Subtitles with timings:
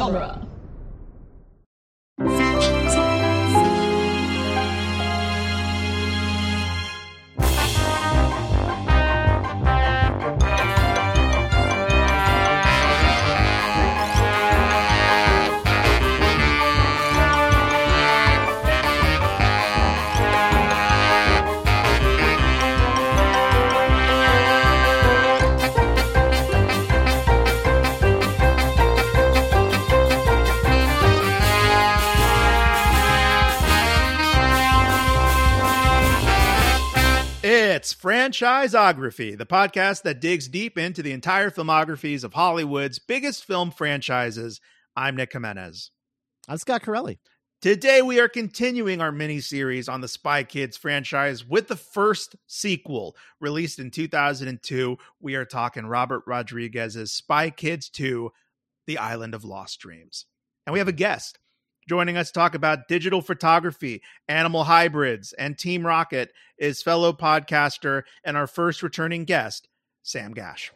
[0.00, 0.49] genre.
[38.40, 43.70] It's Franchiseography, the podcast that digs deep into the entire filmographies of Hollywood's biggest film
[43.70, 44.62] franchises.
[44.96, 45.90] I'm Nick Jimenez.
[46.48, 47.18] I'm Scott Corelli.
[47.60, 52.34] Today, we are continuing our mini series on the Spy Kids franchise with the first
[52.46, 54.96] sequel released in 2002.
[55.20, 58.30] We are talking Robert Rodriguez's Spy Kids 2
[58.86, 60.24] The Island of Lost Dreams.
[60.66, 61.38] And we have a guest
[61.90, 68.04] joining us to talk about digital photography, animal hybrids, and Team Rocket is fellow podcaster
[68.22, 69.66] and our first returning guest,
[70.04, 70.70] Sam Gash.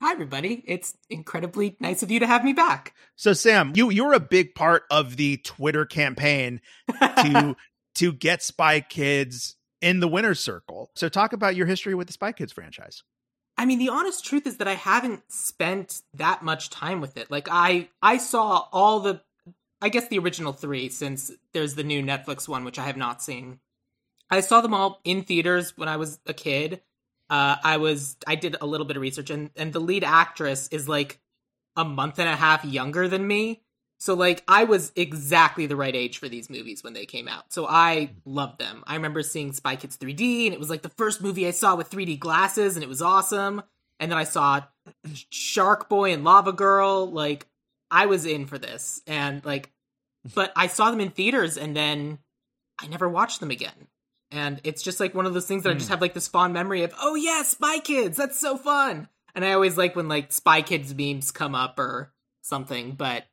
[0.00, 0.64] Hi, everybody.
[0.66, 2.94] It's incredibly nice of you to have me back.
[3.14, 6.62] So, Sam, you you're a big part of the Twitter campaign
[6.98, 7.54] to
[7.96, 10.90] to get Spy Kids in the winner's circle.
[10.96, 13.02] So, talk about your history with the Spy Kids franchise.
[13.58, 17.30] I mean, the honest truth is that I haven't spent that much time with it.
[17.30, 19.20] Like, I I saw all the,
[19.84, 23.22] I guess the original three, since there's the new Netflix one, which I have not
[23.22, 23.60] seen.
[24.30, 26.80] I saw them all in theaters when I was a kid.
[27.28, 30.68] Uh, I was I did a little bit of research, and and the lead actress
[30.68, 31.20] is like
[31.76, 33.60] a month and a half younger than me.
[33.98, 37.52] So like I was exactly the right age for these movies when they came out.
[37.52, 38.84] So I loved them.
[38.86, 41.76] I remember seeing Spy Kids 3D and it was like the first movie I saw
[41.76, 43.62] with 3D glasses and it was awesome.
[44.00, 44.62] And then I saw
[45.28, 47.10] Shark Boy and Lava Girl.
[47.10, 47.46] Like
[47.90, 49.02] I was in for this.
[49.06, 49.70] And like
[50.34, 52.18] but I saw them in theaters and then
[52.80, 53.88] I never watched them again.
[54.30, 55.92] And it's just like one of those things that I just hmm.
[55.92, 59.08] have like this fond memory of, oh yeah, Spy Kids, that's so fun.
[59.34, 62.12] And I always like when like Spy Kids memes come up or
[62.42, 62.92] something.
[62.92, 63.24] But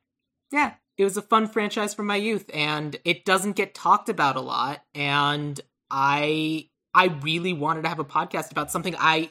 [0.52, 4.36] yeah, it was a fun franchise from my youth and it doesn't get talked about
[4.36, 4.82] a lot.
[4.94, 9.30] And I I really wanted to have a podcast about something I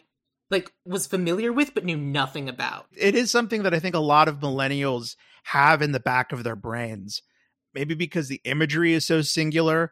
[0.50, 2.88] like was familiar with but knew nothing about.
[2.97, 6.44] It is something that I think a lot of millennials have in the back of
[6.44, 7.22] their brains.
[7.74, 9.92] Maybe because the imagery is so singular,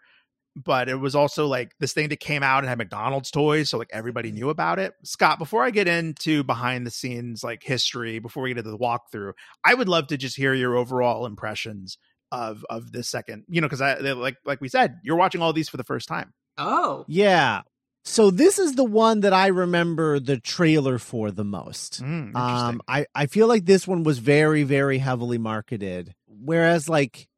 [0.56, 3.78] but it was also like this thing that came out and had McDonald's toys, so
[3.78, 4.94] like everybody knew about it.
[5.04, 8.78] Scott, before I get into behind the scenes like history, before we get into the
[8.78, 11.98] walkthrough, I would love to just hear your overall impressions
[12.32, 13.46] of of this second.
[13.48, 16.08] You know, because I like like we said, you're watching all these for the first
[16.08, 16.34] time.
[16.58, 17.06] Oh.
[17.08, 17.62] Yeah.
[18.04, 22.02] So this is the one that I remember the trailer for the most.
[22.02, 22.36] Mm.
[22.36, 26.14] Um, I, I feel like this one was very, very heavily marketed.
[26.28, 27.29] Whereas like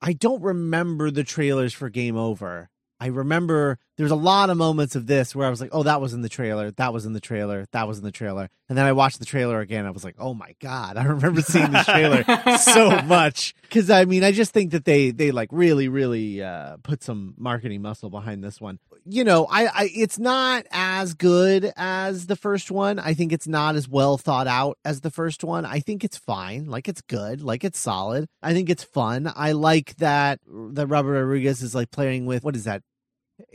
[0.00, 2.70] I don't remember the trailers for Game Over.
[3.00, 6.00] I remember there's a lot of moments of this where I was like, oh, that
[6.00, 8.48] was in the trailer, that was in the trailer, that was in the trailer.
[8.68, 9.86] And then I watched the trailer again.
[9.86, 12.24] I was like, oh my God, I remember seeing this trailer
[12.58, 13.54] so much.
[13.70, 17.34] Cause I mean, I just think that they, they like really, really, uh, put some
[17.38, 18.80] marketing muscle behind this one.
[19.10, 22.98] You know, I, I, it's not as good as the first one.
[22.98, 25.64] I think it's not as well thought out as the first one.
[25.64, 26.66] I think it's fine.
[26.66, 27.40] Like it's good.
[27.40, 28.28] Like it's solid.
[28.42, 29.32] I think it's fun.
[29.34, 32.82] I like that, that Robert Rodriguez is like playing with, what is that?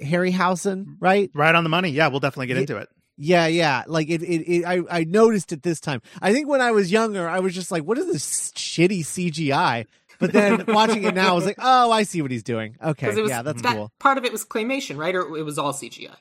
[0.01, 1.29] Harryhausen, right?
[1.33, 1.89] Right on the money.
[1.89, 2.61] Yeah, we'll definitely get Yeah.
[2.61, 2.89] into it.
[3.15, 3.83] Yeah, yeah.
[3.85, 6.01] Like it, it, it I, I noticed it this time.
[6.19, 9.85] I think when I was younger, I was just like, what is this shitty CGI?
[10.23, 12.77] But then watching it now, I was like, oh, I see what he's doing.
[12.81, 13.91] Okay, it was yeah, that's that cool.
[13.99, 15.13] part of it was claymation, right?
[15.13, 16.15] Or it was all CGI.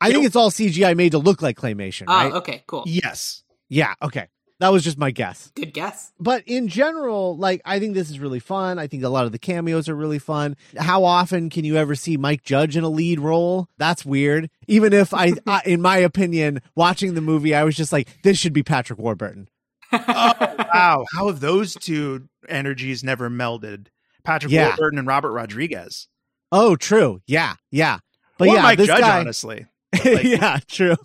[0.00, 2.32] I think it's all CGI made to look like claymation, Oh, right?
[2.34, 2.84] okay, cool.
[2.86, 3.42] Yes.
[3.68, 4.28] Yeah, okay.
[4.60, 5.52] That was just my guess.
[5.54, 6.12] Good guess.
[6.18, 8.78] But in general, like I think this is really fun.
[8.78, 10.56] I think a lot of the cameos are really fun.
[10.76, 13.68] How often can you ever see Mike Judge in a lead role?
[13.78, 14.50] That's weird.
[14.66, 18.36] Even if I, I in my opinion, watching the movie, I was just like, this
[18.36, 19.48] should be Patrick Warburton.
[19.90, 20.34] Oh,
[20.74, 21.06] wow.
[21.14, 23.86] How have those two energies never melded?
[24.24, 24.68] Patrick Yeah.
[24.68, 26.08] Warburton and Robert Rodriguez.
[26.52, 27.20] Oh, true.
[27.26, 27.98] Yeah, yeah.
[28.38, 29.66] But or yeah, Mike this Judge, guy, honestly.
[30.04, 30.96] like- yeah, true.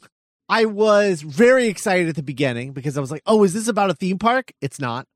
[0.49, 3.89] I was very excited at the beginning because I was like, "Oh, is this about
[3.89, 5.07] a theme park?" It's not.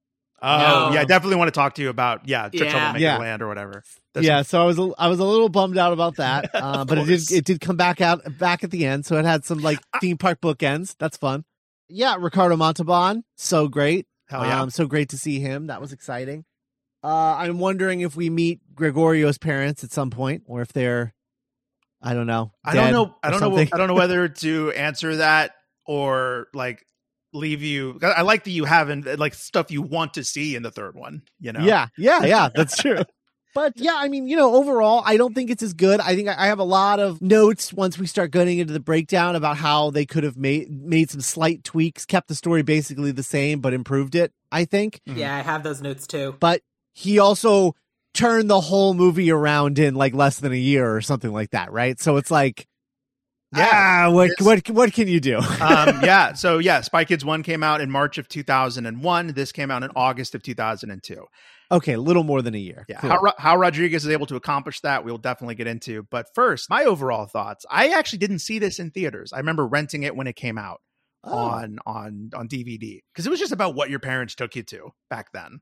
[0.41, 0.93] Oh, No.
[0.93, 1.01] yeah.
[1.01, 2.69] I definitely want to talk to you about, yeah, Trip Yeah.
[2.71, 3.17] Troublemaker Yeah.
[3.17, 3.83] Land or whatever.
[4.13, 6.59] That's- yeah, so I was a, I was a little bummed out about that, uh,
[6.81, 9.25] Of but it did it did come back out back at the end, so it
[9.25, 10.95] had some like theme park bookends.
[10.97, 11.43] That's fun.
[11.89, 14.07] Yeah, Ricardo Montalban, so great.
[14.27, 14.61] Hell yeah.
[14.61, 15.67] Um, so great to see him.
[15.67, 16.45] That was exciting.
[17.03, 21.13] Uh, I'm wondering if we meet Gregorio's parents at some point, or if they're,
[22.01, 22.51] I don't know.
[22.65, 23.15] I don't know.
[23.23, 23.57] I don't know.
[23.57, 25.51] I don't know whether to answer that
[25.85, 26.85] or like
[27.33, 27.99] leave you.
[28.01, 31.21] I like that you haven't like stuff you want to see in the third one.
[31.39, 33.03] You know, Yeah, yeah, yeah, that's true.
[33.57, 35.99] But yeah, I mean, you know, overall, I don't think it's as good.
[35.99, 38.79] I think I I have a lot of notes once we start getting into the
[38.79, 43.11] breakdown about how they could have made made some slight tweaks, kept the story basically
[43.11, 44.31] the same, but improved it.
[44.51, 45.01] I think.
[45.09, 45.17] Mhm.
[45.17, 46.35] Yeah, I have those notes too.
[46.39, 46.61] But
[46.93, 47.73] he also
[48.13, 51.71] turned the whole movie around in like less than a year or something like that,
[51.71, 51.99] right?
[51.99, 52.67] So it's like,
[53.55, 55.37] Yeah, ah, what what what can you do?
[55.37, 56.33] um, yeah.
[56.33, 59.27] So yeah, Spy Kids one came out in March of 2001.
[59.33, 61.25] This came out in August of 2002.
[61.71, 62.85] Okay, a little more than a year.
[62.87, 63.09] Yeah, Cool.
[63.09, 66.03] how, how Rodriguez is able to accomplish that, we'll definitely get into.
[66.11, 67.65] But first, my overall thoughts.
[67.69, 69.33] I actually didn't see this in theaters.
[69.33, 70.81] I remember renting it when it came out
[71.23, 71.35] Oh.
[71.35, 74.91] on on on DVD because it was just about what your parents took you to
[75.09, 75.59] back then.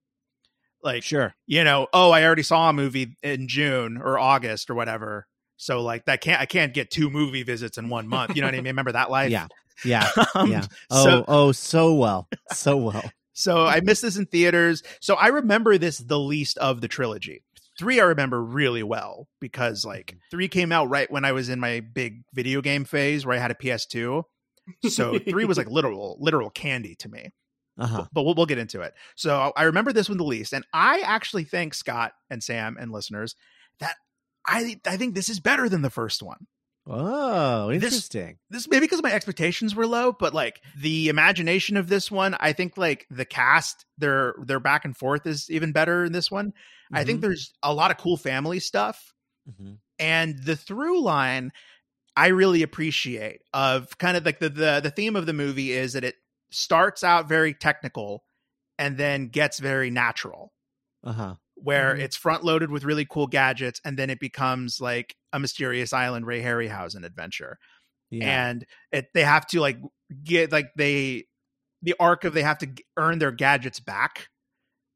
[0.83, 1.33] Like, sure.
[1.47, 5.25] you know, oh, I already saw a movie in June or August or whatever.
[5.57, 8.35] So like that can't I can't get two movie visits in one month.
[8.35, 8.65] You know what I mean?
[8.65, 9.31] Remember that life?
[9.31, 9.47] Yeah.
[9.83, 10.07] Yeah.
[10.35, 10.65] Um, Yeah.
[10.91, 12.27] Oh, So, oh, so well.
[12.53, 13.11] So well.
[13.35, 14.81] So I missed this in theaters.
[15.01, 17.43] So I remember this the least of the trilogy.
[17.77, 21.59] Three I remember really well because like three came out right when I was in
[21.59, 24.23] my big video game phase where I had a PS2.
[24.89, 27.31] So three was like literal literal candy to me.
[27.77, 28.05] Uh-huh.
[28.13, 28.93] But we'll, we'll get into it.
[29.15, 32.89] So I remember this one the least, and I actually think Scott and Sam and
[32.89, 33.35] listeners
[33.81, 33.97] that
[34.47, 36.47] I I think this is better than the first one.
[36.87, 38.37] Oh, interesting.
[38.49, 42.53] This maybe because my expectations were low, but like the imagination of this one, I
[42.53, 46.53] think like the cast, their their back and forth is even better in this one.
[46.93, 49.13] I think there's a lot of cool family stuff,
[49.47, 49.79] Mhm.
[49.99, 51.51] and the through line
[52.15, 55.93] I really appreciate of kind of like the the the theme of the movie is
[55.93, 56.15] that it
[56.51, 58.23] starts out very technical
[58.79, 60.53] and then gets very natural
[61.03, 61.35] uh-huh.
[61.55, 61.99] Where Mhm.
[62.01, 66.27] it's front loaded with really cool gadgets and then it becomes like a mysterious island
[66.27, 67.57] Ray Harryhausen adventure
[68.11, 68.47] Yeah.
[68.47, 69.77] and it they have to like
[70.23, 71.25] get like they
[71.81, 74.27] the arc of they have to earn their gadgets back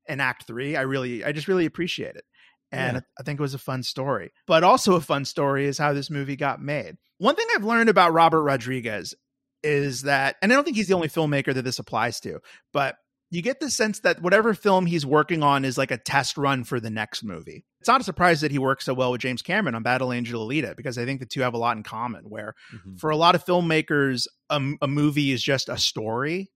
[0.08, 2.26] in act 3 I really I just really appreciate it
[2.72, 3.02] and Yeah.
[3.20, 6.10] I think it was a fun story but also a fun story is how this
[6.10, 9.16] movie got made one thing I've learned about Robert Rodriguez
[9.64, 12.40] is that and I don't think he's the only filmmaker that this applies to
[12.74, 12.96] but
[13.32, 16.64] you get the sense that whatever film he's working on is like a test run
[16.64, 17.64] for the next movie.
[17.80, 20.48] It's not a surprise that he works so well with James Cameron on Battle Angel
[20.48, 22.24] Alita because I think the two have a lot in common.
[22.30, 23.00] Where Mhm.
[23.00, 26.52] for a lot of filmmakers, a, a movie is just a story,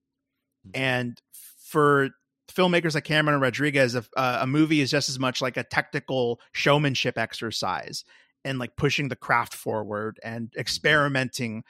[0.68, 0.72] Mhm.
[0.74, 1.22] and
[1.70, 2.10] for
[2.52, 6.40] filmmakers like Cameron and Rodriguez, a, a movie is just as much like a technical
[6.54, 8.04] showmanship exercise
[8.44, 11.64] and like pushing the craft forward and experimenting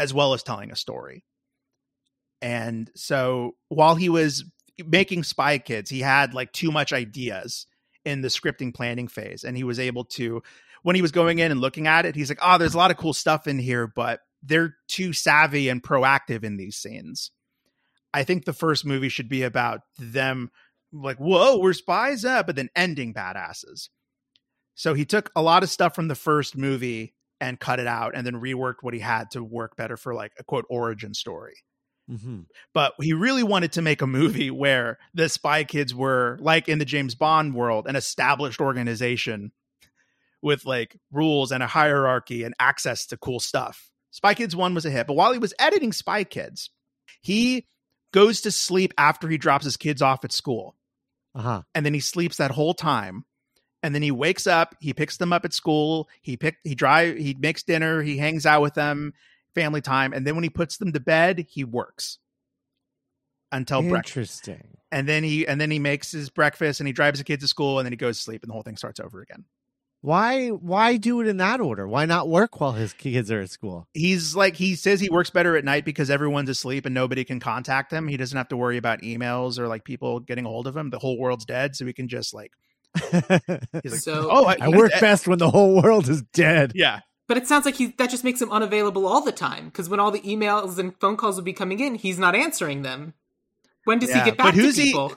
[0.00, 1.24] as well as telling a story.
[2.44, 4.44] And so while he was
[4.86, 7.66] making Spy Kids, he had like too much ideas
[8.04, 9.44] in the scripting planning phase.
[9.44, 10.42] And he was able to,
[10.82, 12.90] when he was going in and looking at it, he's like, oh, there's a lot
[12.90, 17.30] of cool stuff in here, but they're too savvy and proactive in these scenes.
[18.12, 20.50] I think the first movie should be about them
[20.92, 23.88] like, whoa, we're spies, uh, but then ending badasses.
[24.74, 28.12] So he took a lot of stuff from the first movie and cut it out
[28.14, 31.54] and then reworked what he had to work better for like a quote origin story
[32.10, 32.46] Mhm.
[32.74, 36.78] but he really wanted to make a movie where the spy kids were like in
[36.78, 39.52] the James Bond world, an established organization
[40.42, 43.90] with like rules and a hierarchy and access to cool stuff.
[44.10, 46.70] Spy Kids 1 was a hit, but while he was editing Spy Kids,
[47.22, 47.66] he
[48.12, 50.76] goes to sleep after he drops his kids off at school.
[51.34, 51.62] Uh-huh.
[51.74, 53.24] And then he sleeps that whole time.
[53.82, 57.16] And then he wakes up, he picks them up at school, he pick he drive
[57.18, 59.12] he makes dinner, he hangs out with them,
[59.54, 62.18] family time, and then when he puts them to bed, he works
[63.52, 64.48] until breakfast.
[64.48, 64.76] Interesting.
[64.92, 67.48] And then he and then he makes his breakfast and he drives the kids to
[67.48, 69.44] school and then he goes to sleep and the whole thing starts over again.
[70.02, 71.88] Why why do it in that order?
[71.88, 73.88] Why not work while his kids are at school?
[73.94, 77.40] He's like he says he works better at night because everyone's asleep and nobody can
[77.40, 78.06] contact him.
[78.06, 80.90] He doesn't have to worry about emails or like people getting a hold of him.
[80.90, 82.52] The whole world's dead, so he can just like
[83.10, 86.72] he's like, So- oh, I work best when the whole world is dead.
[86.74, 89.88] Yeah, But it sounds like he that just makes him unavailable all the time because
[89.88, 93.14] when all the emails and phone calls would be coming in, he's not answering them.
[93.84, 95.12] When does Yeah, he get but back who's to he- people?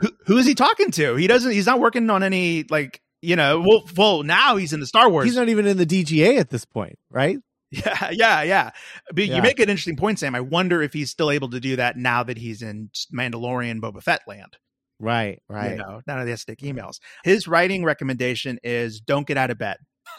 [0.00, 1.14] who, who is he talking to?
[1.16, 1.52] He doesn't.
[1.52, 3.60] He's not working on any like you know.
[3.66, 5.24] Well, well, now he's in the Star Wars.
[5.26, 7.38] He's not even in the DGA at this point, right?
[7.70, 8.70] yeah, yeah, yeah.
[9.14, 9.36] But Yeah.
[9.36, 10.34] you make an interesting point, Sam.
[10.34, 14.02] I wonder if he's still able to do that now that he's in Mandalorian Boba
[14.02, 14.56] Fett land.
[14.98, 15.72] Right, right.
[15.72, 16.98] You know, now that he has to take emails.
[17.24, 19.76] His writing recommendation is don't get out of bed.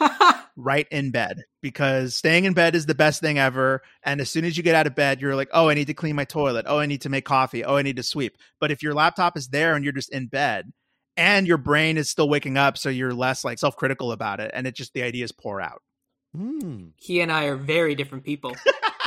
[0.56, 3.82] Write in bed because staying in bed is the best thing ever.
[4.04, 5.94] And as soon as you get out of bed, you're like, oh, I need to
[5.94, 6.66] clean my toilet.
[6.68, 7.64] Oh, I need to make coffee.
[7.64, 8.36] Oh, I need to sweep.
[8.60, 10.72] But if your laptop is there and you're just in bed
[11.16, 14.50] and your brain is still waking up, so you're less like self critical about it,
[14.54, 15.82] and it just the ideas pour out.
[16.36, 16.86] Hmm.
[16.96, 18.56] he and I are very different people.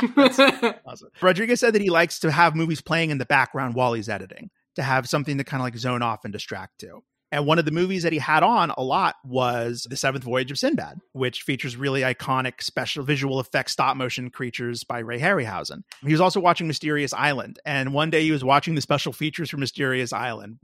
[0.16, 1.10] awesome.
[1.20, 4.50] Rodriguez said that he likes to have movies playing in the background while he's editing,
[4.76, 7.02] to have something to kind of like zone off and distract to.
[7.30, 10.50] And one of the movies that he had on a lot was The Seventh Voyage
[10.50, 15.82] of Sinbad, which features really iconic special visual effects stop motion creatures by Ray Harryhausen.
[16.02, 17.58] He was also watching Mysterious Island.
[17.66, 20.58] And one day he was watching the special features for Mysterious Island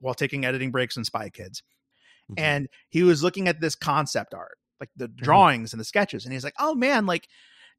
[0.00, 1.62] while taking editing breaks on Spy Kids.
[2.30, 2.44] Mm-hmm.
[2.44, 5.24] And he was looking at this concept art, like the mm-hmm.
[5.24, 5.76] drawings mm-hmm.
[5.76, 6.26] and the sketches.
[6.26, 7.28] And he's like, oh man, like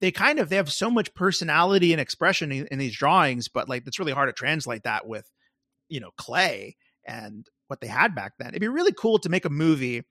[0.01, 3.69] they kind of they have so much personality and expression in, in these drawings, but
[3.69, 5.29] like it's really hard to translate that with,
[5.89, 8.49] you know, clay and what they had back then.
[8.49, 10.03] It'd be really cool to make a movie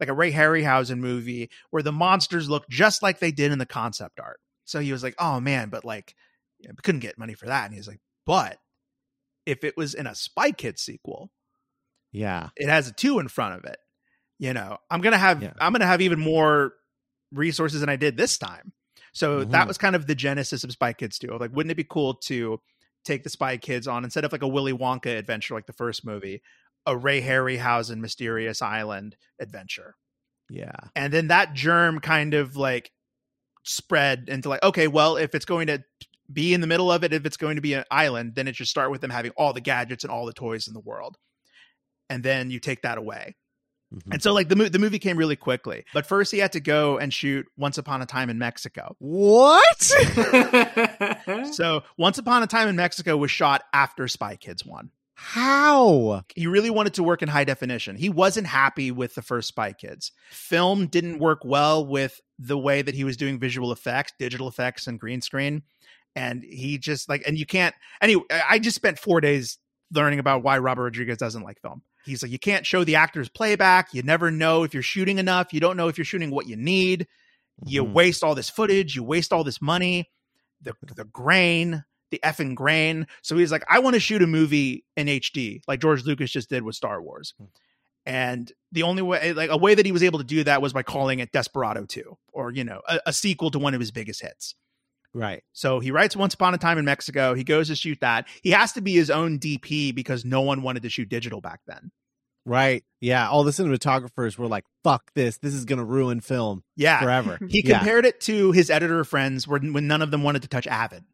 [0.00, 3.66] like a Ray Harryhausen movie where the monsters look just like they did in the
[3.66, 4.38] concept art.
[4.64, 6.14] So he was like, "Oh man, but like,
[6.58, 8.58] you know, couldn't get money for that." And he's like, "But
[9.46, 11.30] if it was in a Spy Kids sequel,
[12.12, 13.78] yeah, it has a two in front of it.
[14.38, 15.54] You know, I'm gonna have yeah.
[15.58, 16.74] I'm gonna have even more
[17.32, 18.72] resources than I did this time.
[19.12, 19.50] So mm-hmm.
[19.50, 21.38] that was kind of the genesis of Spy Kids 2.
[21.38, 22.60] Like, wouldn't it be cool to
[23.04, 26.04] take the Spy Kids on instead of like a Willy Wonka adventure like the first
[26.04, 26.42] movie,
[26.88, 29.94] a Ray Harryhausen Mysterious Island adventure.
[30.48, 30.72] Yeah.
[30.96, 32.90] And then that germ kind of like
[33.62, 35.84] spread into like, okay, well, if it's going to
[36.32, 38.56] be in the middle of it, if it's going to be an island, then it
[38.56, 41.18] should start with them having all the gadgets and all the toys in the world.
[42.08, 43.36] And then you take that away.
[43.94, 44.12] Mm-hmm.
[44.12, 46.60] And so, like the mo- the movie came really quickly, but first he had to
[46.60, 48.94] go and shoot Once Upon a Time in Mexico.
[48.98, 49.82] What?
[51.52, 54.90] so, Once Upon a Time in Mexico was shot after Spy Kids one.
[55.20, 56.22] How?
[56.36, 57.96] He really wanted to work in high definition.
[57.96, 60.12] He wasn't happy with the first Spy Kids.
[60.30, 64.86] Film didn't work well with the way that he was doing visual effects, digital effects,
[64.86, 65.64] and green screen.
[66.14, 67.74] And he just like, and you can't.
[68.00, 69.58] Anyway, I just spent four days
[69.92, 71.82] learning about why Robert Rodriguez doesn't like film.
[72.04, 73.92] He's like, you can't show the actors playback.
[73.92, 75.52] You never know if you're shooting enough.
[75.52, 77.08] You don't know if you're shooting what you need.
[77.66, 77.92] You mm-hmm.
[77.92, 78.94] waste all this footage.
[78.94, 80.08] You waste all this money.
[80.62, 83.06] The the grain, the effing grain.
[83.22, 86.48] So he's like, I want to shoot a movie in HD, like George Lucas just
[86.48, 87.34] did with Star Wars.
[87.38, 87.44] Hmm.
[88.06, 90.72] And the only way, like a way that he was able to do that was
[90.72, 93.90] by calling it Desperado 2, or, you know, a, a sequel to one of his
[93.90, 94.54] biggest hits.
[95.12, 95.42] Right.
[95.52, 97.34] So he writes Once Upon a Time in Mexico.
[97.34, 98.26] He goes to shoot that.
[98.42, 101.60] He has to be his own DP because no one wanted to shoot digital back
[101.66, 101.90] then.
[102.44, 102.82] Right.
[103.00, 103.28] Yeah.
[103.28, 105.36] All the cinematographers were like, fuck this.
[105.38, 107.00] This is going to ruin film yeah.
[107.00, 107.38] forever.
[107.48, 107.78] He yeah.
[107.78, 111.04] compared it to his editor friends when, when none of them wanted to touch Avid.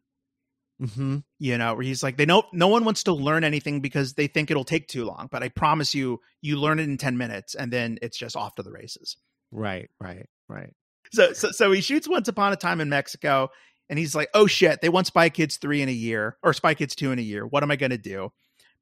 [0.81, 1.19] Mm-hmm.
[1.39, 4.27] You know, where he's like, they know no one wants to learn anything because they
[4.27, 5.29] think it'll take too long.
[5.31, 8.55] But I promise you, you learn it in ten minutes, and then it's just off
[8.55, 9.15] to the races.
[9.51, 10.73] Right, right, right.
[11.13, 13.49] So, so, so he shoots Once Upon a Time in Mexico,
[13.89, 16.73] and he's like, "Oh shit, they want Spy Kids three in a year or Spy
[16.73, 17.45] Kids two in a year.
[17.47, 18.31] What am I gonna do?"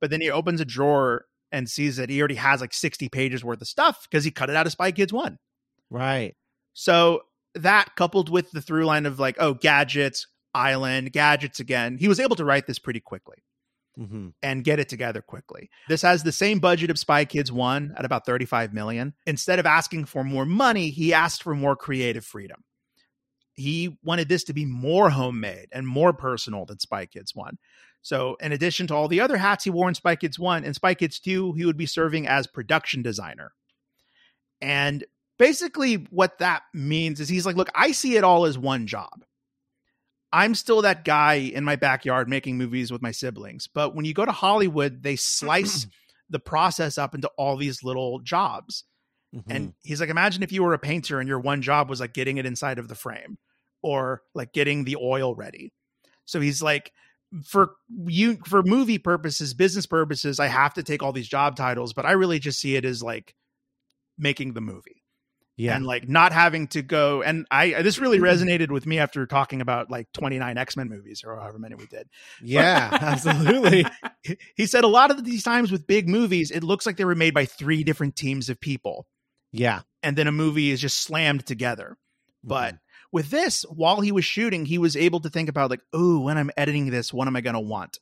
[0.02, 3.44] But then he opens a drawer and sees that he already has like sixty pages
[3.44, 5.38] worth of stuff because he cut it out of Spy Kids one.
[5.92, 6.36] Right.
[6.74, 7.22] So
[7.54, 11.98] that coupled with the through line of like, oh, gadgets, island, gadgets again.
[11.98, 13.44] He was able to write this pretty quickly.
[14.00, 14.30] Mm-hmm.
[14.42, 15.70] and get it together quickly.
[15.88, 19.14] This has the same budget of Spy Kids 1 at about 35 million.
[19.28, 22.64] Instead of asking for more money, he asked for more creative freedom.
[23.54, 27.60] He wanted this to be more homemade and more personal than Spy Kids 1.
[28.02, 30.76] So, in addition to all the other hats he wore in Spy Kids 1 and
[30.76, 33.54] Spy Kids 2, he would be serving as production designer.
[34.60, 35.06] And
[35.38, 39.24] basically, what that means is he's like, look, I see it all as one job.
[40.34, 43.70] I'm still that guy in my backyard making movies with my siblings.
[43.72, 45.86] But when you go to Hollywood, they slice
[46.30, 48.84] the process up into all these little jobs.
[49.36, 49.52] Mm-hmm.
[49.52, 52.14] And he's like, imagine if you were a painter and your one job was like
[52.14, 53.38] getting it inside of the frame
[53.84, 55.72] or like getting the oil ready.
[56.26, 56.92] So he's like,
[57.46, 57.74] for
[58.06, 62.06] you, for movie purposes, business purposes, I have to take all these job titles, but
[62.08, 63.36] I really just see it as like
[64.18, 65.03] making the movie
[65.56, 65.76] yeah.
[65.76, 69.62] and like not having to go and i this really resonated with me after talking
[69.62, 72.08] about like 29 x-men movies or however many we did.
[72.42, 73.86] Yeah absolutely.
[74.56, 77.16] He said a lot of these times with big movies it looks like they were
[77.16, 79.08] made by three different teams of people.
[79.52, 79.82] Yeah.
[80.02, 81.98] And then a movie is just slammed together.
[82.44, 82.78] But mm-hmm.
[83.12, 86.38] with this while he was shooting he was able to think about like oh when
[86.38, 88.00] i'm editing this what am i going to want?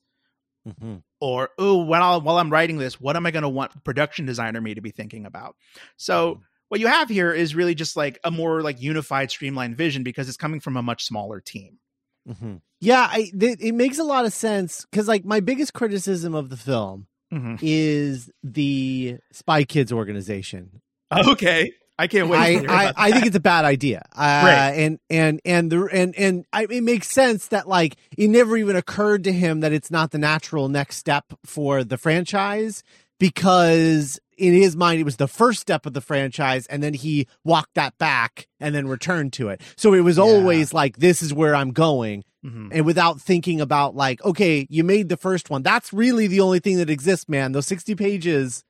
[0.67, 0.97] Mm-hmm.
[1.19, 4.61] or oh while, while i'm writing this what am i going to want production designer
[4.61, 5.55] me to be thinking about?
[5.97, 6.41] So mm-hmm
[6.71, 10.29] what you have here is really just like a more like unified streamlined vision because
[10.29, 11.79] it's coming from a much smaller team
[12.25, 12.55] mm-hmm.
[12.79, 16.49] yeah I, th- it makes a lot of sense because like my biggest criticism of
[16.49, 17.55] the film mm-hmm.
[17.61, 22.67] is the spy kids organization okay I can't wait.
[22.67, 24.03] I, I, I, think it's a bad idea.
[24.15, 24.71] Uh, right.
[24.71, 28.75] And and and the and and I, it makes sense that like it never even
[28.75, 32.81] occurred to him that it's not the natural next step for the franchise
[33.21, 37.27] because in his mind it was the first step of the franchise and then he
[37.45, 39.61] walked that back and then returned to it.
[39.77, 40.23] So it was Yeah.
[40.23, 42.69] always like this is where I'm going Mhm.
[42.71, 45.61] and without thinking about like okay, you made the first one.
[45.61, 47.51] That's really the only thing that exists, man.
[47.51, 48.63] Those 60 pages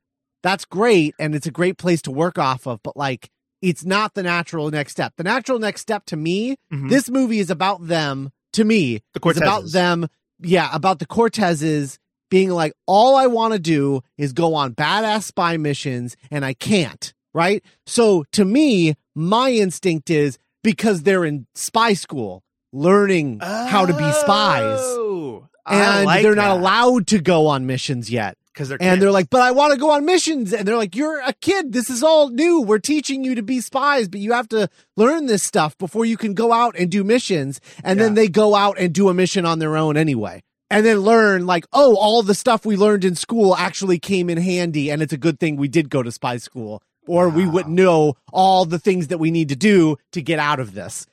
[0.43, 3.29] that's great and it's a great place to work off of, but like
[3.61, 5.13] it's not the natural next step.
[5.15, 6.89] The natural next step to me, Mhm.
[6.89, 10.07] this movie is about them to me the it's about them
[10.43, 11.97] yeah about the cortezes
[12.31, 16.53] being like all i want to do is go on badass spy missions and i
[16.55, 17.63] can't right?
[17.85, 24.11] So to me my instinct is because they're in spy school learning how to be
[24.13, 24.79] spies.
[24.79, 26.61] Oh, and like they're not that.
[26.61, 28.37] allowed to go on missions yet.
[28.53, 30.53] Because they're and they're like but i want to go on missions.
[30.53, 31.71] And they're like you're a kid.
[31.73, 32.61] This is all new.
[32.61, 36.17] We're teaching you to be spies but you have to learn this stuff before you
[36.17, 37.59] can go out and do missions.
[37.83, 40.97] And then they go out and do a mission on their own anyway and then
[41.01, 45.01] learn like oh all the stuff we learned in school actually came in handy and
[45.03, 48.65] it's a good thing we did go to spy school or we wouldn't know all
[48.65, 51.05] the things that we need to do to get out of this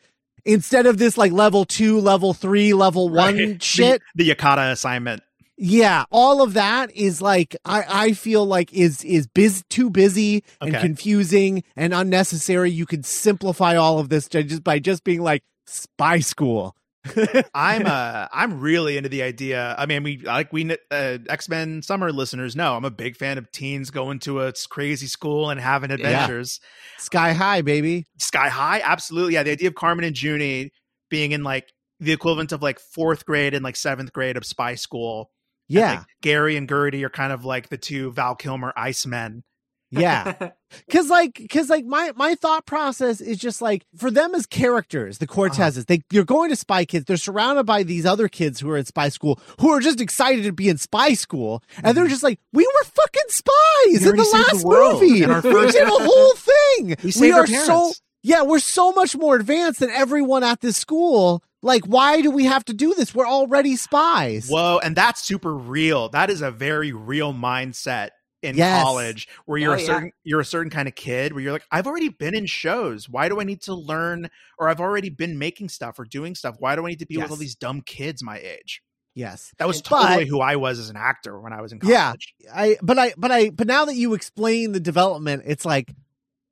[0.45, 3.63] instead of this like level 2 level 3 level 1 Right.
[3.63, 5.23] shit the, the Yakata assignment.
[5.57, 10.45] yeah, all of that is like I I feel like is is biz too busy
[10.61, 10.81] and Okay.
[10.87, 12.71] confusing and unnecessary.
[12.71, 16.77] You could simplify all of this just by just being like spy school.
[17.55, 19.75] I'm uh I'm really into the idea.
[19.79, 23.39] I mean, we like we uh, X Men Summer listeners know I'm a big fan
[23.39, 26.61] of teens going to a crazy school and having adventures.
[26.99, 28.05] Sky high, baby.
[28.19, 29.35] Sky High, absolutely.
[29.35, 30.71] Yeah, the idea of Carmen and Juni
[31.09, 34.75] being in like the equivalent of like fourth grade and like seventh grade of spy
[34.75, 35.31] school.
[35.69, 39.43] And, Yeah, like, Gary and Gertie are kind of like the two Val Kilmer Icemen.
[39.91, 40.51] Yeah.
[40.91, 45.17] Cause like, cause like my, my thought process is just like for them as characters,
[45.17, 45.85] the Cortezes, uh-huh.
[45.89, 47.07] they, you're going to spy kids.
[47.07, 50.45] They're surrounded by these other kids who are in spy school who are just excited
[50.45, 51.63] to be in spy school.
[51.83, 52.11] And they're mm-hmm.
[52.11, 53.55] just like, we were fucking spies
[53.87, 55.23] We in the saved the last movie.
[55.23, 56.97] in our we did a whole thing.
[57.19, 57.93] We are so,
[58.23, 61.43] yeah, we're so much more advanced than everyone at this school.
[61.63, 63.15] Like, why do we have to do this?
[63.15, 64.49] We're already spies.
[64.49, 66.09] Whoa, and that's super real.
[66.11, 68.11] That is a very real mindset
[68.43, 68.83] in Yes.
[68.83, 69.87] college where you're Oh, a yeah.
[69.87, 73.09] certain you're a certain kind of kid where you're like, I've already been in shows.
[73.09, 76.57] Why do I need to learn or I've already been making stuff or doing stuff?
[76.59, 78.81] Why do I need to be with all these dumb kids my age?
[79.15, 79.53] Yes.
[79.59, 82.35] That was But- totally who I was as an actor when I was in college.
[82.39, 82.53] Yeah.
[82.55, 85.93] I but I but I but now that you explain the development, it's like,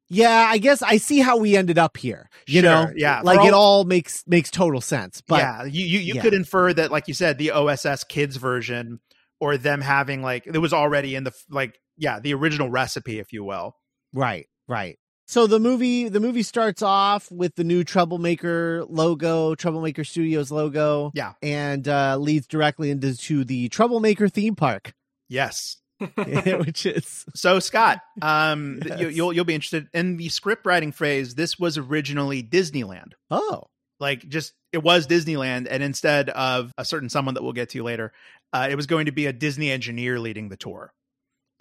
[0.09, 2.29] yeah, I guess I see how we ended up here.
[2.47, 3.21] You Sure, know, yeah.
[3.23, 5.21] like For it all- all makes makes total sense.
[5.21, 6.23] But yeah, you you, you yeah.
[6.23, 8.99] could infer that, like you said, the OSS kids version
[9.39, 13.33] or them having like it was already in the like yeah the original recipe, if
[13.33, 13.75] you will.
[14.13, 14.99] right, right.
[15.29, 21.11] So the movie the movie starts off with the new Troublemaker logo, Troublemaker Studios logo.
[21.15, 21.33] Yeah.
[21.43, 24.93] and uh, leads directly into to the Troublemaker theme park,
[25.29, 25.79] Yes.
[26.17, 29.17] which is So Scott, um, th- you, Yes.
[29.17, 31.35] you'll you'll be interested in the script writing phase.
[31.35, 33.13] This was originally Disneyland.
[33.31, 33.65] oh
[33.99, 37.83] Like just it was Disneyland, and instead of a certain someone that we'll get to
[37.83, 38.13] later,
[38.53, 40.93] uh, it was going to be a Disney engineer leading the tour.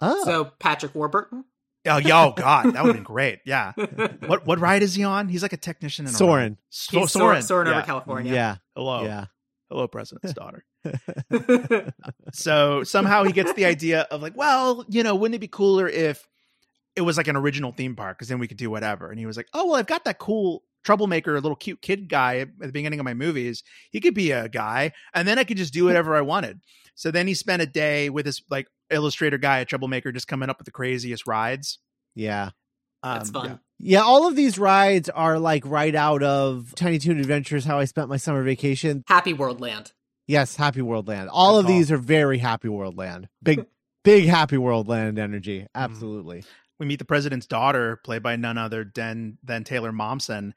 [0.00, 1.44] Oh so Patrick Warburton.
[1.88, 3.38] Oh, yeah, oh God, that would have been great.
[3.46, 3.72] Yeah.
[4.26, 5.28] What what ride is he on?
[5.28, 6.18] He's like a technician in a ride.
[6.18, 6.58] Soren.
[6.68, 7.42] So, He's Soren.
[7.42, 7.76] soaring yeah.
[7.78, 8.32] over California.
[8.32, 9.04] yeah Hello.
[9.04, 9.26] yeah
[9.70, 10.64] Hello, President's daughter.
[12.32, 15.88] So somehow he gets the idea of like, well, you know, wouldn't it be cooler
[15.88, 16.28] if
[16.94, 19.10] it was like an original theme park because then we could do whatever.
[19.10, 22.36] And he was like, oh well, I've got that cool troublemaker, little cute kid guy
[22.38, 23.62] at the beginning of my movies.
[23.90, 26.60] He could be a guy, and then I could just do whatever I wanted.
[26.96, 30.50] So then he spent a day with his like illustrator guy at Troublemaker, just coming
[30.50, 31.78] up with the craziest rides.
[32.14, 32.50] yeah.
[33.02, 33.46] That's Um, fun.
[33.50, 33.56] yeah.
[33.78, 37.84] Yeah, all of these rides are like right out of Tiny Toon Adventures, How I
[37.84, 39.04] Spent My Summer Vacation.
[39.06, 39.92] Happy World Land.
[40.26, 41.28] Yes, Happy World Land.
[41.30, 41.74] All Good of call.
[41.76, 43.28] these are very Happy World Land.
[43.42, 43.66] Big,
[44.02, 45.66] big Happy World Land energy.
[45.74, 46.42] Absolutely.
[46.80, 50.52] We meet the president's daughter, played by none other than than Taylor Momsen,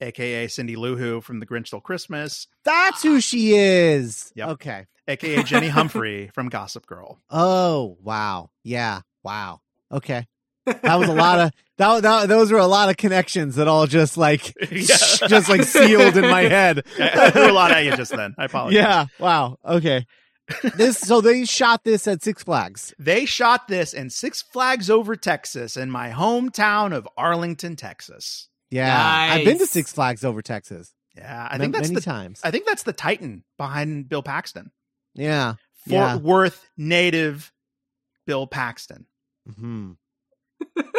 [0.00, 4.32] aka Cindy Lou Who from The Grinch Stole Christmas, That's who she is.
[4.36, 4.48] Yep.
[4.50, 4.86] Okay.
[5.06, 7.18] aka Jenny Humphrey from Gossip Girl.
[7.30, 8.50] Oh, wow.
[8.64, 9.00] Yeah.
[9.22, 9.60] Wow.
[9.92, 10.26] Okay.
[10.66, 12.28] That was a lot of that, that.
[12.28, 14.96] Those were a lot of connections that all just like, Yeah.
[15.26, 16.84] just like sealed in my head.
[17.00, 18.34] I, I threw a lot at you just then.
[18.36, 18.74] I apologize.
[18.76, 19.06] Yeah.
[19.18, 19.56] Wow.
[19.64, 20.04] Okay.
[20.76, 22.94] This so they shot this at Six Flags.
[22.98, 28.48] They shot this in Six Flags Over Texas in my hometown of Arlington, Texas.
[28.70, 29.28] Yeah.
[29.32, 30.92] I've been to Six Flags over Texas.
[31.16, 32.40] Yeah, I ma- think that's many the times.
[32.44, 34.70] I think that's the Titan behind Bill Paxton.
[35.14, 35.54] yeah.
[35.86, 36.16] Fort Yeah.
[36.16, 37.52] Worth native
[38.26, 39.06] Bill Paxton.
[39.58, 39.92] hmm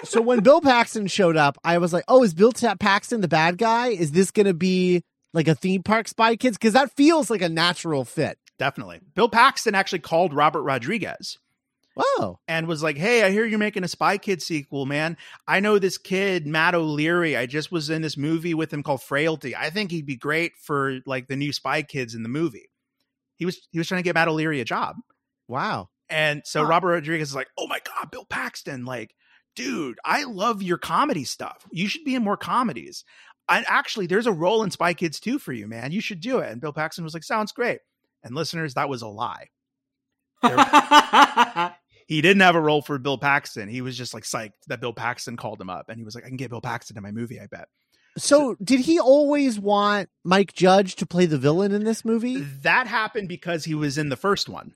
[0.05, 3.27] so when Bill Paxton showed up, I was like, "Oh, is Bill Ta- Paxton the
[3.27, 3.89] bad guy?
[3.89, 5.03] Is this going to be
[5.33, 6.57] like a theme park Spy Kids?
[6.57, 9.01] Because that feels like a natural fit." Definitely.
[9.15, 11.37] Bill Paxton actually called Robert Rodriguez
[11.97, 15.17] Oh, and was like, "Hey, I hear you're making a Spy Kid sequel, man.
[15.47, 17.35] I know this kid, Matt O'Leary.
[17.35, 19.55] I just was in this movie with him called Frailty.
[19.55, 22.69] I think he'd be great for like the new Spy Kids in the movie."
[23.35, 24.95] He was he was trying to get Matt O'Leary a job,
[25.47, 25.89] wow.
[26.09, 26.67] and so Huh.
[26.69, 28.85] Robert Rodriguez is like, "Oh my god, Bill Paxton!
[28.85, 29.15] Like,
[29.55, 31.65] dude, I love your comedy stuff.
[31.71, 33.03] You should be in more comedies.
[33.49, 35.91] And actually, there's a role in Spy Kids 2 for you, man.
[35.91, 37.79] You should do it." And Bill Paxton was like, "Sounds great."
[38.23, 39.49] And listeners, that was a lie.
[42.07, 43.69] he didn't have a role for Bill Paxton.
[43.69, 46.25] He was just like psyched that Bill Paxton called him up and he was like,
[46.25, 47.67] I can get Bill Paxton in my movie, I bet.
[48.17, 52.41] So, did he always want Mike Judge to play the villain in this movie?
[52.63, 54.73] That happened because he was in the first one.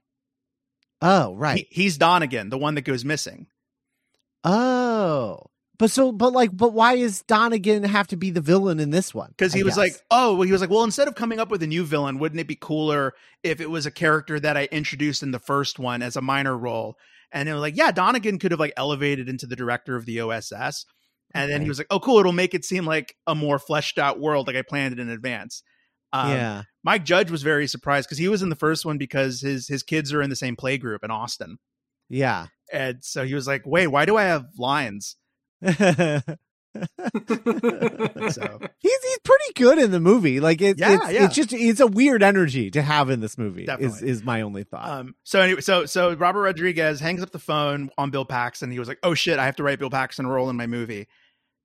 [1.02, 1.67] Oh, right.
[1.69, 3.47] He, he's Donnagon, the one that goes missing.
[4.43, 5.41] oh,
[5.84, 9.13] but so, but like, but why is Donnagon have to be the villain in this
[9.13, 9.32] one?
[9.32, 9.78] Because I he was guess?
[9.78, 12.19] like, oh, well, he was like, well, instead of coming up with a new villain,
[12.19, 15.80] wouldn't it be cooler if it was a character that I introduced in the first
[15.80, 16.96] one as a minor role?
[17.34, 20.22] And it was like, yeah, Donnagon could have like elevated into the director of the
[20.22, 20.86] OSS.
[21.34, 24.00] And then he was like, oh, cool, it'll make it seem like a more fleshed
[24.00, 25.63] out world, like I planned it in advance.
[26.13, 29.41] Um, yeah, Mike Judge was very surprised because he was in the first one because
[29.41, 31.58] his his kids are in the same play group in Austin,
[32.08, 32.46] yeah.
[32.72, 35.17] and so he was like, "Wait, why do I have lines?"
[36.73, 40.39] he's So he's pretty good in the movie.
[40.39, 41.26] Like it, Yeah, it's, yeah.
[41.26, 43.62] it's just it's a weird energy to have in this movie.
[43.62, 44.10] Is Definitely.
[44.10, 44.89] is my only thought.
[44.89, 48.71] um, so anyway, so so Robert Rodriguez hangs up the phone on Bill Paxton.
[48.71, 50.67] He was like, "Oh shit, I have to write Bill Paxton a role in my
[50.67, 51.08] movie."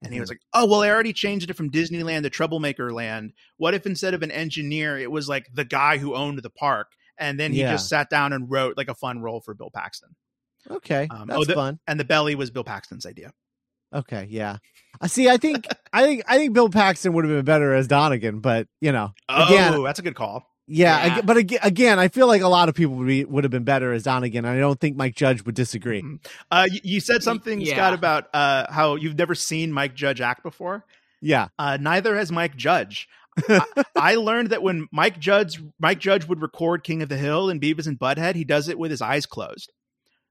[0.02, 3.32] And he was like, "Oh well, I already changed it from Disneyland to Troublemaker Land.
[3.56, 6.88] What if instead of an engineer, it was like the guy who owned the park?"
[7.18, 7.72] And then he Yeah.
[7.72, 10.10] just sat down and wrote like a fun role for Bill Paxton.
[10.70, 11.80] okay, um, that's oh, the- fun.
[11.88, 13.32] And the belly was Bill Paxton's idea.
[13.94, 14.58] Okay, yeah.
[15.00, 15.28] I see.
[15.28, 18.66] I think I think I think Bill Paxton would have been better as Donnagon, but
[18.80, 20.44] you know, Oh, that's a good call.
[20.66, 21.06] yeah.
[21.06, 21.16] Yeah.
[21.18, 23.64] ag- but again, I feel like a lot of people would be would have been
[23.64, 24.44] better as Donnagon.
[24.44, 26.02] and I don't think Mike Judge would disagree.
[26.02, 26.24] Mhm.
[26.50, 27.74] Uh, you, you said something, yeah.
[27.74, 30.84] Scott, about uh, how you've never seen Mike Judge act before.
[31.20, 33.08] Yeah, Uh, neither has Mike Judge.
[33.48, 37.50] I, I learned that when Mike Judge Mike Judge would record King of the Hill
[37.50, 39.72] and Beavis and Butthead, he does it with his eyes closed.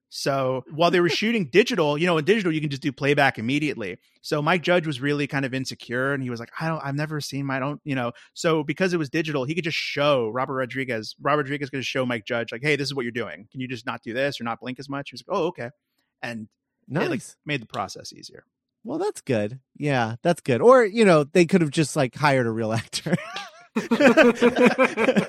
[0.10, 3.38] So while they were shooting digital, you know, in digital you can just do playback
[3.38, 3.98] immediately.
[4.22, 6.96] So Mike Judge was really kind of insecure, and he was like, "I don't, I've
[6.96, 9.78] never seen my, I don't, you know." So because it was digital, he could just
[9.78, 11.16] show Robert Rodriguez.
[11.22, 13.48] Robert Rodriguez could just show Mike Judge, like, "Hey, this is what you're doing.
[13.52, 15.48] Can you just not do this or not blink as much?" He was like, "Oh,
[15.48, 15.70] okay,"
[16.22, 16.48] and
[16.88, 17.06] nice.
[17.06, 18.44] it like made the process easier.
[18.84, 19.60] well, that's good.
[19.78, 20.62] Yeah, that's good.
[20.62, 23.16] Or you know, they could have just like hired a real actor.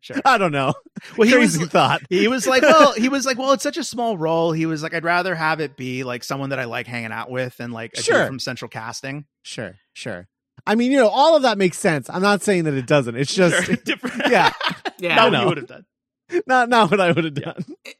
[0.00, 0.16] Sure.
[0.24, 0.74] I don't know.
[1.16, 2.02] Well, he Crazy was thought.
[2.10, 4.50] he was like, well, he was like, well, it's such a small role.
[4.52, 7.30] He was like, I'd rather have it be like someone that I like hanging out
[7.30, 8.26] with and like a dude Sure.
[8.26, 9.24] from Central Casting.
[9.42, 10.26] Sure, sure.
[10.66, 12.10] I mean, you know, all of that makes sense.
[12.10, 13.16] I'm not saying that it doesn't.
[13.16, 13.76] It's just Sure.
[13.84, 14.22] different.
[14.30, 14.52] yeah.
[14.98, 15.14] yeah.
[15.14, 15.84] not what you would have done.
[16.46, 17.44] not not what I would have Yeah.
[17.52, 17.64] done.
[17.84, 17.96] it,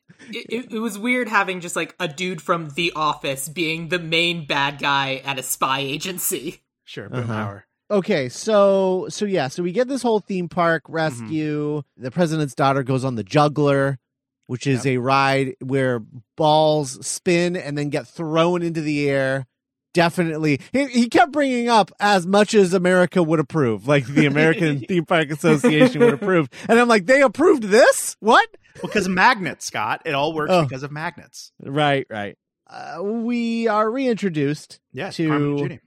[0.51, 4.47] it, it was weird having just like a dude from The Office being the main
[4.47, 6.63] bad guy at a spy agency.
[6.85, 7.23] Sure, Uh-huh.
[7.23, 7.63] Boomhauer.
[7.91, 11.83] Okay, so so yeah, so we get this whole theme park rescue.
[11.97, 13.99] The president's daughter goes on the juggler,
[14.47, 16.03] which is a ride where
[16.37, 19.47] balls spin and then get thrown into the air.
[19.95, 24.81] Definitely, he, he kept bringing up as much as America would approve, like the American
[24.89, 28.15] Theme Park Association would approve, and I'm like, they approved this?
[28.21, 28.47] What?
[28.83, 30.03] Because of magnets, Scott.
[30.05, 30.63] It all works Oh.
[30.65, 31.53] because of magnets.
[31.61, 32.37] Right, right.
[32.69, 35.79] Uh, we are reintroduced Yes, To-.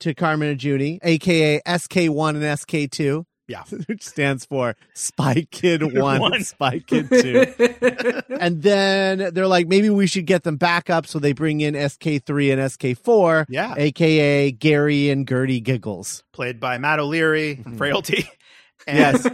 [0.00, 3.24] To Carmen and Juni, aka SK1 and SK2.
[3.48, 3.64] Yeah.
[3.86, 6.44] Which stands for Spy Kid 1, One.
[6.44, 8.20] Spy Kid 2.
[8.40, 11.06] and then they're like, maybe we should get them back up.
[11.06, 16.22] So they bring in SK3 and SK4, Yeah, aka Gary and Gertie Giggles.
[16.32, 17.78] played by Matt O'Leary from Mhm.
[17.78, 18.28] Frailty.
[18.86, 19.26] And Yes.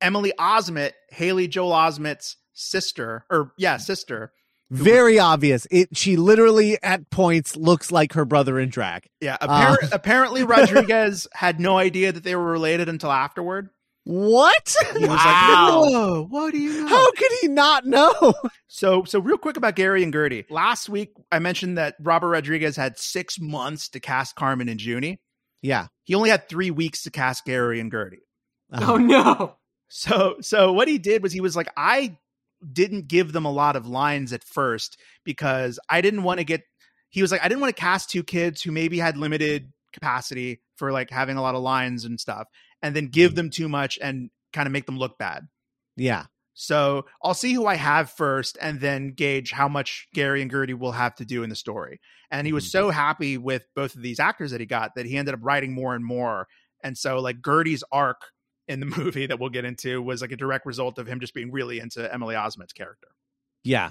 [0.00, 4.32] Emily Osment, Haley Joel Osment's sister, or yeah, sister.
[4.70, 5.66] Very obvious.
[5.70, 9.08] It she literally at points looks like her brother in drag.
[9.20, 9.76] Yeah, Uh.
[9.92, 13.70] apparently Rodriguez had no idea that they were related until afterward.
[14.04, 14.74] What?
[14.94, 15.80] He was Wow.
[15.82, 18.32] like, "Whoa, what do you know?" How could he not know?
[18.66, 20.46] So, so real quick about Gary and Gertie.
[20.48, 25.18] Last week, I mentioned that Robert Rodriguez had six months to cast Carmen and Juni.
[25.60, 25.88] Yeah.
[26.04, 28.22] He only had three weeks to cast Gary and Gertie.
[28.72, 29.56] oh no.
[29.88, 32.16] So, so what he did was he was like, I
[32.72, 36.62] didn't give them a lot of lines at first because I didn't want to get.
[37.08, 40.60] He was like, I didn't want to cast two kids who maybe had limited capacity
[40.76, 42.46] for like having a lot of lines and stuff,
[42.82, 45.48] and then give them too much and kind of make them look bad.
[45.96, 46.26] Yeah.
[46.54, 50.74] So I'll see who I have first and then gauge how much Gary and Gertie
[50.74, 52.00] will have to do in the story.
[52.30, 52.70] And he was Mhm.
[52.70, 55.72] so happy with both of these actors that he got that he ended up writing
[55.72, 56.48] more and more.
[56.84, 58.20] And so like Gertie's arc
[58.70, 61.34] in the movie that we'll get into was like a direct result of him just
[61.34, 63.08] being really into Emily Osment's character.
[63.64, 63.90] Yeah.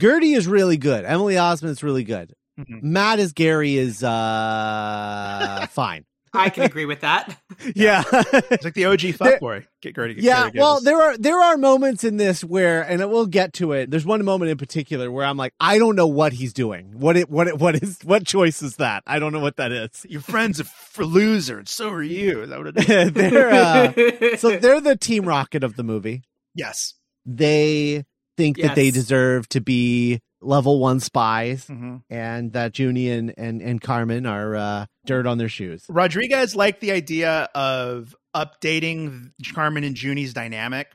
[0.00, 1.04] Gertie is really good.
[1.04, 2.34] Emily Osment's really good.
[2.58, 2.82] Mhm.
[2.82, 6.04] Matt as Gary is uh fine.
[6.34, 7.38] I can agree with that.
[7.76, 8.02] Yeah.
[8.50, 9.66] It's like the OG There- fuckboy.
[9.82, 10.14] Get Gertie.
[10.18, 13.90] yeah, well, there are there are moments in this where, and we'll get to it.
[13.90, 16.98] There's one moment in particular where I'm like, I don't know what he's doing.
[16.98, 19.02] What it what it what is what choice is that?
[19.06, 20.04] I don't know what that is.
[20.08, 22.42] your friend's a f- loser, and so are you.
[22.42, 23.12] Is that what it is?
[23.12, 26.22] they're uh, so they're the team rocket of the movie.
[26.54, 26.94] yes.
[27.24, 28.04] They
[28.36, 33.62] think that they deserve to be level one spies, hmm and that Juni and and,
[33.62, 35.84] and Carmen are uh, dirt on their shoes.
[35.88, 40.88] Rodriguez liked the idea of updating Carmen and Juni's dynamic.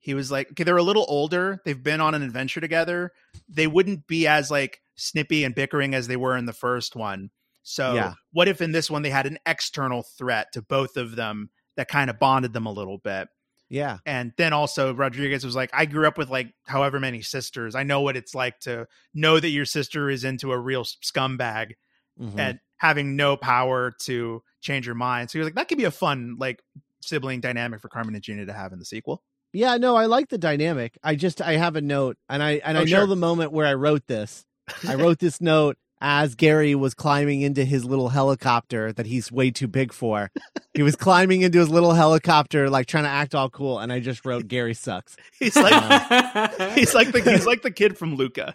[0.00, 1.60] He was like, okay, they're a little older.
[1.64, 3.12] They've been on an adventure together.
[3.48, 7.30] They wouldn't be as like snippy and bickering as they were in the first one.
[7.62, 8.14] So, Yeah.
[8.32, 11.86] what if in this one they had an external threat to both of them that
[11.86, 13.28] kind of bonded them a little bit?
[13.72, 17.74] Yeah, And then also Rodriguez was like, I grew up with like however many sisters.
[17.74, 21.72] I know what it's like to know that your sister is into a real scumbag
[22.20, 22.38] Mhm.
[22.38, 25.30] and having no power to change your mind.
[25.30, 26.62] So he was like, that could be a fun like
[27.00, 29.22] sibling dynamic for Carmen and Gina to have in the sequel.
[29.54, 30.98] Yeah, no, I like the dynamic.
[31.02, 33.06] I just I have a note, and I and Oh, I know sure.
[33.06, 34.44] the moment where I wrote this.
[34.86, 39.52] I wrote this note as Gary was climbing into his little helicopter that he's way
[39.52, 40.30] too big for.
[40.74, 44.00] he was climbing into his little helicopter, like trying to act all cool, and I
[44.00, 45.16] just wrote Gary sucks.
[45.38, 48.52] He's like um, he's like the he's like the kid from Luca.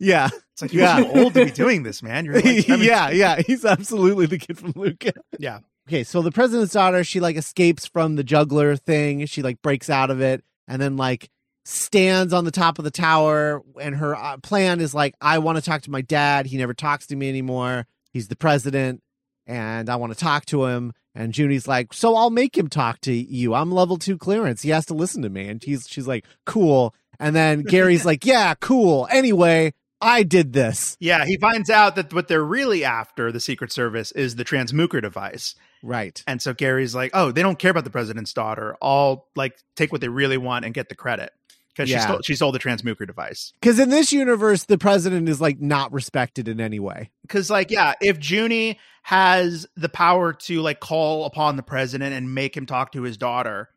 [0.00, 1.04] Yeah, It's like you're Yeah.
[1.04, 2.24] too old to be doing this, man.
[2.24, 3.40] You're like, having- yeah, yeah.
[3.46, 5.12] He's absolutely the kid from Luca.
[5.38, 5.60] Yeah.
[5.88, 9.26] Okay, so the president's daughter, she like escapes from the juggler thing.
[9.26, 11.28] She like breaks out of it, and then like
[11.70, 15.56] stands on the top of the tower and her uh, plan is like i want
[15.56, 16.46] to talk to my dad.
[16.46, 17.86] He never talks to me anymore.
[18.12, 19.02] He's the president
[19.46, 20.92] and i want to talk to him.
[21.14, 23.54] And juni's like so i'll make him talk to you.
[23.54, 24.62] I'm level two clearance.
[24.62, 25.46] He has to listen to me.
[25.48, 26.94] And she's she's like cool.
[27.20, 29.06] And then gary's like yeah cool.
[29.10, 30.96] Anyway i did this.
[30.98, 35.02] Yeah, he finds out that what they're really after, the Secret Service, is the Transmooker
[35.02, 35.54] device.
[35.82, 36.24] right.
[36.26, 38.78] And so Gary's like, oh, they don't care about the president's daughter.
[38.80, 41.34] I'll like take what they really want and get the credit
[41.74, 41.98] because Yeah.
[41.98, 43.52] she stole she stole the Transmooker device.
[43.60, 47.70] because in this universe the president is like not respected in any way Because like,
[47.70, 52.66] yeah, if Juni has the power to like call upon the president and make him
[52.66, 53.70] talk to his daughter,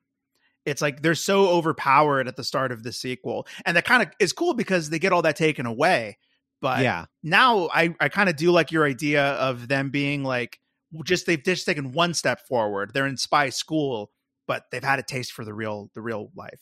[0.65, 4.09] it's like they're so overpowered at the start of the sequel, and that kind of
[4.19, 6.17] is cool because they get all that taken away.
[6.61, 10.59] But yeah now I, I kind of do like your idea of them being like
[11.03, 12.91] just they've just taken one step forward.
[12.93, 14.11] They're in spy school,
[14.47, 16.61] but they've had a taste for the real the real life.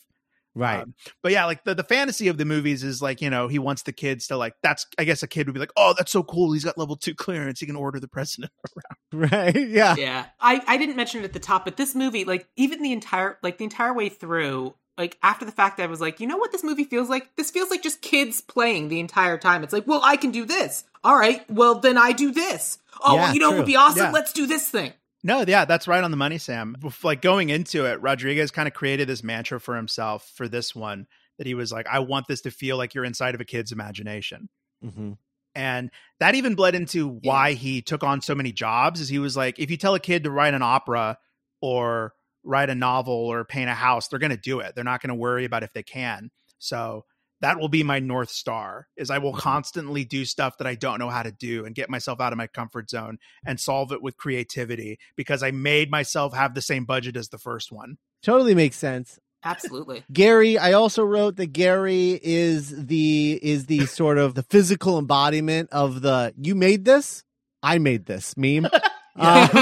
[0.54, 3.48] Right Um, but yeah, like the, the fantasy of the movies is like, you know,
[3.48, 5.94] he wants the kids to like that's I guess a kid would be like, Oh,
[5.96, 6.52] that's so cool.
[6.52, 7.60] He's got level two clearance.
[7.60, 8.52] He can order the president
[9.14, 9.30] around.
[9.30, 12.46] right yeah yeah i i didn't mention it at the top but this movie like
[12.56, 16.20] even the entire like the entire way through like after the fact i was like
[16.20, 19.36] you know what this movie feels like this feels like just kids playing the entire
[19.38, 22.78] time it's like well i can do this all right well then i do this
[23.02, 24.10] oh Yeah, well, you know it would be awesome Yeah.
[24.12, 26.76] let's do this thing No, yeah, that's right on the money, Sam.
[27.02, 31.06] Like going into it, Rodriguez kind of created this mantra for himself for this one
[31.38, 33.72] that he was like, I want this to feel like you're inside of a kid's
[33.72, 34.48] imagination.
[34.82, 35.12] hmm
[35.54, 39.36] and that even bled into why he took on so many jobs is he was
[39.36, 41.18] like if you tell a kid to write an opera
[41.60, 45.02] or write a novel or paint a house they're going to do it they're not
[45.02, 47.04] going to worry about if they can so
[47.42, 49.40] that will be my north star is i will mm-hmm.
[49.40, 52.38] constantly do stuff that i don't know how to do and get myself out of
[52.38, 56.84] my comfort zone and solve it with creativity because i made myself have the same
[56.84, 57.98] budget as the first one.
[58.22, 59.18] Totally makes sense.
[59.44, 60.04] Absolutely.
[60.12, 65.70] Gary, I also wrote that Gary is the is the sort of the physical embodiment
[65.72, 67.24] of the you made this,
[67.62, 68.68] I made this meme.
[69.14, 69.50] Um,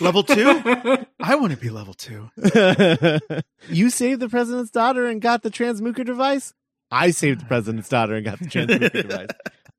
[0.00, 0.48] level two
[1.20, 2.28] i want to be level two
[3.68, 6.52] you saved the president's daughter and got the Transmooker device.
[6.90, 9.28] I saved the president's daughter and got the Transmooker device.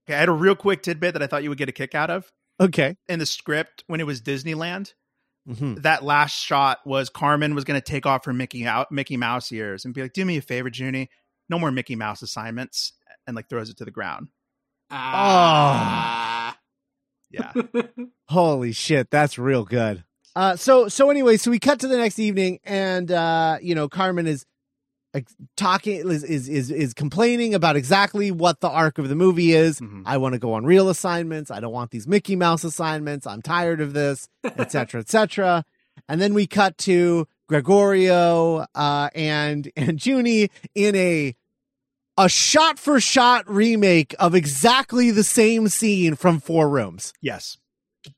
[0.05, 1.95] okay i had a real quick tidbit that i thought you would get a kick
[1.95, 2.95] out of Okay.
[3.09, 4.93] in the script when it was Disneyland,
[5.47, 9.17] hmm that last shot was Carmen was going to take off her Mickey out Mickey
[9.17, 11.07] Mouse ears and be like, "Do me a favor, Juni,
[11.49, 12.93] no more Mickey Mouse assignments,"
[13.25, 14.27] and like throws it to the ground.
[14.91, 16.55] Ah.
[17.31, 17.53] Yeah,
[18.27, 20.03] Holy shit, that's real good.
[20.35, 23.89] Uh, so so anyway, so we cut to the next evening, and uh, you know,
[23.89, 24.45] Carmen is
[25.13, 29.51] like talking is is is, is complaining about exactly what the arc of the movie
[29.51, 29.79] is.
[29.81, 30.03] Mhm.
[30.05, 31.51] I want to go on real assignments.
[31.51, 33.27] I don't want these Mickey Mouse assignments.
[33.27, 35.65] I'm tired of this, etc., etc.
[36.07, 41.35] And then we cut to Gregorio uh, and and Juni in a
[42.17, 47.57] a shot for shot remake of exactly the same scene from Four Rooms yes,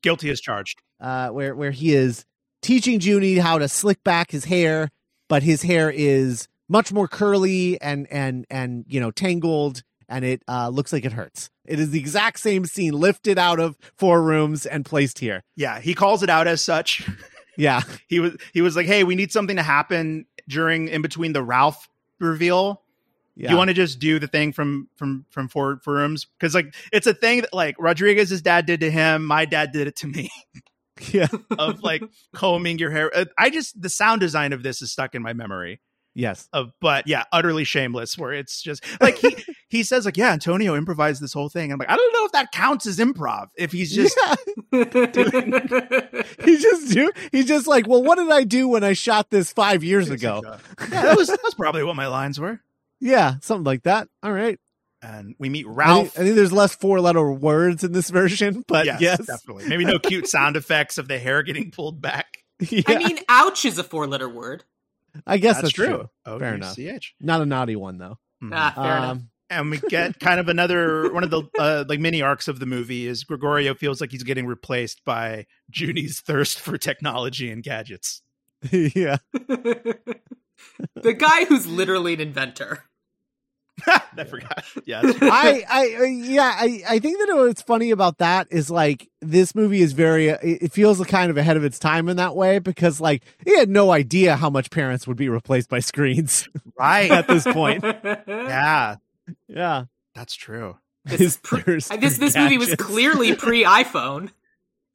[0.01, 0.81] guilty as charged.
[0.99, 2.25] uh, where where he is
[2.61, 4.89] teaching Juni how to slick back his hair,
[5.29, 10.41] but his hair is much more curly and and and you know tangled and it
[10.47, 11.49] uh, looks like it hurts.
[11.65, 15.41] It is the exact same scene lifted out of four rooms and placed here.
[15.55, 17.07] Yeah, he calls it out as such.
[17.55, 21.33] Yeah, he was he was like, "Hey, we need something to happen during in between
[21.33, 21.87] the Ralph
[22.19, 22.81] reveal.
[23.35, 23.51] Yeah.
[23.51, 26.75] You want to just do the thing from from from four, four rooms because like
[26.91, 29.25] it's a thing that like Rodriguez's dad did to him.
[29.25, 30.29] My dad did it to me
[31.11, 32.03] yeah, of like
[32.35, 33.11] combing your hair.
[33.15, 35.81] Uh, I just the sound design of this is stuck in my memory.
[36.13, 38.17] yes, Of but yeah, utterly shameless.
[38.19, 39.35] Where it's just like he
[39.69, 41.71] he says like yeah, Antonio improvised this whole thing.
[41.71, 43.47] I'm like I don't know if that counts as improv.
[43.57, 44.35] If he's just yeah.
[46.45, 47.11] He just do.
[47.31, 50.41] He's just like, well, what did I do when I shot this five years ago?
[50.45, 50.57] yeah,
[50.89, 52.59] that was that's probably what my lines were.
[52.99, 54.07] Yeah, something like that.
[54.21, 54.59] All right.
[55.01, 56.09] And we meet I Ralph.
[56.13, 59.67] think, I think there's less four letter words in this version, but yes, yes, definitely.
[59.67, 62.37] Maybe no cute sound effects of the hair getting pulled back.
[62.69, 64.63] Yeah, I mean, ouch is a four letter word.
[65.27, 65.87] I guess that's, true.
[65.87, 66.09] true.
[66.25, 66.75] Oh, Fair enough.
[66.77, 67.13] CH.
[67.19, 68.17] Not a naughty one though.
[68.41, 68.51] Mhm.
[68.53, 69.11] Ah, fair enough.
[69.11, 72.59] Um, and we get kind of another one of the uh, like mini arcs of
[72.59, 77.63] the movie is Gregorio feels like he's getting replaced by Juni's thirst for technology and
[77.63, 78.21] gadgets.
[78.71, 79.17] yeah,
[80.95, 82.83] the guy who's literally an inventor.
[83.87, 84.63] I forgot.
[84.85, 85.01] Yeah.
[85.21, 89.55] I, I, I- yeah, I, I think that what's funny about that is like this
[89.55, 92.59] movie is very, it it feels kind of ahead of its time in that way
[92.59, 96.47] because like he had no idea how much parents would be replaced by screens
[96.79, 97.09] right.
[97.09, 97.83] at this point.
[97.83, 98.97] Yeah,
[99.47, 100.77] Yeah, that's true.
[101.05, 104.29] This pre- thirst this for this movie was clearly pre iPhone.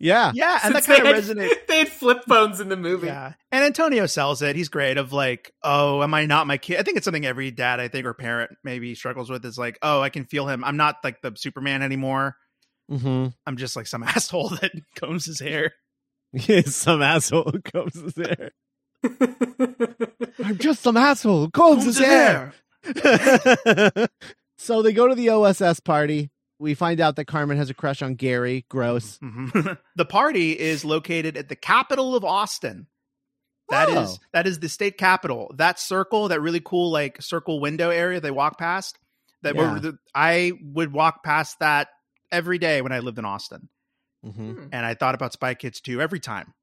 [0.00, 1.54] Yeah, Yeah, and that kind of they resonates.
[1.68, 3.08] They had flip phones in the movie.
[3.08, 4.54] Yeah, and Antonio sells it.
[4.56, 4.96] He's great.
[4.96, 6.78] Of like, oh, am I not my kid?
[6.78, 9.44] I think it's something every dad, I think, or parent maybe struggles with.
[9.44, 10.64] Is like, oh, I can feel him.
[10.64, 12.36] I'm not like the Superman anymore.
[12.90, 13.28] mm-hmm.
[13.46, 15.72] I'm just like some asshole that combs his hair.
[16.32, 18.50] Yeah, some asshole who combs his hair.
[20.44, 22.52] I'm just some asshole who combs his hair.
[24.58, 26.30] so they go to the OSS party.
[26.58, 28.64] We find out that Carmen has a crush on Gary.
[28.68, 29.18] Gross.
[29.18, 29.78] Mhm.
[29.96, 32.86] the party is located at the capital of Austin.
[33.68, 34.16] That is Oh.
[34.32, 35.52] that is the state capital.
[35.56, 38.98] That circle, that really cool like circle window area they walk past.
[39.42, 39.72] That Yeah.
[39.74, 41.88] were the, I would walk past that
[42.32, 43.68] every day when I lived in Austin,
[44.26, 44.70] Mhm.
[44.72, 46.54] and I thought about Spy Kids too every time.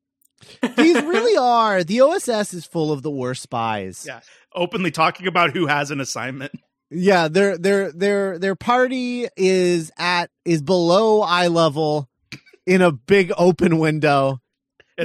[0.76, 1.84] These really are.
[1.86, 4.04] The OSS is full of the worst spies.
[4.06, 4.20] Yeah.
[4.54, 6.52] Openly talking about who has an assignment.
[6.98, 12.08] Yeah, their their their their party is at is below eye level
[12.66, 14.40] in a big open window.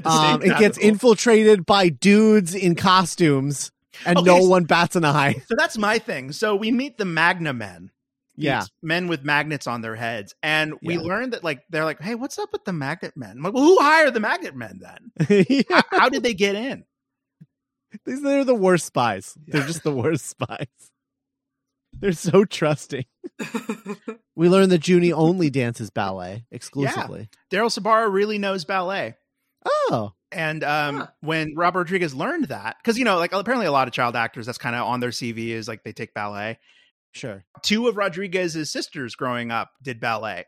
[0.05, 3.73] Um, it gets infiltrated by dudes in costumes,
[4.07, 5.43] and Okay, no so- one bats an eye.
[5.49, 6.31] So that's my thing.
[6.31, 7.91] So we meet the Magna Men.
[8.37, 11.01] Yeah, men with magnets on their heads, and we Yeah.
[11.01, 13.33] learned that like they're like, hey, what's up with the Magnet Men?
[13.37, 15.45] I'm like, well, who hired the Magnet Men then?
[15.51, 15.63] yeah.
[15.71, 16.85] how, how did they get in?
[18.07, 19.37] These they're the worst spies.
[19.49, 20.69] They're just the worst spies.
[22.03, 23.05] They're so trusting.
[24.37, 27.29] We learn that Juni only dances ballet exclusively.
[27.53, 29.15] Daryl Sabara really knows ballet.
[29.67, 31.07] Oh, And um, Huh.
[31.21, 34.47] when Rob Rodriguez learned that, because you know, like apparently a lot of child actors,
[34.47, 36.59] that's kind of on their CV is like they take ballet.
[37.13, 37.45] sure.
[37.63, 40.47] Two of Rodriguez's sisters growing up did ballet,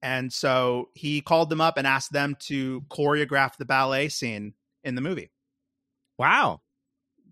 [0.00, 4.94] and so he called them up and asked them to choreograph the ballet scene in
[4.94, 5.30] the movie.
[6.18, 6.62] Wow.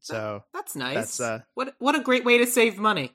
[0.01, 0.95] So That's nice.
[0.95, 3.13] That's, uh, what what a great way to save money.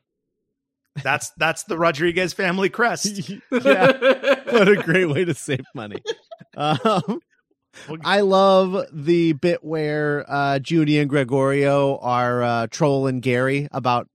[1.04, 3.30] That's that's the Rodriguez family crest.
[3.52, 3.92] yeah.
[4.52, 6.04] What a great way to save money.
[6.58, 7.22] Um,
[8.04, 14.08] I love the bit where uh, Judy and Gregorio are uh, trolling Gary about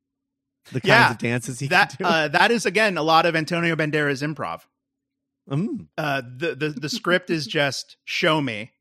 [0.72, 2.04] the kinds Yeah, of dances he that can do.
[2.04, 4.62] uh, that is again a lot of Antonio Banderas improv.
[5.50, 5.86] Mm.
[5.96, 8.72] uh the the the script is just show me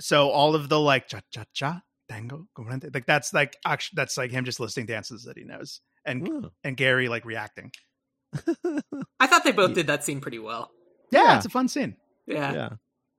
[0.00, 4.16] so all of the like cha cha cha tango corriente, like that's like actually that's
[4.16, 6.50] like him just listing dances that he knows and Oh.
[6.64, 7.70] and gary like reacting
[9.20, 10.70] I thought they both did that scene pretty well.
[11.10, 11.36] yeah, Yeah.
[11.36, 12.52] it's a fun scene Yeah.
[12.52, 12.68] Yeah.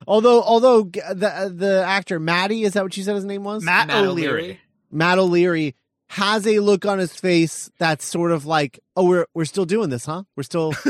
[0.08, 3.64] Although, although the uh, the actor maddie is that what you said his name was?
[3.64, 4.60] matt, Matt o'leary, O'Leary.
[4.92, 5.76] Matt O'Leary
[6.08, 9.90] has a look on his face that's sort of like, oh, we're we're still doing
[9.90, 10.24] this, huh?
[10.38, 10.74] We're still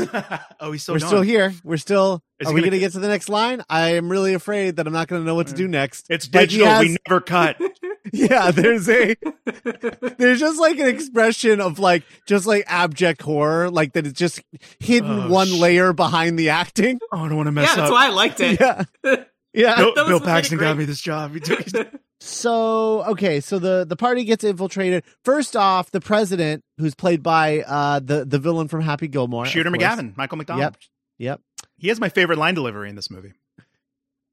[0.60, 1.08] oh he's still we're going.
[1.10, 1.52] still here.
[1.64, 2.22] We're still.
[2.38, 3.62] Is are we gonna- going to get to the next line?
[3.68, 5.70] I am really afraid that I'm not going to know what to do mm.
[5.72, 6.06] next.
[6.08, 7.56] it's Like, he digital we never cut
[8.12, 9.14] Yeah, there's a
[10.18, 14.40] there's just like an expression of like just like abject horror, like that it's just
[14.78, 16.98] hidden Oh, one sh- layer behind the acting.
[17.12, 17.76] oh i don't want to mess up.
[17.76, 18.58] yeah, that's up why I liked it.
[18.60, 18.84] Yeah,
[19.52, 19.76] yeah.
[19.76, 21.36] bill, bill paxton got me this job
[22.22, 25.04] So okay, so the the party gets infiltrated.
[25.24, 29.70] First off, the president, who's played by uh the the villain from Happy Gilmore, shooter
[29.70, 30.76] mcgavin michael mcdonald Yep,
[31.18, 31.40] yep.
[31.78, 33.32] he has my favorite line delivery in this movie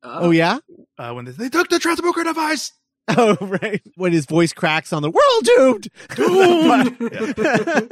[0.04, 0.60] Oh yeah,
[0.98, 2.72] uh when they, they took the Transmooker device
[3.18, 3.82] Oh, right.
[3.96, 5.88] When his voice cracks on the world doomed.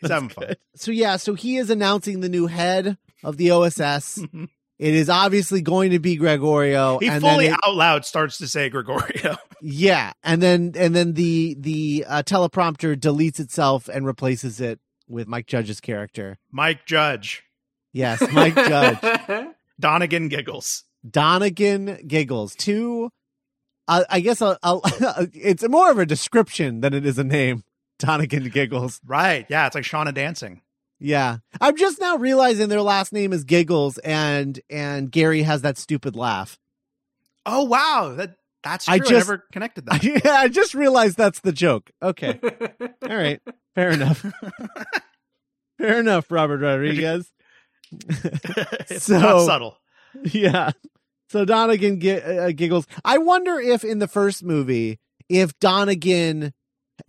[0.00, 0.54] He's having fun.
[0.76, 4.18] so yeah, so he is announcing the new head of the OSS.
[4.18, 4.48] it
[4.94, 6.98] is obviously going to be Gregorio.
[6.98, 9.36] He and fully it- out loud starts to say Gregorio.
[9.62, 15.28] yeah, and then and then the the uh, teleprompter deletes itself and replaces it with
[15.28, 16.38] Mike Judge's character.
[16.50, 17.42] Mike Judge.
[17.92, 18.98] Yes, Mike Judge.
[19.78, 20.84] Donnagon giggles.
[21.08, 22.54] Donnagon giggles.
[22.56, 23.10] Two,
[24.00, 24.80] uh, I guess a, a,
[25.34, 27.64] it's more of a description than it is a name.
[27.98, 29.00] Donnagon giggles.
[29.06, 29.46] Right.
[29.48, 29.66] Yeah.
[29.66, 30.60] It's like Shauna dancing.
[31.04, 35.76] Yeah, I'm just now realizing their last name is Giggles, and and Gary has that
[35.76, 36.60] stupid laugh.
[37.44, 38.14] Oh, wow.
[38.16, 38.92] That That's true.
[38.92, 40.04] I I, just- never connected that.
[40.04, 41.90] yeah, I just realized that's the joke.
[42.00, 42.38] Okay,
[43.02, 43.40] all right,
[43.74, 44.24] fair enough.
[45.78, 47.32] Fair enough, Robert Rodriguez.
[48.98, 49.78] So- not subtle.
[50.24, 50.70] yeah.
[51.32, 52.86] So Donnagon gi- uh, giggles.
[53.04, 56.52] I wonder if in the first movie, if Donnagon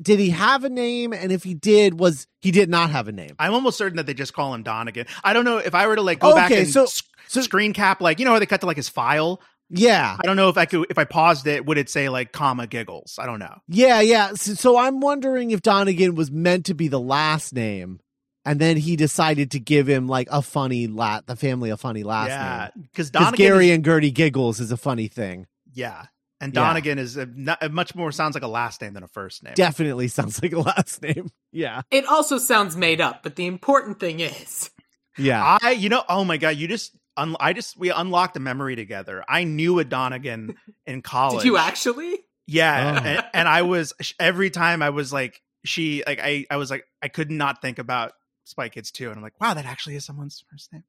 [0.01, 3.11] did he have a name, and if he did, was he did not have a
[3.11, 3.36] name?
[3.38, 5.05] I'm almost certain that they just call him Donnagon.
[5.24, 7.74] I don't know if I were to like go back and so- s- so- screen
[7.74, 9.41] cap, like you know how they cut to like his file.
[9.69, 12.32] Yeah, I don't know if I could if I paused it, would it say like
[12.32, 13.17] comma giggles?
[13.19, 13.55] I don't know.
[13.67, 14.34] yeah, yeah.
[14.36, 17.99] So, so I'm wondering if Donnagon was meant to be the last name,
[18.46, 22.04] and then he decided to give him like a funny lat, the family a funny
[22.04, 22.84] last yeah, name.
[22.91, 23.38] because Because Donnagon.
[23.38, 25.48] Gary is, and Gertie giggles is a funny thing.
[25.74, 26.06] yeah,
[26.41, 26.76] and Yeah.
[26.78, 29.54] Is a, not, a much more sounds like a last name than a first name.
[29.56, 31.30] Definitely sounds like a last name.
[31.56, 34.72] Yeah, It also sounds made up, but the important thing is
[35.18, 35.60] yeah.
[35.62, 38.76] I, you know, oh my god, you just, un- I just, we unlocked a memory
[38.76, 39.24] together.
[39.30, 40.56] I knew a Donnagon
[40.88, 41.44] in college.
[41.44, 42.18] Did you actually?
[42.48, 43.08] Yeah, Oh.
[43.08, 46.84] and, and I was every time I was like, she, like, I, I was like,
[47.02, 48.12] I could not think about
[48.44, 49.08] Spy Kids 2.
[49.08, 50.84] and I'm like, wow, that actually is someone's first name.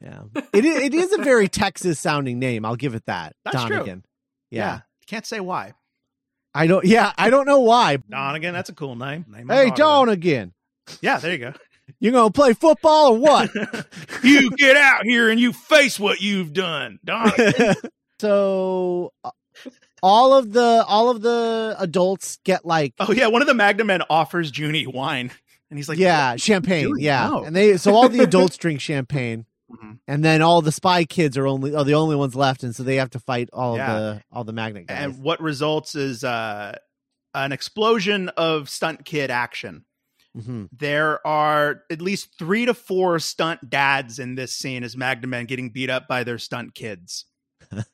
[0.00, 0.22] Yeah,
[0.52, 2.64] it is, it is a very Texas sounding name.
[2.64, 3.34] I'll give it that.
[3.44, 3.76] That's true.
[3.78, 4.04] Donnagon.
[4.50, 4.80] Yeah.
[5.06, 5.74] Can't say why.
[6.54, 6.84] I don't.
[6.84, 7.96] Yeah, I don't know why.
[8.08, 9.24] Donnagon, that's a cool name.
[9.28, 9.76] Name Hey, daughter.
[10.14, 10.52] Donnagon,
[11.00, 11.52] Yeah, there you go.
[11.98, 13.50] you gonna play football or what?
[14.22, 17.74] you get out here and you face what you've done, Donnagon.
[18.20, 19.30] so, uh,
[20.02, 23.88] all of the all of the adults get like oh yeah, one of the Magnum
[23.88, 25.30] men offers Juni wine,
[25.70, 26.94] and he's like, yeah champagne.
[26.98, 27.44] Yeah, No.
[27.44, 29.46] and they so all the adults drink champagne.
[29.70, 29.98] Mhm.
[30.08, 32.82] And then all the spy kids are only are the only ones left, and so
[32.82, 33.92] they have to fight all Yeah.
[33.92, 34.98] of the all the magnet guys.
[35.04, 36.76] and what results is uh,
[37.34, 39.84] an explosion of stunt kid action.
[40.36, 40.68] Mhm.
[40.76, 45.46] There are at least three to four stunt dads in this scene as Magnum men
[45.46, 47.26] getting beat up by their stunt kids.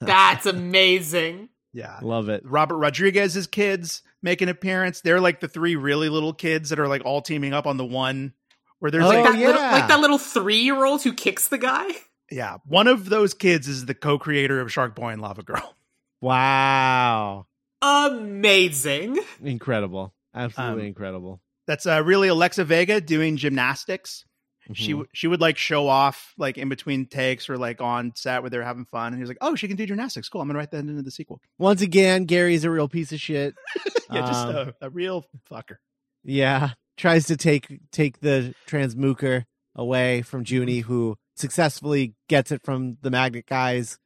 [0.01, 1.49] That's amazing.
[1.73, 1.99] Yeah.
[2.03, 2.43] Love it.
[2.47, 5.01] Robert Rodriguez's kids make an appearance.
[5.01, 7.85] They're like the three really little kids that are like all teaming up on the
[7.87, 8.35] one
[8.81, 11.49] where there's Oh, like, Like that, little, like that little three year old who kicks
[11.49, 11.87] the guy.
[12.31, 15.73] yeah, one of those kids is the co-creator of Shark Boy and Lava Girl.
[16.23, 17.47] Wow,
[17.83, 19.19] Amazing.
[19.43, 21.41] incredible, absolutely Um, incredible.
[21.67, 24.25] That's uh, really Alexa Vega doing gymnastics.
[24.75, 24.91] She Mhm.
[24.93, 28.51] w- she would like show off like in between takes or like on set where
[28.51, 30.29] they're having fun, and he was like, "Oh, she can do gymnastics.
[30.29, 30.41] Cool.
[30.41, 33.55] I'm gonna write that into the sequel." once again, Gary's a real piece of shit.
[34.11, 35.77] yeah, just Um, a, a real fucker.
[36.25, 39.45] Yeah, tries to take take the Transmooker
[39.75, 43.99] away from Juni, who successfully gets it from the magnet guys,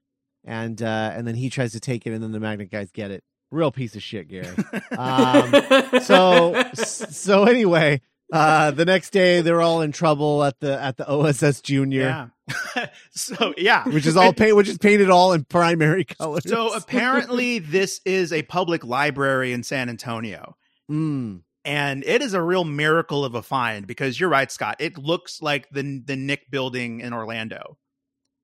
[0.45, 3.11] and uh, and then he tries to take it, and then the magnet guys get
[3.11, 3.23] it.
[3.51, 4.47] Real piece of shit, Gary.
[4.97, 8.01] Um, so so anyway,
[8.33, 12.31] uh, the next day they're all in trouble at the at the OSS Junior,
[12.77, 12.87] Yeah.
[13.13, 16.43] so yeah, which is all paint, which is painted all in primary colors.
[16.49, 20.57] So apparently, this is a public library in San Antonio.
[20.91, 24.77] Mm, And it is a real miracle of a find because you're right, Scott.
[24.81, 27.79] It looks like the the Nick building in Orlando.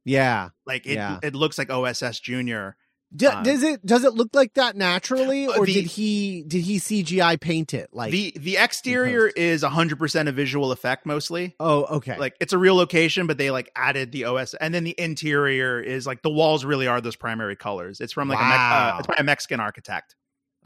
[0.04, 0.50] yeah.
[0.66, 1.18] Like it, Yeah.
[1.22, 2.76] it looks like OSS Junior.
[3.16, 6.42] Do, Uh, does it does it look like that naturally, Uh, or the- did he
[6.46, 8.12] did he CGI paint it like?
[8.12, 11.54] the the exterior is 100% a visual effect mostly.
[11.58, 12.18] oh, okay.
[12.18, 15.80] Like it's a real location, but they like added the OS, and then the interior
[15.80, 18.00] is like the walls really are those primary colors.
[18.00, 20.14] It's from like a Me- uh, it's by a Mexican architect.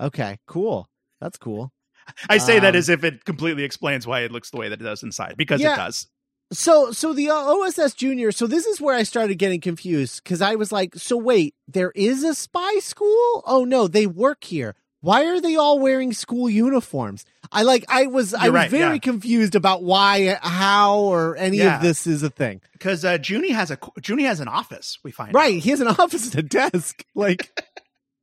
[0.00, 0.88] okay, cool.
[1.20, 1.72] That's cool.
[2.28, 4.80] I say that Um, as if it completely explains why it looks the way that
[4.80, 5.74] it does inside because Yeah.
[5.74, 6.08] it does.
[6.52, 8.32] So so the uh, OSS Junior.
[8.32, 11.92] So this is where I started getting confused because I was like, so wait, there
[11.94, 13.42] is a spy school?
[13.46, 14.74] Oh no, they work here.
[15.02, 17.24] Why are they all wearing school uniforms?
[17.52, 18.98] I like I was I You're was right, very yeah.
[18.98, 21.76] confused about why, how, or any Yeah.
[21.76, 22.60] of this is a thing.
[22.72, 24.98] because uh, Juni has a Juni has an office.
[25.04, 25.56] We find Right?
[25.56, 25.62] out.
[25.62, 27.04] He has an office and a desk.
[27.14, 27.48] Like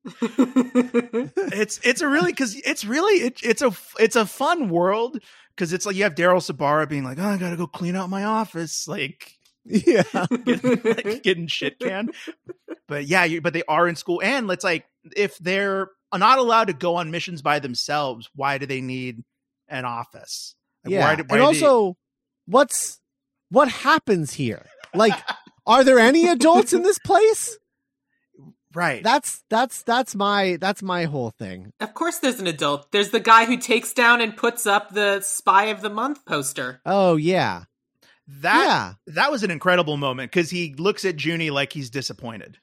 [0.22, 5.20] It's it's a really because it's really it, it's a it's a fun world
[5.58, 8.10] because it's like you have Daryl Sabara being like, oh, I gotta go clean out
[8.10, 9.34] my office, like
[9.66, 10.04] yeah.
[10.46, 12.14] getting, like, getting shit canned.
[12.88, 14.86] But yeah, you, but they are in school, and it's like
[15.16, 18.30] if they're not allowed to go on missions by themselves.
[18.36, 19.24] Why do they need
[19.68, 20.56] an office?
[20.86, 21.98] Like, yeah, why do- why and also,
[22.46, 23.00] what's
[23.50, 24.66] what happens here?
[24.94, 25.14] Like,
[25.66, 27.58] are there any adults in this place?
[28.78, 29.02] Right.
[29.02, 31.74] That's that's that's my that's my whole thing.
[31.80, 32.92] Of course, there's an adult.
[32.92, 36.80] There's the guy who takes down and puts up the Spy of the Month poster.
[36.86, 37.64] Oh yeah,
[38.28, 42.60] that that was an incredible moment because he looks at Juni like he's disappointed.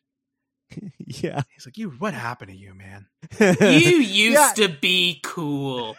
[1.05, 3.07] yeah, He's like, "You, what happened to you, man?"
[3.41, 4.53] You used Yeah.
[4.55, 5.97] to be cool.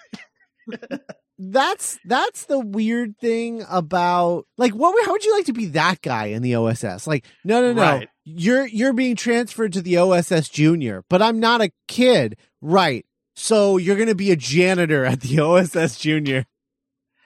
[1.37, 6.01] that's that's the weird thing about like what how would you like to be that
[6.01, 7.07] guy in the OSS?
[7.07, 8.09] Like, no, no, no, Right.
[8.23, 13.05] you're you're being transferred to the OSS Junior, but I'm not a kid, right?
[13.35, 16.45] So you're gonna be a janitor at the OSS Junior.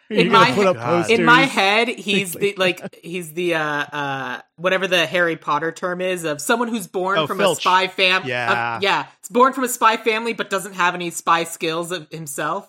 [0.10, 3.54] In You're gonna my put up In my head, he's Things the like he's the
[3.54, 7.60] uh uh whatever the Harry Potter term is of someone who's born Oh, from Filch.
[7.60, 8.30] a spy family.
[8.32, 8.80] Yeah.
[8.82, 12.68] yeah, it's born from a spy family but doesn't have any spy skills of himself.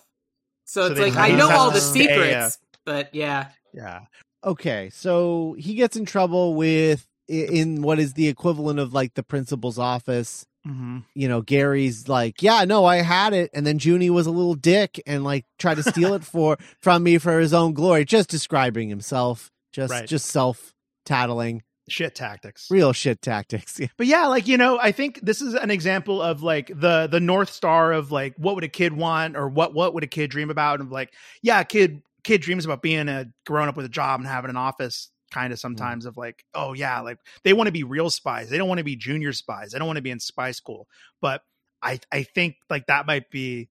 [0.71, 3.49] So, So it's they like I know all the stay, secrets, but yeah.
[3.73, 4.01] Yeah,
[4.41, 9.23] okay, so he gets in trouble with in what is the equivalent of like the
[9.23, 10.45] principal's office.
[10.65, 10.99] mm-hmm.
[11.13, 14.53] You know, Gary's like, yeah, no, I had it, and then Junie was a little
[14.55, 18.29] dick and like tried to steal it for from me for his own glory, just
[18.29, 20.07] describing himself, just Right.
[20.07, 20.73] just self
[21.05, 22.67] tattling, shit tactics.
[22.69, 23.79] real shit tactics.
[23.81, 23.87] Yeah.
[23.97, 27.19] But yeah, like you know, I think this is an example of like the the
[27.19, 30.29] north star of like what would a kid want or what what would a kid
[30.29, 33.85] dream about and like yeah, a kid kid dreams about being a grown up with
[33.85, 35.61] a job and having an office kind of mm-hmm.
[35.61, 38.49] sometimes of like oh yeah, like they want to be real spies.
[38.49, 39.71] They don't want to be junior spies.
[39.71, 40.87] They don't want to be in spy school.
[41.21, 41.41] But
[41.81, 43.69] I I think like that might be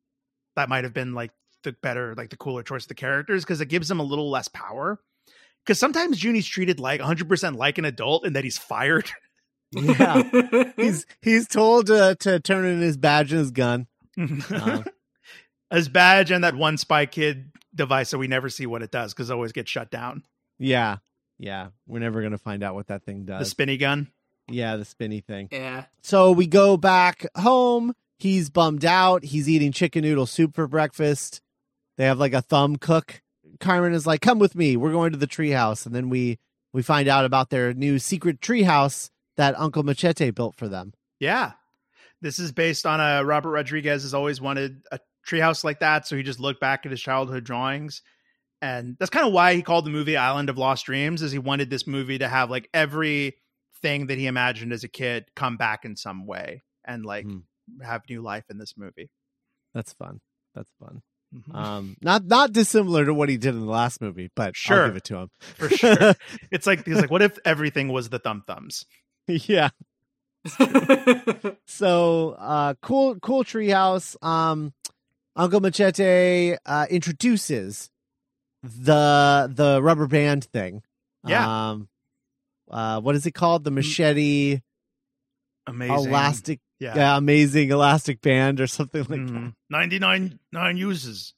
[0.57, 1.31] that might have been like
[1.63, 4.31] the better like the cooler choice of the characters because it gives them a little
[4.31, 5.01] less power.
[5.71, 9.09] Because sometimes Juni's treated like 100% like an adult and that he's fired.
[9.71, 10.21] Yeah.
[10.77, 13.87] he's he's told to to turn in his badge and his gun.
[14.51, 14.83] Uh,
[15.71, 19.15] his badge and that one spy kid device so we never see what it does
[19.15, 20.25] because it always gets shut down
[20.59, 20.97] yeah.
[21.39, 21.69] Yeah.
[21.87, 23.39] We're never gonna find out what that thing does.
[23.39, 24.09] the spinny gun
[24.49, 25.51] yeah, the spinny thing.
[25.53, 25.85] yeah.
[26.03, 27.95] So we go back home.
[28.19, 29.23] He's bummed out.
[29.23, 31.41] He's eating chicken noodle soup for breakfast.
[31.97, 33.23] They have like a thumb cook.
[33.61, 34.77] Carmen is like, "Come with me.
[34.77, 36.39] We're going to the treehouse." And then we
[36.73, 40.93] we find out about their new secret treehouse that Uncle Machete built for them.
[41.19, 41.53] yeah
[42.23, 46.15] this is based on a robert rodriguez has always wanted a treehouse like that so
[46.17, 48.03] he just looked back at his childhood drawings
[48.61, 51.39] and that's kind of why he called the movie island of lost dreams is he
[51.39, 53.35] wanted this movie to have like every
[53.81, 57.43] thing that he imagined as a kid come back in some way and like Mhm.
[57.83, 59.09] have new life in this movie
[59.73, 60.21] That's fun.
[60.55, 61.01] That's fun.
[61.35, 61.55] Mhm.
[61.55, 64.83] Um, not not dissimilar to what he did in the last movie, but Sure.
[64.83, 66.15] I'll give it to him for sure
[66.51, 68.85] it's like he's like what if everything was the thumb thumbs
[69.29, 69.69] yeah.
[71.67, 74.17] So uh cool cool treehouse.
[74.27, 74.73] Um
[75.37, 77.91] Uncle Machete uh introduces
[78.63, 80.83] the the rubber band thing.
[81.27, 81.71] Yeah.
[81.71, 81.89] Um
[82.71, 83.65] uh what is it called?
[83.65, 84.61] The machete
[85.67, 89.33] amazing elastic yeah, yeah, amazing elastic band or something like that.
[89.33, 89.55] Mhm.
[89.71, 91.35] 99 nine uses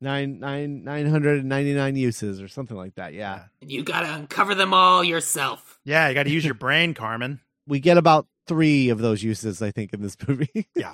[0.00, 3.14] Nine nine nine hundred and ninety nine uses or something like that.
[3.14, 3.44] Yeah.
[3.62, 5.80] And you gotta uncover them all yourself.
[5.84, 7.40] Yeah, you got to use your brain, Carmen.
[7.66, 10.68] We get about three of those uses, I think, in this movie.
[10.76, 10.90] Yeah.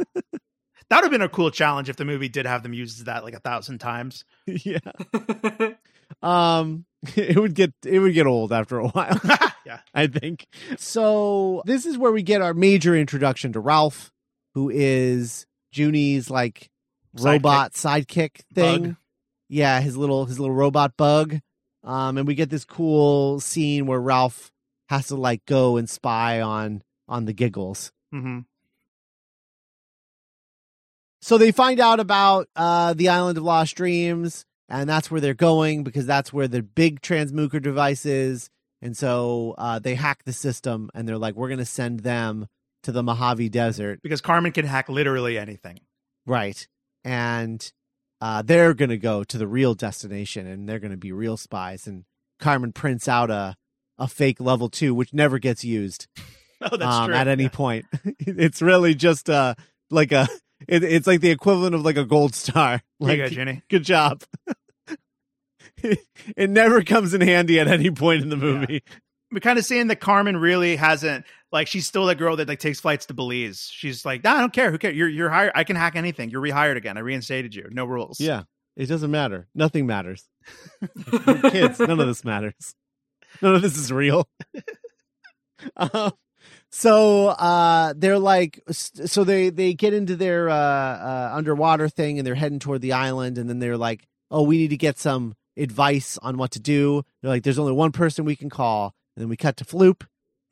[0.91, 3.25] That would have been a cool challenge if the movie did have them use that
[3.25, 4.25] like a thousand times.
[4.47, 4.79] yeah.
[6.23, 6.85] Um
[7.17, 9.19] it would get it would get old after a while.
[9.67, 9.81] Yeah.
[9.95, 10.47] I think.
[10.79, 14.11] So this is where we get our major introduction to Ralph,
[14.55, 16.71] who is Juni's like
[17.15, 18.83] robot sidekick thing.
[18.83, 18.97] Bug.
[19.49, 21.41] Yeah, his little his little robot bug.
[21.83, 24.53] Um, and we get this cool scene where Ralph
[24.89, 27.91] has to like go and spy on on the giggles.
[28.13, 28.41] hmm
[31.23, 35.35] So they find out about uh the island of lost dreams, and that's where they're
[35.35, 38.51] going because that's where the big Transmooker device is.
[38.83, 42.47] And so uh, they hack the system, and they're like, "We're going to send them
[42.85, 45.81] to the Mojave Desert, Because Carmen can hack literally anything.
[46.27, 46.67] right?"
[47.05, 47.71] And
[48.21, 51.37] uh, they're going to go to the real destination, and they're going to be real
[51.37, 51.87] spies.
[51.87, 52.05] And
[52.39, 53.57] Carmen prints out a
[53.99, 56.07] a fake level two, which never gets used
[56.63, 57.15] Oh, that's um, true.
[57.15, 57.49] at any Yeah.
[57.51, 57.87] point.
[58.19, 59.55] it's really just uh
[59.91, 60.27] like a
[60.69, 62.81] it, it's like the equivalent of like a gold star.
[62.99, 63.63] Like go, Jenny.
[63.69, 64.23] good job.
[66.37, 68.83] it never comes in handy at any point in the movie.
[69.33, 72.59] We're kind of seeing that Carmen really hasn't like she's still the girl that like
[72.59, 73.71] takes flights to Belize.
[73.73, 74.71] She's like, nah, I don't care.
[74.71, 74.97] Who cares?
[74.97, 75.53] You're you're hired.
[75.55, 76.31] I can hack anything.
[76.31, 76.97] You're rehired again.
[76.97, 77.69] I reinstated you.
[77.71, 78.21] No rules.
[78.21, 78.45] Yeah.
[78.77, 79.47] It doesn't matter.
[79.55, 80.27] Nothing matters.
[81.43, 82.75] Kids, none of this matters.
[83.43, 84.29] None of this is real.
[85.77, 86.13] um,
[86.71, 92.27] so uh they're like so they they get into their uh, uh underwater thing and
[92.27, 95.35] they're heading toward the island and then they're like oh we need to get some
[95.57, 99.23] advice on what to do they're like there's only one person we can call and
[99.23, 100.03] then we cut to floop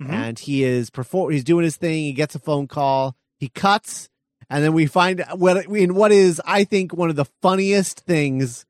[0.03, 0.11] Mhm.
[0.12, 4.09] and he is perform he's doing his thing he gets a phone call he cuts
[4.51, 8.64] and then we find what in what is i think one of the funniest things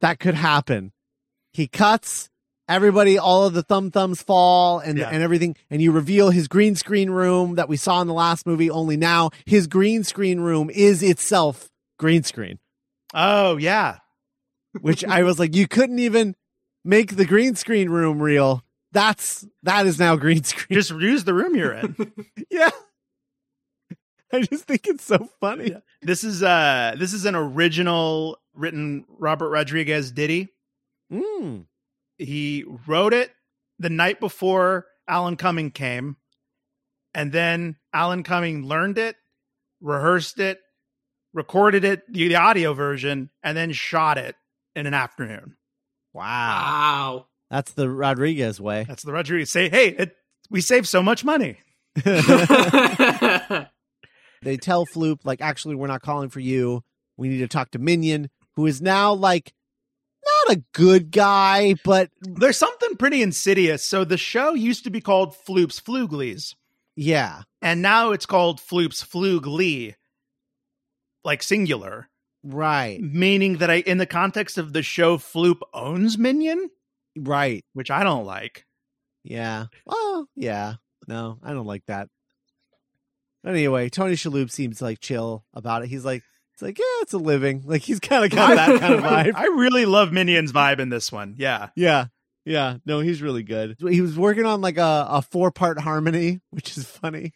[0.00, 0.92] that could happen
[1.52, 2.28] he cuts
[2.68, 5.10] everybody all of the thumb thumbs fall and Yeah.
[5.10, 8.46] and everything and you reveal his green screen room that we saw in the last
[8.46, 12.58] movie only now his green screen room is itself green screen
[13.12, 13.98] Oh yeah.
[14.80, 16.34] Which i was like you couldn't even
[16.84, 21.34] make the green screen room real that's that is now green screen Just use the
[21.34, 22.12] room you're in.
[22.50, 22.70] yeah
[24.32, 25.78] i just think it's so funny Yeah.
[26.02, 30.48] This is uh this is an original written Robert Rodriguez ditty.
[31.12, 31.66] Mm.
[32.16, 33.30] He wrote it
[33.78, 36.16] the night before Alan Cumming came,
[37.14, 39.16] and then Alan Cumming learned it,
[39.80, 40.60] rehearsed it,
[41.34, 44.36] recorded it, the, the audio version, and then shot it
[44.74, 45.56] in an afternoon.
[46.12, 47.26] wow Wow.
[47.50, 50.16] that's the rodriguez way That's the Rodriguez say, hey, it,
[50.50, 51.58] we save so much money.
[54.42, 56.82] they tell Floop, like, actually, we're not calling for you.
[57.16, 59.52] We need to talk to Minion, who is now like
[60.46, 63.84] not a good guy, but There's something pretty insidious.
[63.84, 66.54] So the show used to be called Floops Fooglies,
[66.96, 69.94] yeah, and now it's called Floops Foogly,
[71.24, 72.08] like singular,
[72.42, 76.70] right, meaning that I, in the context of the show, Floop owns Minion,
[77.16, 78.66] right, which I don't like.
[79.24, 79.66] yeah.
[79.86, 80.74] Well, yeah,
[81.08, 82.08] no, I don't like that.
[83.44, 85.88] Anyway, Tony Shalhoub seems like chill about it.
[85.88, 86.22] He's like,
[86.52, 87.62] it's like, yeah, it's a living.
[87.66, 89.34] Like he's kind of got that kind of vibe.
[89.34, 91.36] I really love Minion's vibe in this one.
[91.38, 91.68] Yeah.
[91.74, 92.06] Yeah.
[92.44, 92.76] Yeah.
[92.84, 93.76] No, he's really good.
[93.80, 97.32] He was working on like a, a four part harmony, which is funny.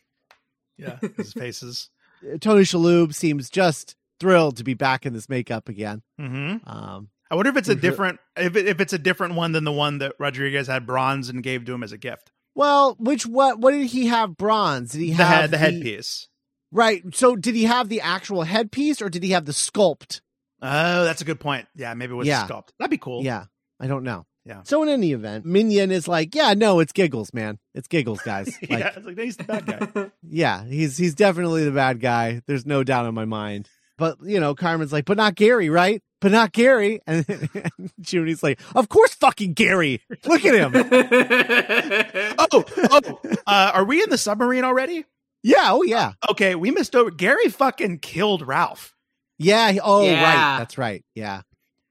[0.77, 0.99] Yeah.
[1.17, 1.89] His faces.
[2.41, 6.03] Tony Shalhoub seems just thrilled to be back in this makeup again.
[6.19, 9.53] hmm Um, I wonder if it's a different if it, if it's a different one
[9.53, 12.31] than the one that Rodriguez had bronze and gave to him as a gift.
[12.55, 14.93] well, which what what did he have bronze?
[14.93, 16.29] Did he The have head, the headpiece.
[16.71, 17.03] Right.
[17.13, 20.21] So did he have the actual headpiece or did he have the sculpt?
[20.63, 21.67] Oh, that's a good point.
[21.75, 22.47] Yeah, maybe it was Yeah.
[22.47, 22.69] sculpt.
[22.79, 23.23] That'd be cool.
[23.25, 23.45] Yeah.
[23.81, 24.27] I don't know.
[24.47, 24.63] Yeah.
[24.65, 27.59] So in any event, Minion is like, yeah, no, it's giggles, man.
[27.75, 28.47] It's giggles, guys.
[28.69, 30.11] Like, yeah, it's like he's the bad guy.
[30.23, 32.43] yeah, he's he's definitely the bad guy.
[32.47, 33.69] There's no doubt in my mind.
[33.99, 36.03] But you know, Carmen's like, but not Gary, right?
[36.21, 37.01] But not Gary.
[37.07, 40.01] And, and Juni's like, of course, fucking Gary.
[40.27, 40.73] Look at him.
[42.39, 45.05] oh, oh, uh, are we in the submarine already?
[45.43, 45.67] yeah.
[45.73, 46.13] Oh yeah.
[46.31, 47.11] Okay, we missed over.
[47.11, 48.95] Gary fucking killed Ralph.
[49.39, 49.71] Yeah.
[49.73, 50.23] he- Oh Yeah.
[50.23, 50.59] right.
[50.59, 51.05] That's right.
[51.15, 51.43] Yeah.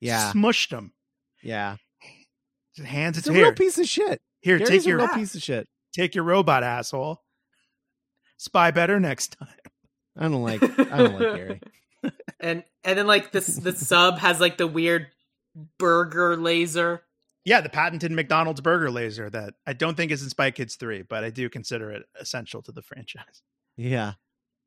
[0.02, 0.32] Yeah.
[0.34, 0.92] smushed him.
[1.42, 1.78] Yeah.
[2.76, 3.46] Just hands it It's to a here.
[3.46, 4.20] real piece of shit.
[4.42, 5.68] here, Gary's take a your real piece of shit.
[5.94, 7.22] take your robot asshole.
[8.38, 9.48] Spy better next time.
[10.18, 10.64] I don't like.
[10.64, 11.62] I don't like Gary.
[12.40, 15.08] and and then like this the sub has like the weird
[15.80, 17.04] burger laser.
[17.46, 21.02] Yeah, the patented McDonald's burger laser that I don't think is in Spy Kids 3,
[21.04, 23.42] but I do consider it essential to the franchise.
[23.76, 24.14] Yeah.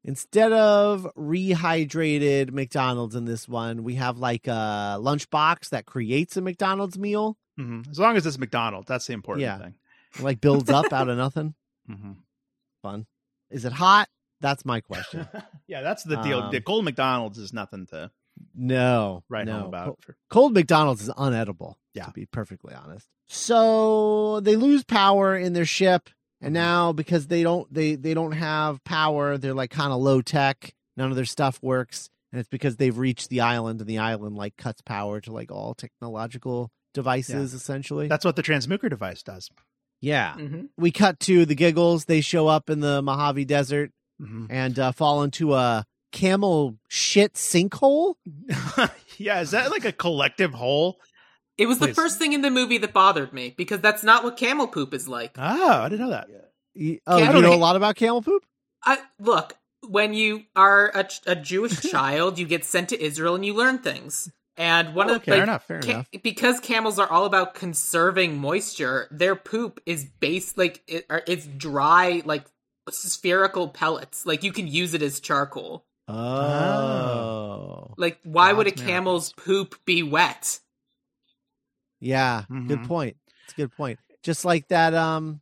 [0.04, 6.40] Instead of rehydrated McDonald's in this one, we have like a lunchbox that creates a
[6.42, 9.58] McDonald's meal, hmm As long as it's McDonald's, that's the important Yeah.
[9.58, 9.74] thing.
[10.20, 11.54] like builds up out of nothing.
[11.88, 12.12] hmm
[12.82, 13.06] Fun.
[13.50, 14.08] Is it hot?
[14.40, 15.26] That's my question.
[15.66, 16.40] yeah, that's the deal.
[16.40, 18.10] Um, the cold McDonald's is nothing to
[18.54, 19.24] No.
[19.28, 19.66] write no.
[19.66, 19.86] about.
[19.86, 22.04] Co- For, Cold McDonald's is unedible, Yeah.
[22.06, 23.08] to be perfectly honest.
[23.28, 26.10] So they lose power in their ship,
[26.40, 30.20] and now because they don't they they don't have power, they're like kind of low
[30.22, 30.74] tech.
[30.96, 34.36] None of their stuff works, and it's because they've reached the island, and the island
[34.36, 38.08] like cuts power to like all technological devices, essentially.
[38.08, 39.50] that's what the Transmooker device does.
[40.00, 40.34] yeah.
[40.38, 40.62] Mm-hmm.
[40.78, 42.04] We cut to the giggles.
[42.06, 43.90] They show up in the Mojave Desert
[44.20, 44.46] Mhm.
[44.50, 48.14] and uh, fall into a camel shit sinkhole.
[49.18, 50.98] yeah, is that like a collective hole?
[51.58, 54.36] It was the first thing in the movie that bothered me because that's not what
[54.36, 55.36] camel poop is like.
[55.38, 56.28] Oh, I didn't know that.
[56.74, 58.44] Y- Oh, Yeah, I you don't know a lot about camel poop.
[58.84, 59.56] I look
[59.88, 63.78] when you are a, a Jewish child, you get sent to Israel and you learn
[63.78, 64.30] things.
[64.58, 65.64] And one of the Fair like, enough.
[65.66, 66.08] Fair ca- enough.
[66.22, 69.08] because camels are all about conserving moisture.
[69.10, 72.44] Their poop is based like it, it's dry, like
[72.90, 74.24] spherical pellets.
[74.26, 75.84] Like you can use it as charcoal.
[76.08, 80.60] Oh, Like why would a God's camel's poop be wet?
[82.00, 82.44] yeah.
[82.48, 82.86] Good Mhm.
[82.86, 83.16] point.
[83.44, 83.98] It's a good point.
[84.22, 85.40] Just like that, um,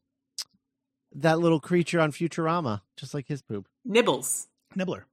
[1.12, 3.68] that little creature on Futurama, just like his poop.
[3.84, 5.06] Nibbles, Nibbler.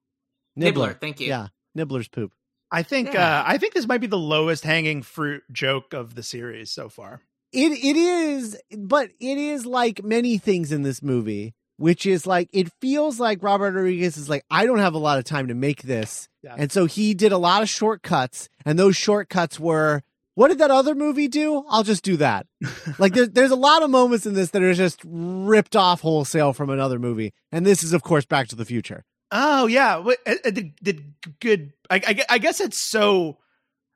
[0.56, 0.94] nibbler.
[0.94, 1.28] Thank you.
[1.28, 2.34] Yeah, Nibbler's poop.
[2.72, 3.40] I think Yeah.
[3.42, 6.90] uh, I think this might be the lowest hanging fruit joke of the series so
[6.90, 7.22] far.
[7.52, 11.54] It it is, but it is like many things in this movie.
[11.82, 15.18] Which is like it feels like Robert Rodriguez is like I don't have a lot
[15.18, 16.56] of time to make this, Yeah.
[16.58, 20.02] and so he did a lot of shortcuts, and those shortcuts were.
[20.36, 21.66] What did that other movie do?
[21.70, 22.48] I'll just do that.
[22.98, 26.54] like there's there's a lot of moments in this that are just ripped off wholesale
[26.54, 29.04] from another movie, and this is of course Back to the Future.
[29.32, 31.74] Oh yeah, What- uh, uh, did, did good.
[31.90, 33.40] I, I I guess it's so.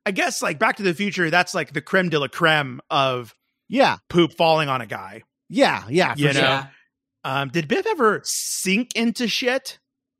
[0.05, 3.33] I guess like Back to the Future, that's like the creme de la creme of
[3.69, 5.23] Yeah, poop falling on a guy.
[5.49, 6.13] yeah, yeah.
[6.15, 6.41] For You sure.
[6.41, 6.47] know?
[6.47, 6.67] Yeah.
[7.25, 9.79] Um, did Biff ever sink into shit?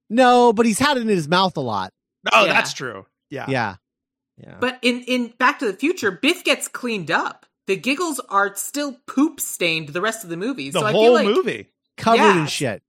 [0.10, 1.92] No, but he's had it in his mouth a lot.
[2.34, 2.54] Oh, Yeah.
[2.54, 3.06] that's true.
[3.30, 3.46] Yeah.
[3.48, 3.76] Yeah,
[4.38, 4.58] yeah.
[4.60, 7.46] But in in Back to the Future, Biff gets cleaned up.
[7.68, 10.70] The giggles are still poop stained the rest of the movie.
[10.72, 11.70] the so I whole feel like, movie.
[11.98, 12.82] covered in shit.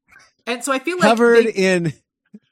[0.46, 1.92] and so I feel like Covered they- in.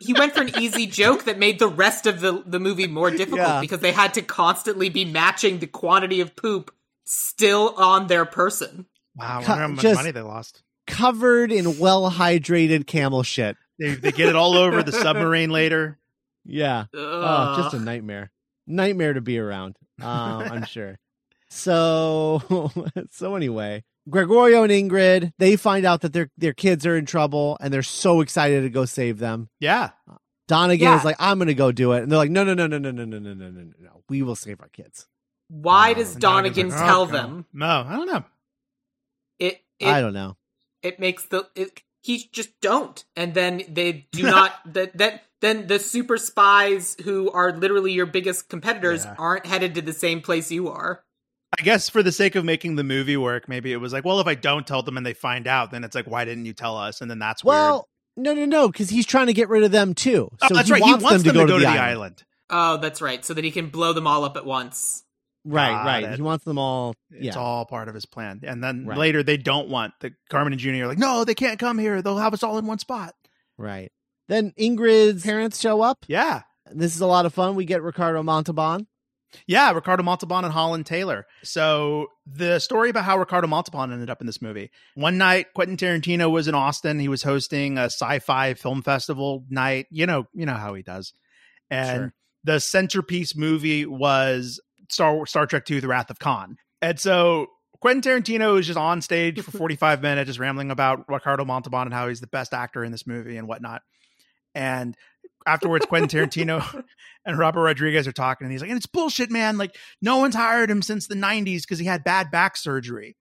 [0.01, 3.11] he went for an easy joke that made the rest of the the movie more
[3.11, 3.61] difficult Yeah.
[3.61, 8.87] because they had to constantly be matching the quantity of poop still on their person.
[9.17, 10.63] Wow, I wonder how much money they lost.
[10.87, 13.57] Covered in well hydrated camel shit.
[13.79, 15.99] They, they get it all over the submarine later.
[16.45, 16.85] Yeah.
[16.95, 18.31] Oh, just a nightmare.
[18.67, 19.77] Nightmare to be around.
[20.01, 20.99] Um, I'm sure.
[21.51, 22.71] So,
[23.11, 27.57] so anyway, Gregorio and Ingrid they find out that their their kids are in trouble,
[27.61, 29.49] and they're so excited to go save them.
[29.61, 29.91] Yeah.
[30.49, 30.99] Donnagon Yeah.
[30.99, 32.79] is like, "I'm going to go do it," and they're like, "No, no, no, no,
[32.79, 34.03] no, no, no, no, no, no, no.
[34.09, 35.07] We will save our kids."
[35.49, 37.47] Why Oh, does And Donnagon Donnagon's like, tell "Oh, God." them?
[37.55, 38.25] No, I don't know.
[39.39, 40.37] It I don't know.
[40.85, 45.67] It makes the it, he just don't, and then they do not that that then
[45.67, 49.15] the super spies who are literally your biggest competitors Yeah.
[49.19, 51.03] aren't headed to the same place you are.
[51.59, 54.19] I guess for the sake of making the movie work, maybe it was like, well,
[54.21, 56.53] if I don't tell them and they find out, then it's like, why didn't you
[56.53, 57.01] tell us?
[57.01, 59.95] And then that's Well, no, no, no, because he's trying to get rid of them
[59.95, 60.31] too.
[60.33, 60.83] Oh, so oh, that's he right.
[60.83, 61.79] Wants he wants them, to go, to, the, island.
[61.81, 62.25] island.
[62.51, 63.25] Oh, that's right.
[63.25, 65.04] So that he can blow them all up at once.
[65.45, 66.05] Right, right.
[66.05, 66.17] it.
[66.17, 66.95] He wants them all.
[67.11, 68.41] It's all part of his plan.
[68.45, 68.97] And then Right.
[68.99, 72.01] later they don't want the Carmen and Junior are like, no, they can't come here.
[72.01, 73.15] They'll have us all in one spot.
[73.59, 73.93] Right.
[74.29, 76.07] Then Ingrid's parents show up.
[76.09, 76.43] Yeah.
[76.73, 77.57] This is a lot of fun.
[77.57, 78.87] We get Ricardo Montalban.
[79.47, 81.27] Yeah, Ricardo Montalban and Holland Taylor.
[81.43, 84.71] So the story about how Ricardo Montalban ended up in this movie.
[84.95, 87.01] One night, Quentin Tarantino was in Austin.
[87.01, 89.87] He was hosting a sci-fi film festival night.
[89.91, 91.13] You know, you know how he does.
[91.69, 92.15] And Sure.
[92.45, 94.61] the centerpiece movie was
[94.91, 96.57] Star Star Trek II: The Wrath of Khan.
[96.83, 97.47] And so
[97.81, 101.95] Quentin Tarantino is just on stage for 45 minutes, just rambling about Ricardo Montalban and
[101.95, 103.83] how he's the best actor in this movie and whatnot.
[104.55, 104.97] And
[105.47, 106.83] afterwards, Quentin Tarantino
[107.27, 109.59] and Robert Rodriguez are talking, and he's like, and it's bullshit, man.
[109.59, 113.17] Like, no one's hired him since the 90s because he had bad back surgery.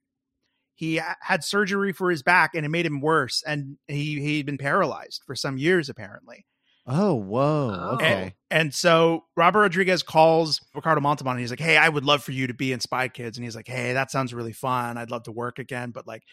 [0.75, 3.43] He had surgery for his back and it made him worse.
[3.45, 6.45] And he, he'd been paralyzed for some years, apparently.
[6.85, 7.77] Oh, whoa.
[7.79, 7.95] Oh.
[7.95, 8.05] Okay.
[8.05, 12.23] And, and so Robert Rodriguez calls Ricardo Montalban and he's like, Hey, I would love
[12.23, 13.37] for you to be in Spy Kids.
[13.37, 14.97] And he's like, Hey, that sounds really fun.
[14.97, 15.91] I'd love to work again.
[15.91, 16.23] But like,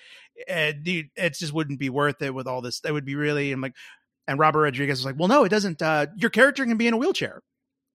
[0.49, 2.81] eh, dude, it just wouldn't be worth it with all this.
[2.85, 3.75] It would be really, I'm like,
[4.27, 5.81] and Robert Rodriguez was like, Well, no, it doesn't.
[5.81, 7.43] Uh, your character can be in a wheelchair.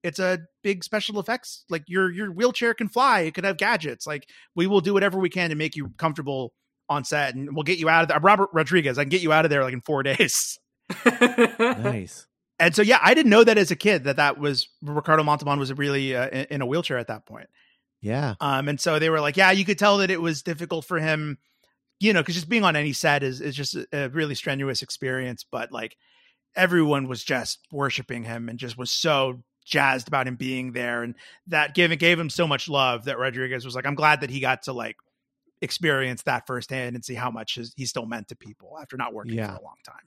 [0.03, 1.65] It's a big special effects.
[1.69, 3.21] Like your your wheelchair can fly.
[3.21, 4.05] It could have gadgets.
[4.05, 6.53] Like we will do whatever we can to make you comfortable
[6.87, 8.19] on set, and we'll get you out of there.
[8.19, 10.59] Robert Rodriguez, I can get you out of there like in four days.
[11.05, 12.27] Nice.
[12.59, 15.59] And so, yeah, I didn't know that as a kid that that was Ricardo Montalban
[15.59, 17.47] was really uh, in, in a wheelchair at that point.
[18.01, 18.35] Yeah.
[18.39, 20.99] Um, and so they were like, yeah, you could tell that it was difficult for
[20.99, 21.37] him,
[21.99, 25.43] you know, because just being on any set is is just a, really strenuous experience.
[25.49, 25.97] But like
[26.55, 31.15] everyone was just worshiping him and just was so jazzed about him being there, and
[31.47, 34.29] that gave it gave him so much love that Rodriguez was like, I'm glad that
[34.29, 34.95] he got to like
[35.61, 39.13] experience that firsthand and see how much his, he still meant to people after not
[39.13, 39.47] working Yeah.
[39.55, 40.03] for a long time.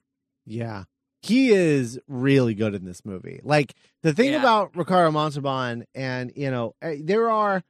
[0.47, 0.85] Yeah.
[1.21, 3.41] He is really good in this movie.
[3.43, 4.39] Like the thing Yeah.
[4.39, 7.63] about Ricardo Montalban and you know, eh, there are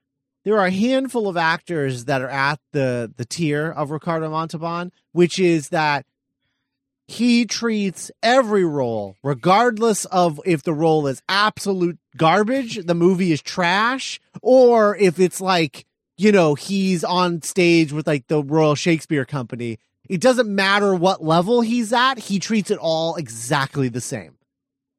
[0.45, 4.93] there are a handful of actors that are at the the tier of Ricardo Montalban,
[5.13, 6.05] which is that
[7.07, 13.41] he treats every role, regardless of if the role is absolute garbage, the movie is
[13.41, 15.87] trash, or if it's like,
[16.19, 19.79] you know, he's on stage with like the Royal Shakespeare Company.
[20.09, 24.37] It doesn't matter what level he's at, he treats it all exactly the same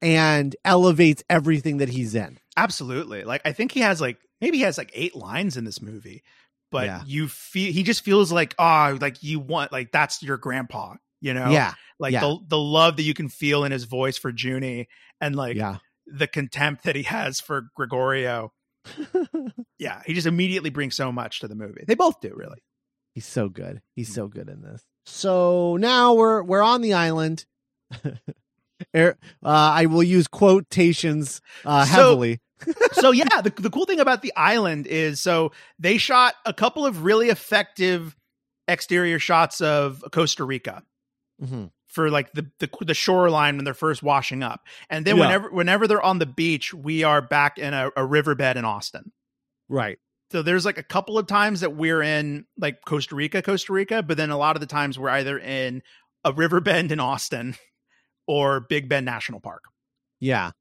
[0.02, 2.38] and elevates everything that he's in.
[2.56, 3.24] Absolutely.
[3.24, 6.22] Like I think he has like maybe he has like eight lines in this movie,
[6.70, 7.02] but Yeah.
[7.06, 11.34] you feel he just feels like oh like you want like that's your grandpa, you
[11.34, 11.50] know?
[11.50, 11.74] Yeah.
[11.98, 12.20] Like yeah.
[12.20, 14.86] the the love that you can feel in his voice for Juni
[15.20, 15.76] and like yeah.
[16.06, 18.52] the contempt that he has for Gregorio.
[19.80, 21.84] Yeah, he just immediately brings so much to the movie.
[21.86, 22.62] They both do, really.
[23.14, 23.80] He's so good.
[23.96, 24.14] He's mm.
[24.14, 24.84] so good in this.
[25.10, 27.44] So now we're we're on the island.
[28.94, 32.40] Uh, I will use quotations uh, heavily.
[32.92, 36.86] so yeah, the the cool thing about the island is so they shot a couple
[36.86, 38.16] of really effective
[38.66, 40.82] exterior shots of Costa Rica.
[41.38, 45.24] hmm for like the, the the shoreline when they're first washing up, and then Yeah.
[45.24, 49.10] whenever whenever they're on the beach, we are back in a, a riverbed in Austin.
[49.68, 49.98] Right.
[50.30, 54.02] So there's like a couple of times that we're in like Costa Rica, Costa Rica,
[54.02, 55.82] but then a lot of the times we're either in
[56.24, 57.56] a river bend in Austin
[58.26, 59.64] or Big Bend National Park.
[60.20, 60.52] Yeah.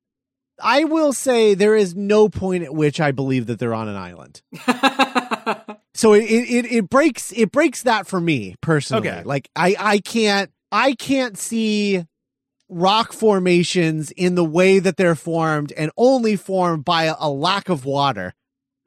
[0.61, 3.95] I will say there is no point at which I believe that they're on an
[3.95, 4.41] island.
[5.99, 9.09] So it it it, it breaks it breaks that for me personally.
[9.09, 9.23] Okay.
[9.23, 12.05] Like I I can't I can't see
[12.69, 17.67] rock formations in the way that they're formed and only formed by a, a lack
[17.67, 18.33] of water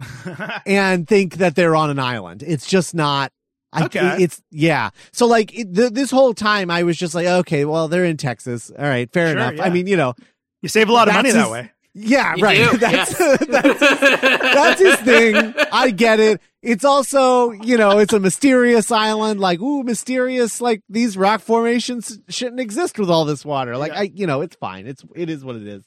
[0.66, 2.42] and think that they're on an island.
[2.46, 3.32] It's just not.
[3.72, 4.16] I, Okay.
[4.20, 4.90] It's yeah.
[5.12, 8.16] So like it, th- this whole time, I was just like, okay, well, they're in
[8.18, 8.70] Texas.
[8.70, 9.55] All right, fair Sure, enough.
[9.55, 9.64] yeah.
[9.64, 10.14] I mean, you know,
[10.61, 11.70] you save a lot of money That's that way.
[11.94, 12.70] yeah, You right.
[12.70, 13.46] do, that's, yes.
[13.48, 15.55] that's that's his thing.
[15.72, 16.40] I get it.
[16.61, 19.40] It's also, you know, it's a mysterious island.
[19.40, 20.61] Like, ooh, mysterious.
[20.61, 23.76] Like these rock formations shouldn't exist with all this water.
[23.78, 23.98] Like, Yeah.
[24.00, 24.86] I, you know, it's fine.
[24.86, 25.82] It's it is what it is.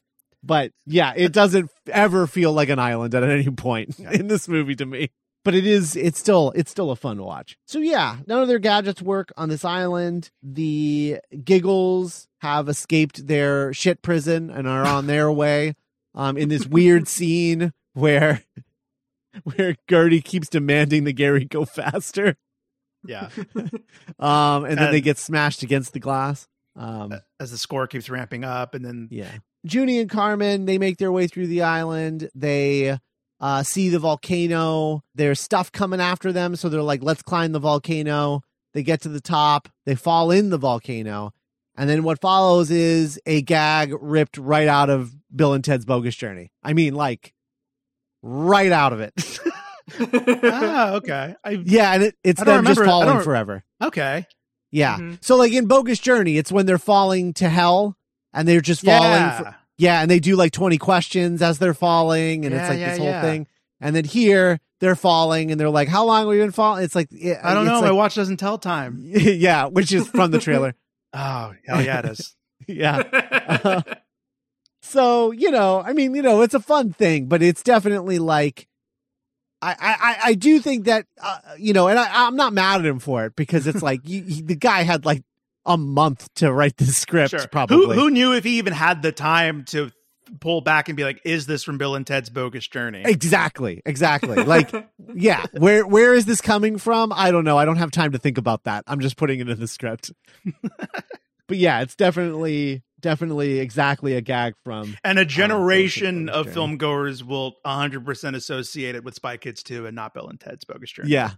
[0.46, 4.76] But yeah, it doesn't ever feel like an island at any point in this movie
[4.76, 5.10] to me.
[5.43, 5.96] But it is.
[5.96, 6.52] It's still.
[6.56, 7.58] It's still a fun watch.
[7.66, 10.32] So yeah, none of their gadgets work on this island.
[10.41, 15.76] The giggles have escaped their shit prison and are on their way
[16.16, 18.43] um, in this weird scene where
[19.43, 22.36] where Gertie keeps demanding the Gary go faster,
[23.06, 23.30] Yeah.
[24.20, 26.48] um, and then they get smashed against the glass.
[26.76, 29.32] Um, As the score keeps ramping up, and then yeah,
[29.66, 32.30] Juni and Carmen they make their way through the island.
[32.36, 32.97] They
[33.39, 35.03] uh, see the volcano.
[35.16, 38.41] There's stuff coming after them, so they're like, "Let's climb the volcano."
[38.74, 39.70] They get to the top.
[39.86, 41.32] They fall in the volcano.
[41.78, 46.16] And then what follows is a gag ripped right out of Bill and Ted's Bogus
[46.16, 46.51] Journey.
[46.63, 47.34] I mean, like,
[48.22, 49.13] right out of it.
[50.43, 53.63] ah, okay, I yeah, and it, it's them just remember- I falling forever.
[53.82, 54.26] okay,
[54.72, 54.97] Yeah.
[54.97, 55.18] Mhm.
[55.24, 57.95] So, like in Bogus Journey, it's when they're falling to hell
[58.36, 59.02] and they're just falling.
[59.12, 62.80] yeah, For, yeah, and they do like 20 questions as they're falling, and it's like
[62.80, 63.22] yeah, this whole yeah.
[63.22, 63.48] thing.
[63.82, 66.84] And then here, they're falling, and they're like, How long have we been falling?
[66.84, 67.82] It's like, yeah, I don't know.
[67.82, 69.00] My watch doesn't tell time.
[69.04, 70.76] yeah, which is from the trailer.
[71.18, 72.36] Oh hell yeah, it is.
[72.68, 72.98] yeah.
[72.98, 73.82] Uh,
[74.82, 78.68] so you know i mean you know it's a fun thing but it's definitely like
[79.62, 82.82] i i I- i do think that uh, you know and I, i'm not mad
[82.82, 85.24] at him for it because it's like you, he, the guy had like
[85.66, 87.47] a month to write this script Sure.
[87.47, 89.91] probably Who who knew if he even had the time to
[90.39, 94.43] pull back and be like, "Is this from Bill and Ted's Bogus Journey?" exactly exactly
[94.43, 94.72] like
[95.13, 98.18] yeah where where is this coming from i don't know i don't have time to
[98.18, 100.11] think about that i'm just putting it in the script
[101.47, 107.24] but yeah it's definitely definitely exactly a gag from And a generation of film goers
[107.24, 111.11] will 100% associate it with Spy Kids 2 and not Bill and Ted's Bogus Journey.
[111.11, 111.30] Yeah.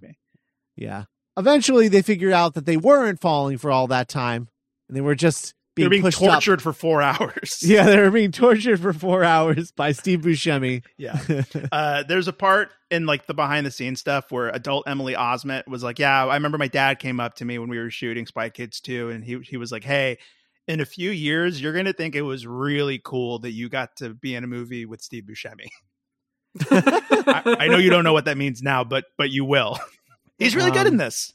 [0.77, 1.03] Yeah.
[1.37, 4.49] Eventually, they figured out that they weren't falling for all that time,
[4.87, 6.31] and they were just being, being pushed up.
[6.31, 7.59] tortured for four hours.
[7.63, 10.83] Yeah, they were being tortured for four hours by Steve Buscemi.
[10.97, 11.19] Yeah.
[11.71, 15.67] Uh, there's a part in like the behind the scenes stuff where adult Emily Osment
[15.67, 18.25] was like, "Yeah, I remember my dad came up to me when we were shooting
[18.25, 20.17] Spy Kids 2 and he he was like, "Hey,
[20.67, 24.13] in a few years, you're gonna think it was really cool that you got to
[24.15, 25.67] be in a movie with Steve Buscemi."
[26.71, 29.77] I, I know you don't know what that means now, but but you will.
[30.37, 31.33] He's really good Um, in this.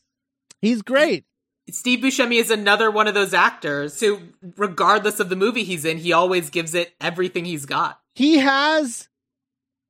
[0.61, 1.25] He's great.
[1.71, 4.21] Steve Buscemi is another one of those actors who,
[4.57, 8.01] regardless of the movie he's in, he always gives it everything he's got.
[8.15, 9.09] He has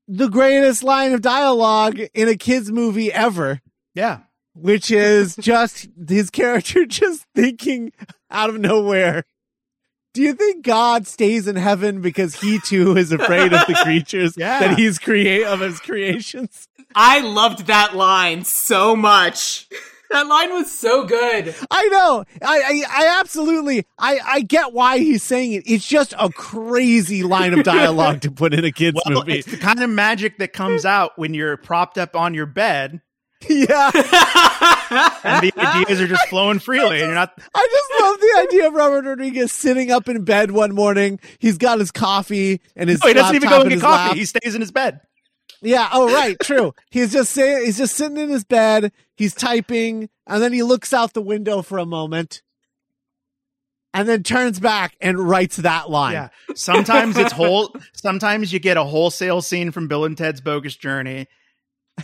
[0.06, 3.60] the greatest line of dialogue in a kids movie ever,
[3.94, 4.20] Yeah.
[4.54, 7.92] which is just his character just thinking
[8.30, 9.24] out of nowhere.
[10.14, 14.34] Do you think God stays in heaven because he too is afraid of the creatures
[14.36, 14.58] Yeah.
[14.60, 16.68] that he's create of his creations?
[16.94, 19.68] I loved that line so much.
[20.10, 21.54] That line was so good.
[21.70, 22.24] I know.
[22.42, 25.62] I, I, I absolutely, I, I get why he's saying it.
[25.64, 29.38] It's just a crazy line of dialogue to put in a kids Well, movie.
[29.38, 33.00] it's the kind of magic that comes out when you're propped up on your bed
[33.48, 33.90] Yeah.
[35.24, 38.68] And the ideas are just flowing freely and you're not I just love the idea
[38.68, 41.18] of Robert Rodriguez sitting up in bed one morning.
[41.38, 44.08] He's got his coffee and his Oh, he doesn't even go and get coffee.
[44.10, 44.16] lap.
[44.16, 45.00] He stays in his bed.
[45.60, 45.88] Yeah.
[45.92, 46.36] Oh, right.
[46.42, 46.74] True.
[46.90, 48.92] he's just saying, he's just sitting in his bed.
[49.16, 52.42] He's typing and then he looks out the window for a moment
[53.94, 56.14] and then turns back and writes that line.
[56.14, 56.28] Yeah.
[56.54, 57.74] Sometimes it's whole.
[57.92, 61.28] Sometimes you get a wholesale scene from Bill and Ted's Bogus Journey,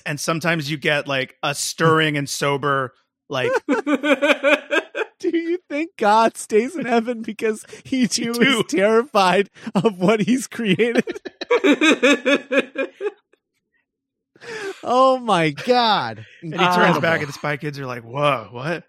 [0.07, 2.93] and sometimes you get like a stirring and sober
[3.28, 3.51] like
[5.20, 10.47] Do you think God stays in heaven because he too is terrified of what he's
[10.47, 11.05] created?
[14.84, 16.24] Oh my God.
[16.43, 17.01] and he turns Ah.
[17.01, 18.84] back and the spy kids are like, "Whoa, what?"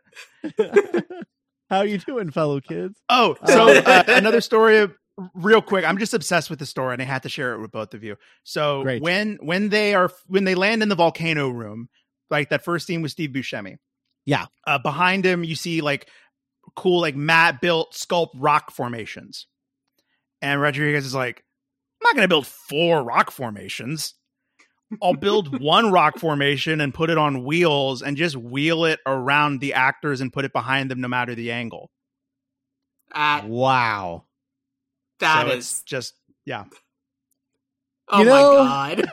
[1.69, 2.99] How you doing, fellow kids?
[3.09, 4.87] Oh, so uh, another story
[5.33, 5.85] real quick.
[5.85, 8.03] I'm just obsessed with the story and I had to share it with both of
[8.03, 8.17] you.
[8.43, 9.01] So Great.
[9.01, 11.89] when when they are when they land in the volcano room,
[12.29, 13.77] like that first scene with Steve Buscemi.
[14.25, 14.45] Yeah.
[14.65, 16.07] Uh, behind him you see like
[16.75, 19.47] cool like matte built sculpt rock formations.
[20.41, 21.43] And Rodriguez is like,
[22.01, 24.13] I'm not going to build four rock formations.
[25.01, 29.59] I'll build one rock formation and put it on wheels and just wheel it around
[29.59, 31.91] the actors and put it behind them no matter the angle.
[33.13, 34.25] That Wow.
[35.19, 35.83] That so is.
[35.83, 36.13] just
[36.45, 36.65] yeah.
[38.07, 39.11] Oh You know- my god.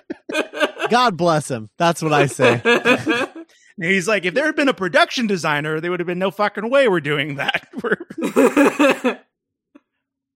[0.91, 1.69] God bless him.
[1.79, 2.63] That's what I say.
[3.77, 6.71] He's like, if there had been a production designer, there would have been no fucking
[6.71, 7.67] way we're doing that.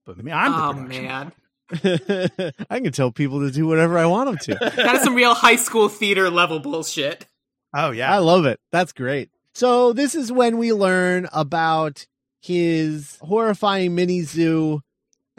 [0.06, 1.04] But I mean, I'm the oh production.
[2.48, 4.70] man, I can tell people to do whatever I want them to.
[4.76, 7.26] that is some real high school theater level bullshit.
[7.74, 8.58] Oh yeah, I love it.
[8.72, 9.30] That's great.
[9.54, 12.06] So this is when we learn about
[12.40, 14.80] his horrifying mini zoo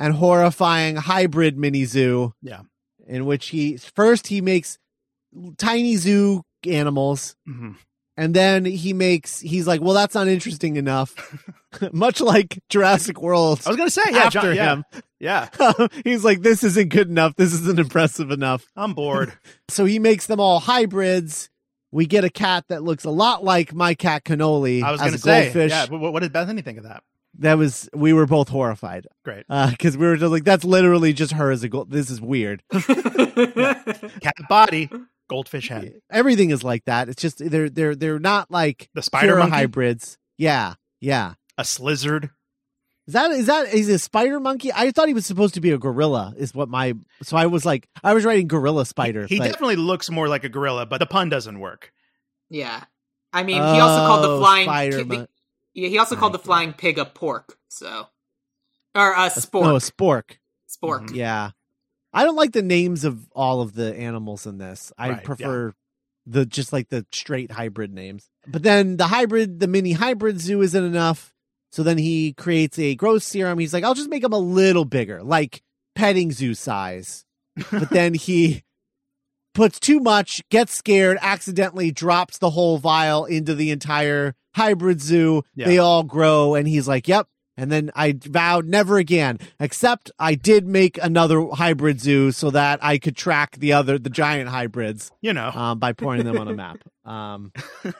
[0.02, 2.34] and horrifying hybrid mini zoo.
[2.41, 2.62] Yeah.
[3.08, 4.78] In which he first he makes
[5.58, 7.76] tiny zoo animals Mhm.
[8.18, 11.16] and then he makes he's like, "Well, that's not interesting enough."
[11.91, 14.86] Much like Jurassic World I was gonna say yeah, after John, yeah, him.
[15.20, 15.88] yeah.
[16.04, 17.36] he's like, "This isn't good enough.
[17.36, 19.34] This isn't impressive enough." I'm bored.
[19.70, 21.49] So he makes them all hybrids.
[21.93, 25.18] We get a cat that looks a lot like my cat Cannoli I was gonna
[25.18, 25.72] say, goldfish.
[25.72, 25.86] yeah.
[25.88, 27.04] What, what did Bethany think of that?
[27.40, 29.46] That was we were both horrified Great.
[29.50, 32.20] Uh, because we were just like, "That's literally just her as a gold." This is
[32.20, 32.62] weird.
[32.72, 34.90] Cat body,
[35.30, 37.10] goldfish head, Everything is like that.
[37.10, 40.18] It's just they're they're they're not like the spider hybrids.
[40.38, 41.34] Yeah, yeah.
[41.58, 42.32] a slizzard.
[43.08, 44.72] Is that is that is a spider monkey?
[44.74, 46.34] I thought he was supposed to be a gorilla.
[46.38, 49.26] Is what my so I was like I was writing gorilla spider.
[49.26, 51.92] He but- definitely looks more like a gorilla, but the pun doesn't work.
[52.50, 52.84] yeah,
[53.34, 54.66] I mean, he also called the Oh, flying.
[54.66, 55.28] spider ki- mon-
[55.74, 57.57] yeah, he also called the flying pig a pork.
[57.67, 58.07] So,
[58.95, 59.63] or a spork.
[59.63, 60.38] No, a spork.
[60.69, 61.07] spork.
[61.07, 61.15] Mhm.
[61.15, 61.51] Yeah.
[62.13, 64.91] I don't like the names of all of the animals in this.
[64.97, 65.74] I Right, prefer
[66.26, 68.30] the just like the straight hybrid names.
[68.47, 71.34] But then the hybrid, the mini hybrid zoo isn't enough.
[71.72, 73.59] So then he creates a growth serum.
[73.59, 75.63] He's like, I'll just make them a little bigger, like
[75.95, 77.24] petting zoo size.
[77.72, 78.63] But then he
[79.54, 85.43] puts too much, gets scared, accidentally drops the whole vial into the entire hybrid zoo.
[85.56, 85.68] Yeah.
[85.68, 87.28] They all grow, and he's like, Yep.
[87.58, 92.80] And then I vowed never again, except I did make another hybrid zoo so that
[92.82, 96.47] I could track the other, the giant hybrids, You know, um, by pointing them on
[96.47, 96.78] a map.
[97.06, 97.52] Um,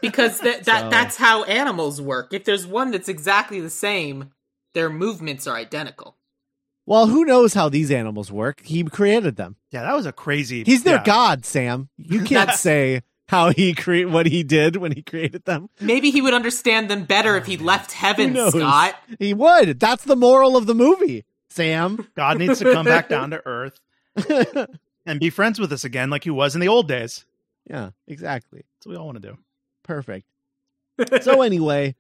[0.02, 2.34] because that, that So- that's how animals work.
[2.34, 4.32] If there's one that's exactly the same,
[4.74, 6.18] their movements are identical.
[6.86, 8.62] Well, who knows how these animals work?
[8.64, 9.56] He created them.
[9.72, 10.64] yeah, that was a crazy.
[10.64, 11.04] He's their yeah.
[11.04, 11.90] god, Sam.
[11.98, 15.70] You can't say how he create what he did when he created them.
[15.80, 18.36] Maybe he would understand them better if he left heaven.
[18.50, 18.96] Scott.
[19.20, 19.80] He would.
[19.80, 22.08] That's the moral of the movie, Sam.
[22.16, 23.80] God needs to come back down to earth
[25.06, 27.26] and be friends with us again, like he was in the old days.
[27.70, 28.64] yeah, exactly.
[28.76, 29.38] That's what we all want to do.
[29.84, 30.26] Perfect.
[31.22, 31.96] So anyway,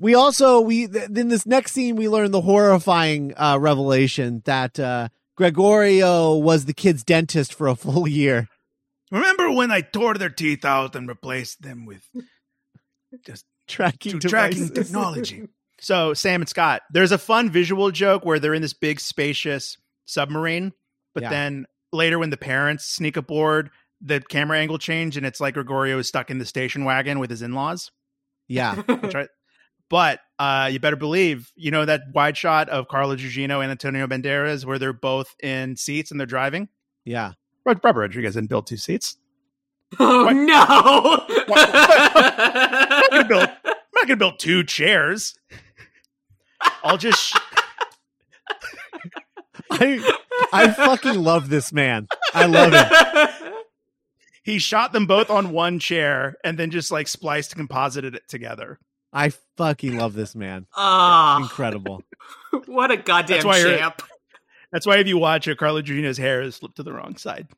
[0.00, 4.80] we also we th- in this next scene we learn the horrifying uh, revelation that
[4.80, 8.48] uh, Gregorio was the kid's dentist for a full year.
[9.12, 12.02] Remember when I tore their teeth out and replaced them with
[13.26, 15.46] just Tracking tracking technology?
[15.82, 19.78] So, Sam and Scott, there's a fun visual joke where they're in this big spacious
[20.04, 20.74] submarine,
[21.14, 21.30] but Yeah.
[21.30, 23.70] then later when the parents sneak aboard,
[24.02, 27.30] the camera angle change and it's like Gregorio is stuck in the station wagon with
[27.30, 27.90] his in-laws.
[28.46, 29.28] Yeah, Which I,
[29.90, 34.06] but uh, you better believe, you know that wide shot of Carla Gugino and Antonio
[34.06, 36.68] Banderas where they're both in seats and they're driving.
[37.04, 37.32] yeah.
[37.66, 39.18] Robert Rodriguez didn't build two seats.
[39.98, 40.34] Oh What?
[40.34, 41.24] no!
[41.54, 43.42] I'm not gonna build.
[43.64, 45.34] I'm not gonna build two chairs.
[46.82, 47.18] I'll just.
[47.20, 47.36] Sh-
[49.72, 50.16] I
[50.52, 52.08] I fucking love this man.
[52.34, 53.52] I love it.
[54.42, 58.26] he shot them both on one chair and then just like spliced and composited it
[58.28, 58.78] together.
[59.12, 60.66] I fucking love this man.
[60.76, 62.02] Ah, Incredible.
[62.66, 64.02] what a goddamn That's why champ!
[64.72, 67.48] That's why if you watch it, Carla Gugino's hair is flipped to the wrong side.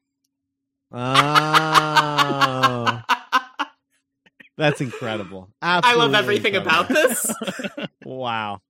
[0.93, 3.01] Oh,
[4.57, 5.51] that's incredible.
[5.63, 6.87] I love everything incredible.
[6.87, 7.35] about this.
[8.05, 8.61] Wow.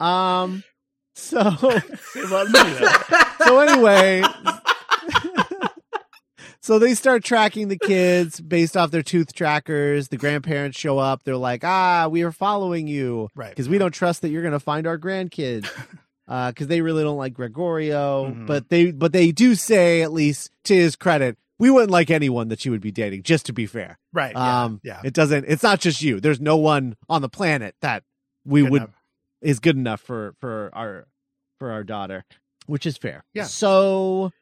[0.00, 0.62] Um.
[1.14, 1.40] So
[3.38, 4.22] so anyway.
[6.64, 10.08] So they start tracking the kids based off their tooth trackers.
[10.08, 11.22] The grandparents show up.
[11.22, 13.50] They're like, "Ah, we are following you right.
[13.50, 15.68] because we don't trust that you're going to find our grandkids.
[16.26, 18.46] Because they really don't like Gregorio, Mhm.
[18.46, 22.48] but they but they do say at least to his credit, we wouldn't like anyone
[22.48, 23.24] that you would be dating.
[23.24, 24.32] Just to be fair, Right.
[24.34, 24.62] Yeah.
[24.64, 25.02] um, yeah.
[25.04, 25.44] it doesn't.
[25.46, 26.20] It's not just you.
[26.20, 28.04] There's no one on the planet that
[28.46, 28.94] we Good would enough.
[29.42, 31.06] is good enough for for our
[31.58, 32.24] for our daughter,
[32.64, 33.22] which is fair.
[33.34, 33.44] Yeah.
[33.44, 34.32] So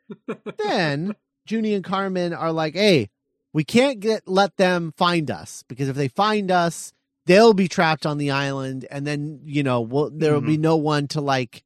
[0.64, 1.16] then
[1.49, 3.11] Juni and Carmen are like, "Hey,
[3.53, 6.93] we can't get let them find us because if they find us,
[7.26, 10.62] they'll be trapped on the island, and then you know, we'll, there will be mm-hmm.
[10.62, 11.64] no one to like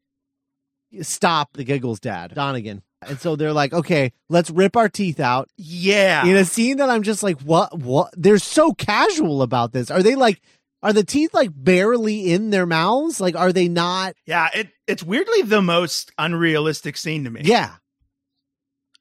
[1.02, 5.48] stop the Giggles dad, Donnagon." And so they're like, "Okay, let's rip our teeth out."
[5.56, 6.24] Yeah.
[6.24, 7.78] In a scene that I'm just like, "What?
[7.78, 9.90] What?" They're so casual about this.
[9.90, 10.40] Are they like?
[10.82, 13.20] Are the teeth like barely in their mouths?
[13.20, 14.14] Like, are they not?
[14.26, 17.42] yeah, it it's weirdly the most unrealistic scene to me.
[17.44, 17.74] Yeah.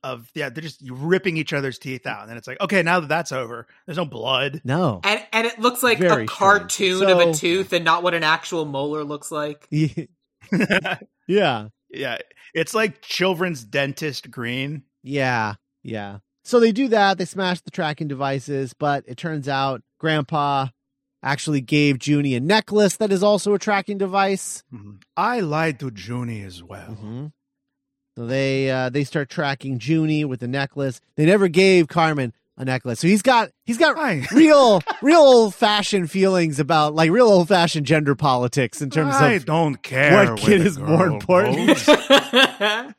[0.06, 3.00] Of yeah, they're just ripping each other's teeth out, and then it's like, okay, now
[3.00, 4.62] that that's over, there's no blood.
[4.64, 5.02] No.
[5.04, 6.30] And and it looks like Very a strange.
[6.30, 9.68] cartoon of a tooth and not what an actual molar looks like.
[9.72, 11.68] yeah.
[11.90, 12.18] yeah,
[12.54, 14.84] it's like children's dentist green.
[15.04, 15.56] Yeah.
[15.84, 16.20] Yeah.
[16.44, 17.18] So they do that.
[17.18, 20.68] They smash the tracking devices, but it turns out Grandpa
[21.24, 24.64] actually gave Juni a necklace that is also a tracking device.
[24.72, 25.02] Mhm.
[25.18, 26.90] I lied to Juni as well.
[26.92, 27.26] Mm-hmm.
[28.16, 31.02] So they uh, they start tracking Juni with the necklace.
[31.16, 35.54] They never gave Carmen a necklace, so he's got he's got I, real real old
[35.54, 40.32] fashioned feelings about like real old fashioned gender politics in terms I of don't care.
[40.32, 41.78] what kid is more important.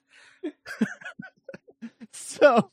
[2.12, 2.70] so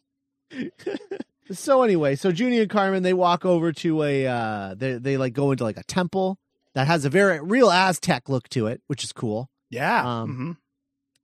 [1.51, 5.33] so anyway so Juni and Carmen they walk over to a uh they they like
[5.33, 6.37] go into like a temple
[6.75, 10.21] that has a very real Aztec look to it which is cool yeah.
[10.21, 10.57] Um, mhm.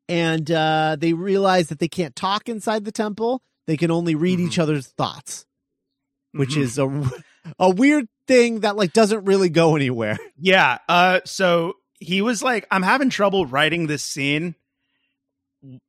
[0.09, 4.39] And uh they realize that they can't talk inside the temple they can only read
[4.39, 4.47] Mhm.
[4.47, 5.45] each other's thoughts
[6.33, 6.61] which Mhm.
[6.61, 7.11] is a
[7.59, 10.79] a weird thing that like doesn't really go anywhere Yeah.
[10.89, 14.55] Uh so he was like, I'm having trouble writing this scene.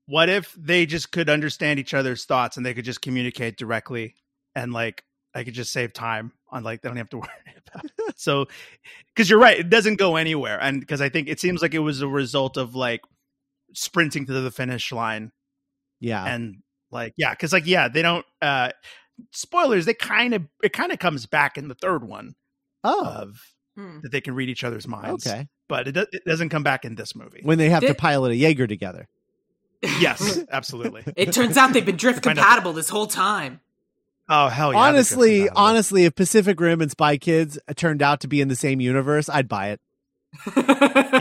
[0.06, 4.16] What if they just could understand each other's thoughts and they could just communicate directly
[4.56, 7.28] and like I could just save time on like they don't have to worry
[7.72, 8.18] about it.
[8.18, 8.46] So
[9.14, 10.58] because you're right, it doesn't go anywhere.
[10.60, 13.02] And because I think it seems like it was a result of like
[13.74, 15.30] sprinting to the finish line
[16.00, 16.56] yeah and
[16.90, 18.70] like yeah, because like yeah, they don't uh
[19.32, 22.34] spoilers, they kind of it kind of comes back in the third one
[22.84, 23.36] oh of
[23.76, 24.00] Hmm.
[24.02, 26.84] that they can read each other's minds okay but it, do- it doesn't come back
[26.84, 27.40] in this movie.
[27.44, 29.06] when they have to Thi- pilot a Jaeger together
[29.82, 31.04] yes, absolutely.
[31.16, 33.60] It turns out they've been drift compatible this whole time.
[34.28, 34.78] Oh hell yeah!
[34.78, 35.62] honestly, they're just compatible.
[35.68, 39.28] honestly, if Pacific Rim and Spy Kids turned out to be in the same universe,
[39.28, 39.80] I'd buy it.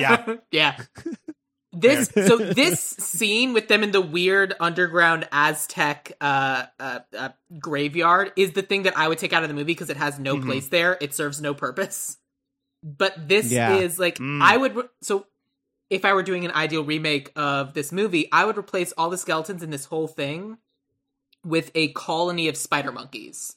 [0.02, 0.36] yeah.
[0.52, 0.76] Yeah.
[1.72, 8.34] This so this scene with them in the weird underground Aztec uh, uh, uh, graveyard
[8.36, 10.36] is the thing that I would take out of the movie because it has no
[10.38, 10.46] Mhm.
[10.46, 10.98] place there.
[11.00, 12.18] It serves no purpose.
[12.82, 13.76] But this Yeah.
[13.76, 14.42] is like Mm.
[14.42, 15.28] I would re- so
[15.90, 19.18] if I were doing an ideal remake of this movie, I would replace all the
[19.18, 20.58] skeletons in this whole thing
[21.44, 23.56] with a colony of spider monkeys.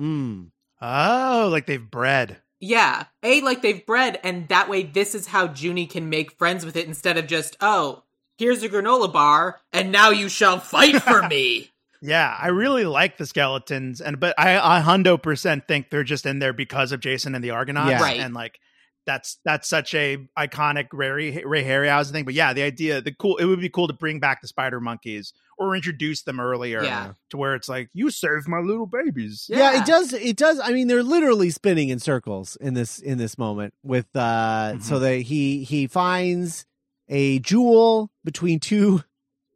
[0.00, 0.50] Mm.
[0.80, 2.40] oh, like they've bred.
[2.60, 3.04] Yeah.
[3.22, 6.76] A, like they've bred, and that way this is how Juni can make friends with
[6.76, 8.02] it instead of just, oh,
[8.38, 11.70] here's a granola bar, and now you shall fight for me.
[12.02, 16.26] Yeah, I really like the skeletons, and but I I hundo percent think they're just
[16.26, 18.02] in there because of Jason and the Argonauts, Yeah.
[18.02, 18.20] Right.
[18.20, 18.60] and like
[19.06, 22.26] that's that's such a iconic Ray Ray Harryhausen thing.
[22.26, 24.78] But yeah, the idea, the cool, it would be cool to bring back the spider
[24.78, 27.12] monkeys or introduce them earlier, Yeah.
[27.30, 29.46] to where it's like you saved my little babies.
[29.48, 29.72] Yeah.
[29.72, 29.80] Yeah.
[29.80, 30.12] it does.
[30.12, 30.60] It does.
[30.60, 33.74] I mean, they're literally spinning in circles in this in this moment.
[33.82, 35.00] With uh, so Mhm.
[35.00, 36.66] they he he finds
[37.08, 39.02] a jewel between two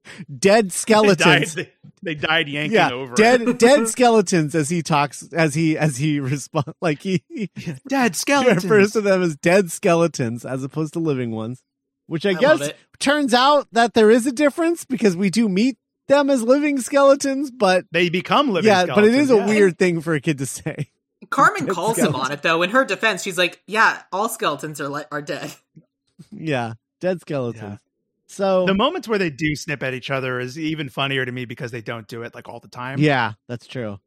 [0.38, 1.54] dead They died, skeletons.
[1.54, 1.70] they,
[2.02, 3.14] they died yanking yeah, over.
[3.14, 4.54] dead dead skeletons.
[4.54, 7.50] As he talks, as he as he responds, like he, he
[7.88, 8.64] dead skeletons.
[8.64, 11.62] refers to them as dead skeletons as opposed to living ones.
[12.06, 15.76] Which I, I guess turns out that there is a difference because we do meet
[16.10, 18.68] them as living skeletons, but They become living.
[18.68, 19.46] yeah, but it is a yeah.
[19.46, 20.90] weird thing for a kid to say.
[21.30, 22.62] Carmen Dead calls him on it, though.
[22.62, 25.54] In her defense, she's like, yeah, all skeletons are, li- are dead.
[26.30, 27.62] Yeah, dead skeletons.
[27.62, 27.76] Yeah.
[28.26, 31.46] So The moments where they do snip at each other is even funnier to me
[31.46, 32.98] because they don't do it like all the time.
[33.00, 33.98] yeah, that's true.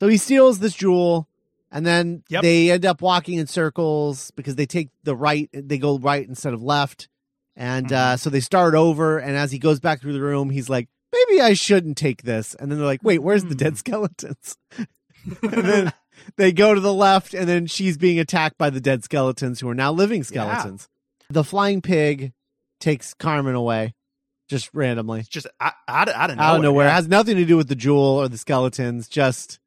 [0.00, 1.28] So he steals this jewel,
[1.70, 2.42] and then Yep.
[2.42, 5.48] they end up walking in circles because they take the right.
[5.52, 7.08] They go right instead of left,
[7.56, 7.94] and Mm-hmm.
[8.14, 9.18] uh, so they start over.
[9.18, 12.54] And as he goes back through the room, he's like, "Maybe I shouldn't take this."
[12.54, 13.76] And then they're like, "Wait, where's the dead Hmm.
[13.76, 14.56] skeletons?"
[15.42, 15.92] and then
[16.36, 19.68] they go to the left, and then she's being attacked by the dead skeletons who
[19.68, 20.88] are now living skeletons.
[21.30, 22.32] The flying pig
[22.80, 23.94] takes Carmen away
[24.48, 26.46] just randomly It's just out, out, out of nowhere.
[26.50, 26.86] out of nowhere.
[26.86, 26.94] It yeah.
[26.96, 29.58] has nothing to do with the jewel or the skeletons, just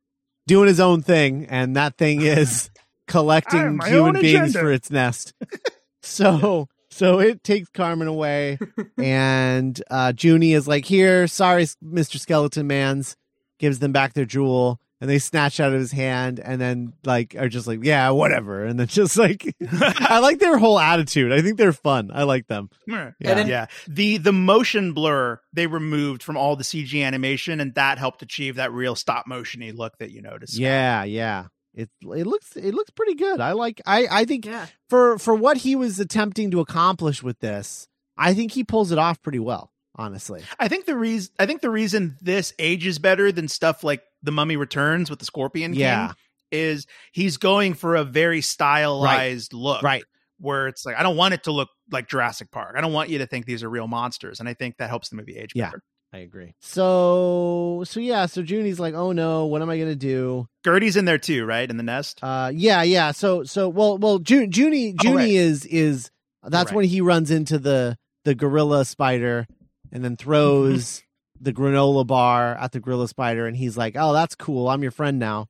[0.46, 1.48] doing his own thing.
[1.50, 2.70] And that thing is
[3.08, 5.34] collecting human beings for its nest.
[6.04, 6.68] so.
[6.96, 8.58] So it takes Carmen away,
[8.98, 13.18] and uh, Juni is like, "Here, sorry, Mister Skeleton Man's,"
[13.60, 17.36] gives them back their jewel, and they snatch out of his hand and then like
[17.38, 21.34] are just like yeah whatever and then just like I like their whole attitude.
[21.34, 22.12] I think they're fun.
[22.14, 22.70] I like them.
[22.88, 23.46] Yeah, Yeah.
[23.46, 23.66] yeah.
[23.88, 28.56] The the motion blur they removed from all the CG animation, and that helped achieve
[28.56, 30.58] that real stop motiony look that you noticed.
[30.58, 31.48] Yeah, yeah.
[31.76, 33.40] It it looks it looks pretty good.
[33.42, 34.66] I like I I think Yeah.
[34.90, 37.88] for for what he was attempting to accomplish with this,
[38.18, 39.72] I think he pulls it off pretty well.
[39.98, 44.02] Honestly, I think the reason I think the reason this ages better than stuff like
[44.24, 46.14] The Mummy Returns with the Scorpion King Yeah.
[46.52, 49.84] is he's going for a very stylized look.
[49.84, 50.04] right?
[50.40, 52.76] Where it's like I don't want it to look like Jurassic Park.
[52.78, 54.40] I don't want you to think these are real monsters.
[54.40, 55.68] And I think that helps the movie age Yeah.
[55.68, 55.82] better.
[56.16, 56.54] I agree.
[56.62, 58.26] So so yeah.
[58.28, 60.48] So Juni's like, oh no, what am I gonna do?
[60.64, 61.70] Gertie's in there too, right?
[61.70, 62.20] In the nest.
[62.24, 63.12] Uh, yeah, yeah.
[63.12, 65.30] So so well well Ju- Juni Oh, Juni right.
[65.30, 66.10] is is
[66.42, 66.76] that's Right.
[66.78, 69.46] when he runs into the the gorilla spider
[69.92, 71.04] and then throws
[71.42, 74.70] the granola bar at the gorilla spider and he's like, oh that's cool.
[74.70, 75.48] I'm your friend now,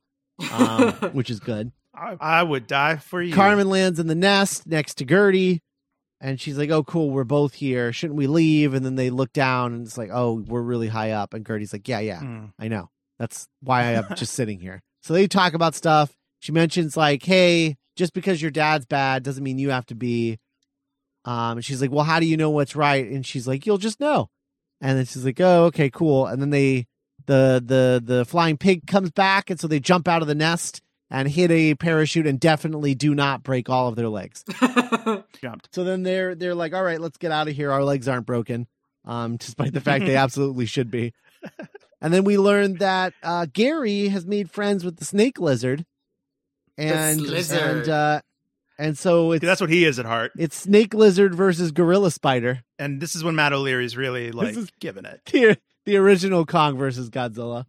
[0.50, 1.70] um, which is good.
[1.94, 3.32] I, I would die for you.
[3.34, 5.62] Carmen lands in the nest next to Gertie,
[6.20, 7.92] and she's like, "Oh, cool, we're both here.
[7.92, 11.10] Shouldn't we leave?" And then they look down, and it's like, "Oh, we're really high
[11.12, 12.52] up." And Gertie's like, "Yeah, yeah, Mm.
[12.58, 12.90] I know.
[13.18, 16.16] That's why I'm just sitting here." So they talk about stuff.
[16.40, 20.38] She mentions like, "Hey, just because your dad's bad doesn't mean you have to be."
[21.24, 23.78] Um, and she's like, "Well, how do you know what's right?" And she's like, "You'll
[23.78, 24.28] just know."
[24.80, 26.86] And then she's like, "Oh, okay, cool." And then they,
[27.26, 30.82] the the the flying pig comes back, and so they jump out of the nest
[31.10, 34.44] and hit a parachute and definitely do not break all of their legs.
[35.40, 35.68] Jumped.
[35.74, 37.70] So then they're they're like, all right, let's get out of here.
[37.72, 38.66] Our legs aren't broken,
[39.04, 41.12] um, despite the fact they absolutely should be.
[42.00, 45.84] And then we learned that uh, Gary has made friends with the snake lizard,
[46.76, 47.62] and lizard.
[47.62, 48.20] and uh,
[48.78, 50.32] and so it's That's what he is at heart.
[50.36, 52.62] it's snake lizard versus gorilla spider.
[52.78, 55.20] And this is when Matt O'Leary's really like is- giving it.
[55.32, 55.56] The
[55.86, 57.64] the original Kong versus Godzilla.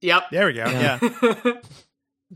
[0.00, 0.24] yep.
[0.32, 0.64] There we go.
[0.66, 0.98] Yeah.
[1.00, 1.52] Yeah.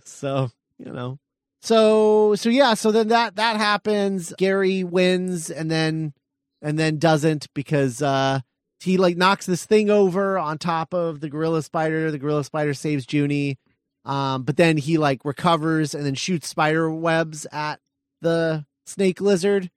[0.05, 1.19] So you know,
[1.63, 4.33] so so yeah, so then that that happens.
[4.39, 6.13] Gary wins, and then
[6.61, 8.41] and then doesn't because uh
[8.81, 12.11] he like knocks this thing over on top of the gorilla spider.
[12.11, 13.57] The gorilla spider saves Juni,
[14.05, 17.81] um, but then he like recovers and then shoots spider webs at
[18.21, 19.71] the snake lizard.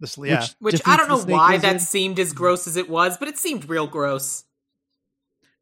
[0.00, 0.40] This, yeah.
[0.40, 1.62] Which, Which I don't know why lizard.
[1.62, 4.44] that seemed as gross as it was, but it seemed real gross.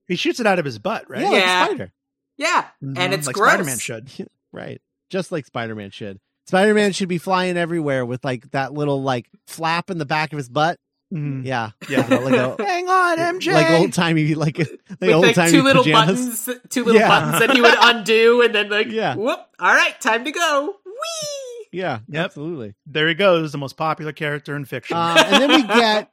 [0.06, 1.22] he shoots it out of his butt, right?
[1.22, 1.92] yeah, like a spider.
[2.38, 3.50] Yeah, Mhm, and it's like gross.
[3.52, 4.10] Spider-Man should.
[4.52, 4.80] right,
[5.10, 6.18] just like Spider Man should.
[6.46, 10.32] Spider Man should be flying everywhere with like that little like flap in the back
[10.32, 10.78] of his butt.
[11.14, 11.44] Mhm.
[11.44, 12.06] Yeah, Yeah.
[12.06, 13.52] like a, Hang on, MJ.
[13.52, 16.46] like old timey, like like With old like timey two little pajamas.
[16.46, 17.08] buttons, two little Yeah.
[17.08, 19.14] buttons that he would undo, and then like, Yeah.
[19.14, 19.38] whoop!
[19.60, 20.74] All right, time to go.
[20.86, 21.68] Whee!
[21.72, 22.24] Yeah, Yep.
[22.24, 22.74] absolutely.
[22.86, 24.96] there he goes, the most popular character in fiction.
[24.96, 26.10] Um, and then we get,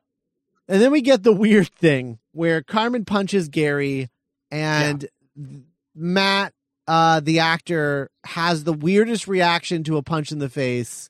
[0.67, 4.09] and then we get the weird thing where Carmen punches Gary,
[4.51, 5.07] and
[5.99, 6.53] Matt,
[6.87, 11.09] uh, the actor, has the weirdest reaction to a punch in the face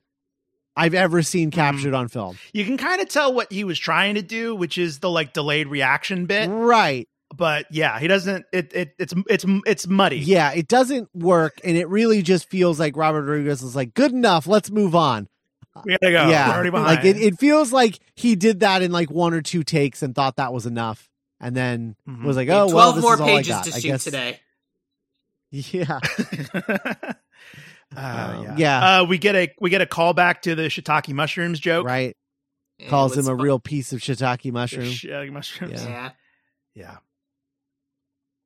[0.75, 2.37] I've ever seen captured on film.
[2.53, 5.33] you can kind of tell what he was trying to do, which is the like
[5.33, 6.49] delayed reaction bit.
[6.49, 7.07] Right.
[7.35, 8.45] But yeah, he doesn't.
[8.51, 10.17] It, it it's it's it's muddy.
[10.17, 14.11] Yeah, it doesn't work, and it really just feels like Robert Rodriguez is like, good
[14.11, 15.27] enough, let's move on.
[15.85, 16.29] we gotta go.
[16.29, 16.87] yeah, We're already behind.
[16.95, 20.15] like it, it feels like he did that in like one or two takes and
[20.15, 21.07] thought that was enough,
[21.39, 22.23] and then Mhm.
[22.23, 23.63] was like, We have oh well, Twelve this more is all I pages got.
[23.65, 24.03] to I shoot guess.
[24.05, 24.39] today.
[25.71, 25.99] Yeah,
[26.53, 27.13] Uh,
[27.95, 28.55] Um, yeah.
[28.57, 28.99] yeah.
[28.99, 31.85] Uh, we get a we get a callback to the shiitake mushrooms joke.
[31.87, 32.15] right.
[32.77, 33.37] Yeah, Calls him a fun.
[33.39, 34.85] real piece of shiitake The mushroom.
[34.85, 35.83] shiitake mushrooms.
[35.83, 36.11] Yeah.
[36.75, 36.97] Yeah.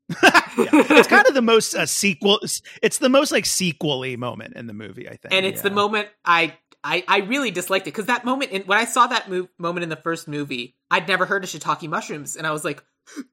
[0.09, 0.21] Yeah.
[0.55, 0.69] Yeah.
[0.99, 2.39] It's kind of the most uh, sequel.
[2.83, 5.07] It's the most like sequely moment in the movie.
[5.09, 8.51] I think, and it's the moment I I, I really disliked it because that moment
[8.51, 11.49] in, when I saw that move, moment in the first movie, I'd never heard of
[11.49, 12.83] shiitake mushrooms, and I was like,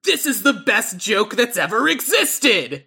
[0.04, 2.86] "This is the best joke that's ever existed."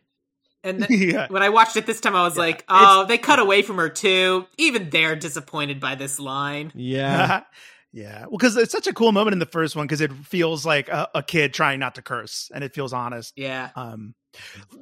[0.64, 1.28] And then, yeah.
[1.30, 2.42] when I watched it this time, I was Yeah.
[2.44, 6.72] like, "Oh, they cut away from her too." Even they're disappointed by this line.
[6.76, 7.42] Yeah,
[7.92, 8.22] yeah.
[8.22, 10.88] Well, because it's such a cool moment in the first one because it feels like
[10.90, 13.34] a, a kid trying not to curse, and it feels honest.
[13.36, 14.16] Yeah, Um,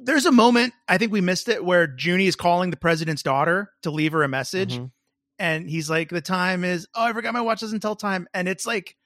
[0.04, 3.70] there's a moment I think we missed it where Juni is calling the president's daughter
[3.82, 4.90] to leave her a message, Mhm.
[5.38, 8.48] and he's like, "The time is oh, I forgot my watch doesn't tell time," and
[8.48, 8.96] it's like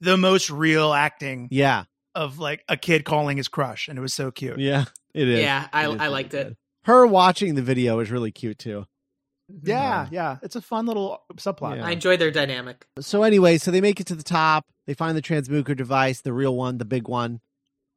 [0.00, 1.84] the most real acting yeah,
[2.14, 4.58] of like a kid calling his crush, and it was so cute.
[4.58, 4.84] yeah.
[5.14, 5.40] It is.
[5.40, 6.44] yeah, I is I really liked it.
[6.44, 6.56] good.
[6.84, 8.86] Her watching the video is really cute too.
[9.64, 11.76] Yeah, yeah, it's a fun little subplot.
[11.76, 11.86] Yeah.
[11.86, 12.86] I enjoy their dynamic.
[13.00, 14.64] So anyway, so they make it to the top.
[14.86, 17.40] They find the Transmooker device, the real one, the big one,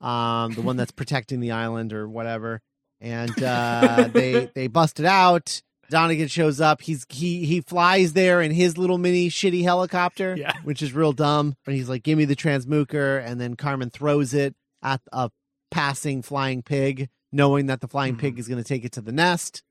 [0.01, 2.59] um, the one that's protecting the island or whatever.
[2.99, 5.61] And uh, they they bust it out.
[5.91, 6.81] Donnagon shows up.
[6.81, 10.53] He's he he flies there in his little mini shitty helicopter, Yeah.
[10.63, 11.55] which is real dumb.
[11.65, 15.29] But he's like, "Give me the Transmooker," and then Carmen throws it at a
[15.73, 18.39] passing flying pig knowing that the flying pig Mhm.
[18.39, 19.63] is going to take it to the nest.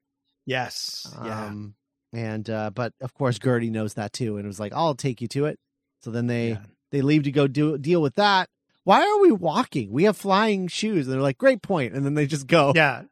[0.46, 1.06] Yes.
[1.24, 1.46] Yeah.
[1.46, 1.74] Um,
[2.12, 5.20] and uh, but of course Gertie knows that too, and it was like, "I'll take
[5.20, 5.58] you to it."
[6.00, 6.58] So then they Yeah.
[6.90, 8.48] they leave to go do deal with that.
[8.84, 9.92] Why are we walking?
[9.92, 12.72] We have flying shoes, and they're like, "Great point," and then they just go.
[12.74, 13.02] Yeah.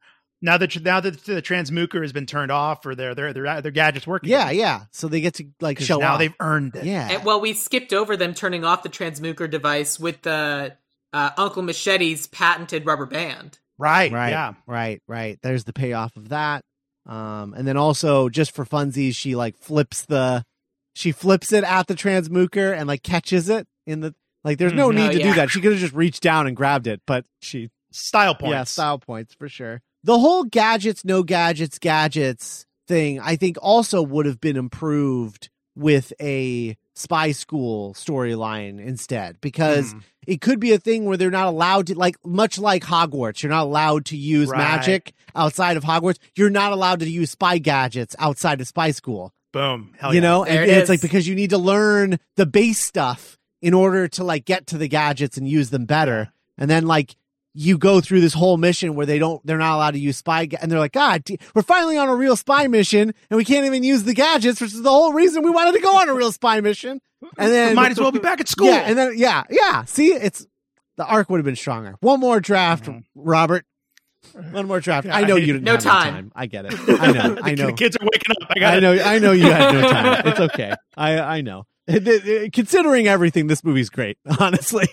[0.43, 3.71] Now that now that the Transmooker has been turned off, or their their their their
[3.71, 4.31] gadgets working.
[4.31, 4.85] yeah, yeah.
[4.91, 6.19] So they get to like show now off.
[6.19, 6.85] they've earned it.
[6.85, 10.77] yeah, And, well, we skipped over them turning off the Transmooker device with the
[11.13, 13.59] uh, Uncle Machete's patented rubber band.
[13.79, 14.13] Right.
[14.13, 14.55] right, Yeah.
[14.67, 15.39] right, right.
[15.43, 16.63] There's the payoff of that.
[17.07, 20.45] Um, and then also just for funsies, she like flips the,
[20.95, 24.15] she flips it at the Transmooker and like catches it in the
[24.45, 24.59] like.
[24.59, 24.95] There's no Mhm.
[24.97, 25.51] need Oh, to do that.
[25.51, 28.53] She could have just reached down and grabbed it, but she Style points.
[28.53, 29.81] Yeah, style points for sure.
[30.05, 36.13] The whole gadgets, no gadgets, gadgets thing, I think also would have been improved with
[36.21, 40.03] a spy school storyline instead because Mhm.
[40.27, 43.51] it could be a thing where they're not allowed to like much like Hogwarts, you're
[43.51, 44.59] not allowed to use Right.
[44.59, 46.19] magic outside of Hogwarts.
[46.37, 49.33] You're not allowed to use spy gadgets outside of spy school.
[49.53, 49.93] Boom.
[49.99, 50.29] Hell you yeah.
[50.29, 53.37] know, There and, it and it's like because you need to learn the base stuff
[53.63, 56.33] in order to like get to the gadgets and use them better.
[56.57, 57.17] And then like
[57.55, 60.47] you go through this whole mission where they don't they're not allowed to use spy
[60.47, 61.23] ga- and they're like god
[61.55, 64.73] we're finally on a real spy mission and we can't even use the gadgets which
[64.73, 67.01] is the whole reason we wanted to go on a real spy mission
[67.39, 68.69] and then might as well be back at school.
[68.69, 70.47] yeah and then yeah yeah see it's
[70.97, 73.05] the arc would have been stronger one more draft Mhm.
[73.17, 73.65] robert
[74.53, 76.15] one more draft Yeah, i know I- you didn't No have no time.
[76.15, 77.67] time i get it i know i know.
[77.67, 78.49] The kids are waking up.
[78.51, 80.23] I got I know, I know you had no time.
[80.27, 80.75] It's okay.
[80.97, 81.67] I I know.
[81.87, 84.19] It- it- it- Considering everything, this movie's great.
[84.39, 84.87] Honestly,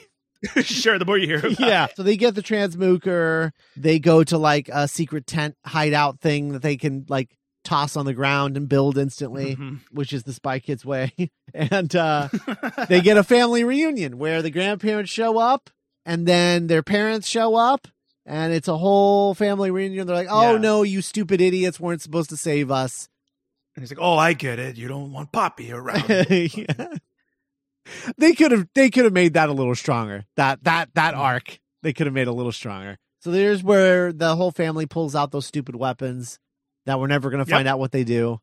[0.61, 0.97] sure.
[0.99, 1.59] The more you hear, about it.
[1.59, 1.87] yeah.
[1.95, 3.51] So they get the Transmooker.
[3.75, 8.05] They go to like a secret tent hideout thing that they can like toss on
[8.05, 9.79] the ground and build instantly, Mhm.
[9.91, 11.11] which is the Spy Kids way.
[11.53, 12.29] and uh,
[12.87, 15.69] they get a family reunion where the grandparents show up
[16.05, 17.87] and then their parents show up.
[18.25, 20.05] And it's a whole family reunion.
[20.05, 20.57] They're like, "Oh Yeah.
[20.59, 23.07] no, you stupid idiots weren't supposed to save us."
[23.75, 24.75] And he's like, "Oh, I get it.
[24.75, 26.87] You don't want Poppy around." Yeah.
[28.17, 30.25] They could have they could have made that a little stronger.
[30.35, 31.19] That that that Mm.
[31.19, 32.97] arc they could have made a little stronger.
[33.19, 36.39] So there's where the whole family pulls out those stupid weapons
[36.85, 37.55] that we're never going to Yep.
[37.57, 38.39] find out what they do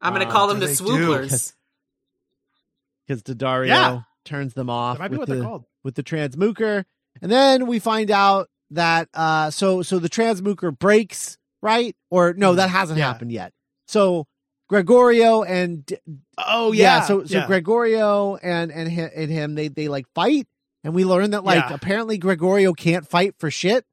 [0.00, 1.54] I'm going to Uh, call them the swooplers.
[3.06, 4.00] because Daddario Yeah.
[4.24, 5.64] turns them off might be with what the they're called.
[5.82, 6.84] with the Transmooker,
[7.22, 12.54] and then we find out that uh so so the Transmooker breaks right or no
[12.54, 13.06] that hasn't Mm, Yeah.
[13.12, 13.52] happened yet.
[13.86, 14.26] So
[14.68, 15.90] Gregorio and
[16.38, 17.02] Oh yeah.
[17.02, 17.46] so so yeah.
[17.46, 20.46] Gregorio and and and him they they like fight
[20.82, 21.74] and we learn that like Yeah.
[21.74, 23.84] apparently Gregorio can't fight for shit.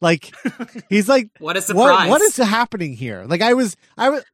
[0.00, 0.32] Like
[0.88, 2.08] he's like What a what surprise.
[2.10, 3.24] what is happening here?
[3.26, 4.24] Like I was I was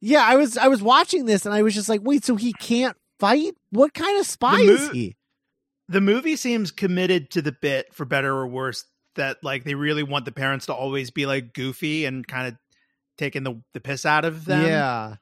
[0.00, 2.52] yeah, I was I was watching this and I was just like, wait, so he
[2.52, 3.54] can't fight?
[3.70, 5.16] What kind of spy The is he?
[5.88, 8.84] the movie seems committed to the bit for better or worse
[9.16, 12.56] that like they really want the parents to always be like goofy and kind of
[13.16, 14.66] taking the the piss out of them.
[14.66, 15.14] Yeah.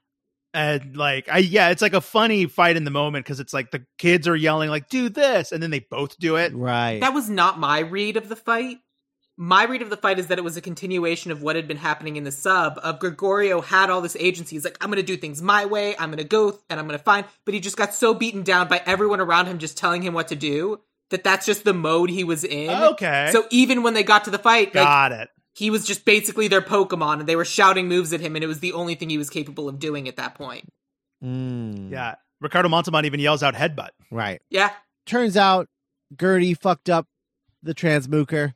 [0.54, 3.70] And like I yeah, it's like a funny fight in the moment because it's like
[3.70, 6.54] the kids are yelling like do this and then they both do it.
[6.54, 7.00] Right.
[7.00, 8.78] That was not my read of the fight.
[9.38, 11.78] My read of the fight is that it was a continuation of what had been
[11.78, 12.78] happening in the sub.
[12.82, 14.56] Of Gregorio had all this agency.
[14.56, 15.96] He's like, I'm going to do things my way.
[15.98, 17.24] I'm going to go and I'm going to find.
[17.46, 20.28] But he just got so beaten down by everyone around him just telling him what
[20.28, 20.80] to do
[21.12, 22.70] that that's just the mode he was in.
[22.70, 23.30] Okay.
[23.32, 25.30] So even when they got to the fight, like got it.
[25.54, 28.46] He was just basically their Pokemon, and they were shouting moves at him, and it
[28.48, 30.66] was the only thing he was capable of doing at that point.
[31.22, 31.90] Mm.
[31.90, 32.14] Yeah.
[32.40, 33.90] Ricardo Montalban even yells out headbutt.
[34.10, 34.40] Right.
[34.50, 34.70] Yeah,
[35.06, 35.68] Turns out
[36.20, 37.06] Gertie fucked up
[37.62, 38.52] the Transmooker.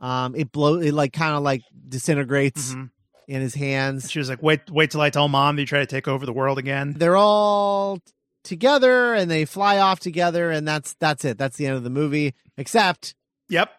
[0.00, 2.90] Um, it blow it like kind of like disintegrates Mhm.
[3.28, 4.10] in his hands.
[4.10, 6.26] She was like, "Wait, wait till I tell mom that you try to take over
[6.26, 8.12] the world again." They're all t-
[8.44, 11.38] together and they fly off together, and that's that's it.
[11.38, 12.34] That's the end of the movie.
[12.58, 13.14] Except
[13.48, 13.70] Yep.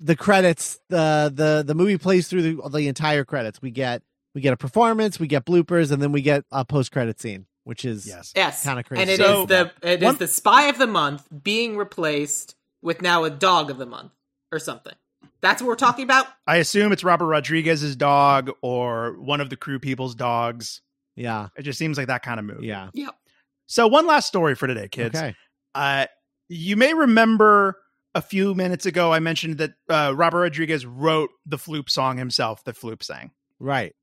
[0.00, 3.60] The credits, the the the movie plays through the, the entire credits.
[3.60, 4.02] We get
[4.34, 7.46] we get a performance, we get bloopers, and then we get a post credit scene,
[7.64, 8.32] which is Yes.
[8.36, 9.02] yes, Kinda crazy.
[9.02, 12.54] And it is So- the it is One- the spy of the month being replaced
[12.82, 14.12] with now a dog of the month
[14.52, 14.94] or something.
[15.42, 16.26] That's what we're talking about.
[16.46, 20.80] I assume it's Robert Rodriguez's dog or one of the crew people's dogs.
[21.14, 22.62] yeah, It just seems like that kind of move.
[22.64, 22.88] yeah.
[22.94, 23.14] yep
[23.66, 25.14] So one last story for today, kids.
[25.16, 25.34] Okay,
[25.74, 26.06] Uh,
[26.48, 27.78] you may remember
[28.16, 32.64] a few minutes ago I mentioned that uh, Robert Rodriguez wrote the Floop song himself
[32.64, 33.30] that Floop sang.
[33.60, 33.94] right.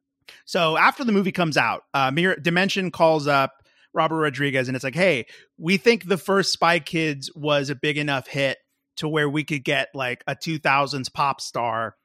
[0.46, 3.52] So after the movie comes out, uh, Mir- Dimension calls up
[3.94, 5.26] Robert Rodriguez and it's like, hey,
[5.58, 8.58] we think the first Spy Kids was a big enough hit
[8.98, 11.96] to where we could get like a 2000s pop star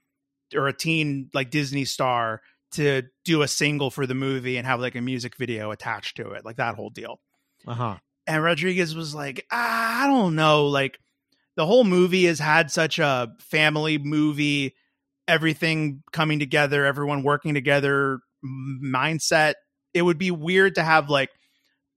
[0.55, 2.41] or a teen like Disney star
[2.73, 6.31] to do a single for the movie and have like a music video attached to
[6.33, 7.21] it, like that whole deal.
[7.67, 7.97] Uh huh.
[8.27, 10.67] And Rodriguez was like, ah, I don't know.
[10.67, 10.99] Like
[11.59, 14.77] the whole movie has had such a family movie
[15.27, 19.55] everything coming together, everyone working together mindset.
[19.93, 21.31] It would be weird to have like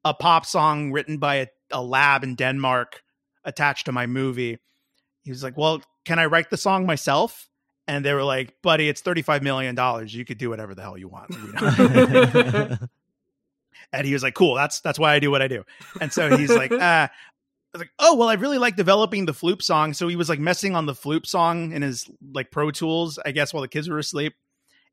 [0.04, 3.04] a pop song written by a, a lab in Denmark
[3.46, 4.58] attached to my movie.
[5.24, 7.48] He was like, "Well, can I write the song myself?"
[7.88, 10.12] And they were like, "Buddy, it's thirty five million dollars.
[10.12, 12.78] You could do whatever the hell you want." You know?
[13.94, 15.64] and he was like, "Cool, that's that's why I do what I do."
[16.02, 17.12] And so he's like, "Ah."
[17.74, 20.30] I was like, "Oh, well, I really like developing the Floop song." So he was
[20.30, 23.68] like messing on the Floop song in his like Pro Tools, I guess, while the
[23.68, 24.34] kids were asleep.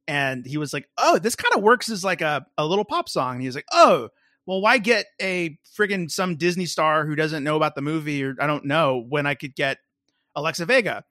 [0.07, 3.09] And he was like, "Oh, this kind of works as like a a little pop
[3.09, 4.09] song." And he was like, "Oh,
[4.47, 8.35] well, why get a friggin' some Disney star who doesn't know about the movie or
[8.41, 9.79] I don't know when I could get
[10.37, 11.05] Alexa Vega?"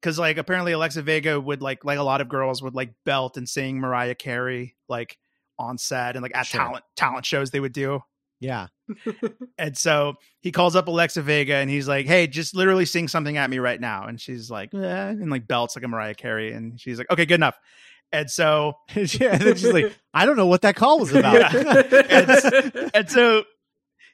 [0.00, 3.36] Because like apparently Alexa Vega would like like a lot of girls would like belt
[3.38, 5.16] and sing Mariah Carey like
[5.58, 6.60] on set and like at Sure.
[6.60, 8.00] talent talent shows they would do.
[8.44, 8.66] Yeah.
[9.58, 13.36] And so he calls up Alexa Vega and he's like, "Hey, just literally sing something
[13.36, 16.52] at me right now." And she's like, eh, and like belts like a Mariah Carey,
[16.52, 17.58] and she's like, "Okay, good enough."
[18.12, 18.74] And so.
[18.94, 21.52] And she's like, I don't know what that call was about.
[21.52, 22.88] Yeah.
[22.94, 23.44] and so,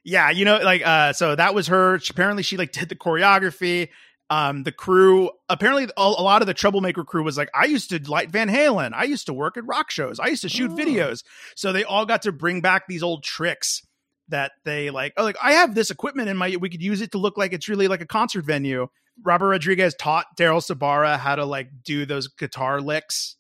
[0.05, 1.98] yeah, you know, like, uh, so that was her.
[1.98, 3.89] She, apparently, she like did the choreography.
[4.31, 7.90] Um, the crew apparently a, a lot of the troublemaker crew was like, I used
[7.90, 8.93] to light Van Halen.
[8.94, 10.20] I used to work at rock shows.
[10.20, 10.77] I used to shoot Oh.
[10.77, 11.24] videos.
[11.57, 13.82] So they all got to bring back these old tricks
[14.31, 15.12] that they like.
[15.16, 16.57] Oh, like I have this equipment in my.
[16.57, 18.89] We could use it to look like it's really like a concert venue.
[19.23, 23.36] Robert Rodriguez taught Daryl Sabara how to like do those guitar licks,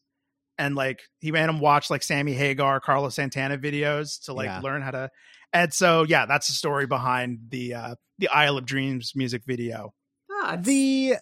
[0.58, 4.60] and like he made him watch like Sammy Hagar, Carlos Santana videos to like Yeah.
[4.60, 5.10] learn how to.
[5.52, 9.94] And so yeah, that's the story behind the uh the Isle of Dreams music video.
[10.30, 11.14] Ah, the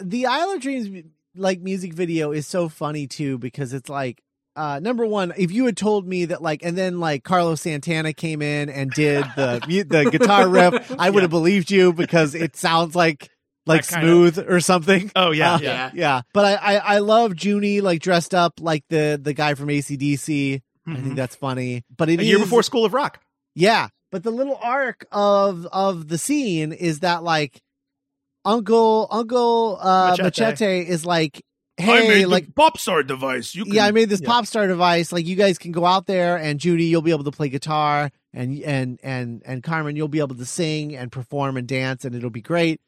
[0.00, 1.04] the Isle of Dreams
[1.34, 4.22] like music video is so funny too because it's like
[4.58, 8.12] uh number one if you had told me that like and then like Carlos Santana
[8.12, 11.22] came in and did the the guitar riff I would Yeah.
[11.22, 13.30] have believed you because it sounds like
[13.66, 15.90] like smooth or something Oh yeah, Uh, yeah.
[15.94, 16.20] yeah.
[16.32, 20.60] but I, I I love Juni like dressed up like the the guy from ACDC
[20.86, 21.02] I Mhm.
[21.02, 23.20] think that's funny but it a year is- before School of Rock.
[23.54, 27.60] yeah, but the little arc of of the scene is that like
[28.44, 30.22] Uncle Uncle uh Machete.
[30.22, 31.42] Machete, is like,
[31.78, 33.54] hey, like pop star device.
[33.54, 34.28] You can, yeah, I made this yeah.
[34.28, 35.12] pop star device.
[35.12, 38.10] Like you guys can go out there and Juni, you'll be able to play guitar
[38.32, 42.14] and and and and Carmen, you'll be able to sing and perform and dance and
[42.14, 42.80] it'll be great.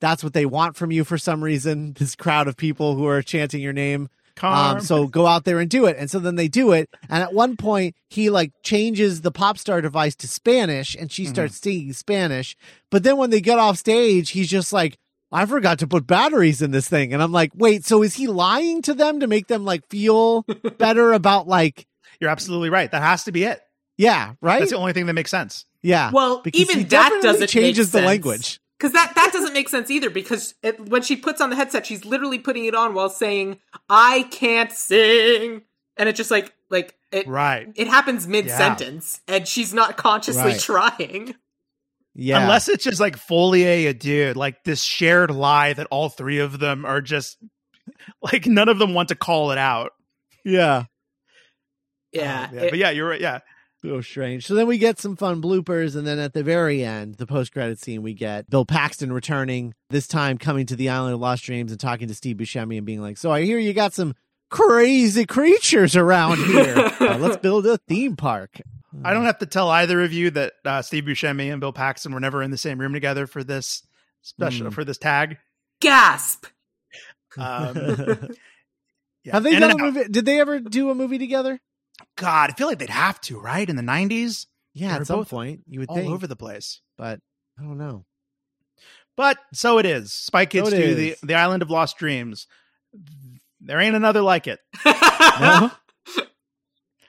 [0.00, 1.94] That's what they want from you for some reason.
[1.98, 4.08] This crowd of people who are chanting your name.
[4.42, 5.96] Um, so go out there and do it.
[5.98, 6.88] And so then they do it.
[7.10, 11.26] And at one point, he like changes the pop star device to Spanish and she
[11.26, 11.28] Mhm.
[11.28, 12.56] starts singing Spanish.
[12.90, 14.96] But then when they get off stage, he's just like,
[15.32, 17.12] I forgot to put batteries in this thing.
[17.12, 20.42] And I'm like, wait, so is he lying to them to make them like feel
[20.78, 21.86] better about like,
[22.20, 22.90] You're absolutely right.
[22.90, 23.60] That has to be it.
[23.96, 24.58] yeah, right?
[24.60, 25.64] That's the only thing that makes sense.
[25.82, 26.10] yeah.
[26.12, 28.06] well, because he even that doesn't changes make the sense.
[28.06, 28.60] language.
[28.78, 30.10] Because that that doesn't make sense either.
[30.10, 33.58] Because it, when she puts on the headset, she's literally putting it on while saying,
[33.88, 35.62] "I can't sing,"
[35.96, 37.68] and it just like like it Right.
[37.76, 40.58] it happens mid sentence, and she's not consciously Right.
[40.60, 41.34] trying.
[42.14, 42.42] Yeah.
[42.42, 46.58] Unless it's just like Folie a deux, like this shared lie that all three of
[46.58, 47.38] them are just
[48.22, 49.92] like none of them want to call it out.
[50.44, 50.84] yeah.
[52.12, 52.60] Yeah, yeah.
[52.62, 53.20] it- but yeah, you're right.
[53.20, 53.38] Yeah.
[53.84, 54.46] So strange.
[54.46, 57.52] So then we get some fun bloopers, and then at the very end, the post
[57.52, 61.42] credit scene, we get Bill Paxton returning, this time coming to the island of Lost
[61.42, 64.14] Dreams and talking to Steve Buscemi and being like, So I hear you got some
[64.50, 66.90] crazy creatures around here.
[67.02, 68.60] Uh, let's build a theme park.
[69.04, 72.12] I don't have to tell either of you that uh, Steve Buscemi and Bill Paxton
[72.12, 73.82] were never in the same room together for this
[74.22, 74.72] special Mm.
[74.74, 75.38] for this tag.
[75.80, 76.46] gasp.
[77.38, 77.74] Um,
[79.24, 79.32] yeah.
[79.32, 80.04] Have they In done a movie?
[80.10, 81.58] Did they ever do a movie together?
[82.16, 83.68] God, I feel like they'd have to, right?
[83.68, 86.10] In the '90s, Yeah, at some point, you would all think.
[86.12, 86.80] over the place.
[86.98, 87.20] but
[87.58, 88.04] I don't know.
[89.16, 90.12] But so it is.
[90.12, 92.46] Spy Kids So it 2, the the Island of Lost Dreams.
[93.60, 94.58] There ain't another like it.
[94.84, 95.70] No?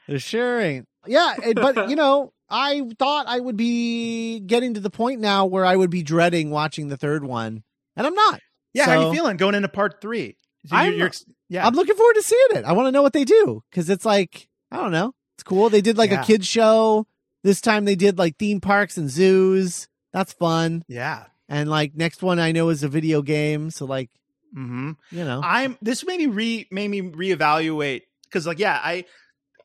[0.07, 0.87] There sure ain't.
[1.07, 5.65] Yeah, but you know, I thought I would be getting to the point now where
[5.65, 7.63] I would be dreading watching the third one,
[7.95, 8.39] and I'm not.
[8.73, 10.37] Yeah, how So- you feeling going into part three?
[10.67, 11.11] So I'm- you're, you're,
[11.49, 12.65] yeah, I'm looking forward to seeing it.
[12.65, 15.13] I want to know what they do because it's like I don't know.
[15.35, 15.69] It's cool.
[15.69, 16.21] They did like Yeah.
[16.21, 17.05] a kids show.
[17.43, 19.87] This time they did like theme parks and zoos.
[20.13, 20.83] That's fun.
[20.87, 21.25] yeah.
[21.49, 23.69] And like next one I know is a video game.
[23.71, 24.09] So like
[24.53, 25.77] hmm you know, I'm.
[25.81, 29.05] This made me re made me reevaluate because, like, yeah, I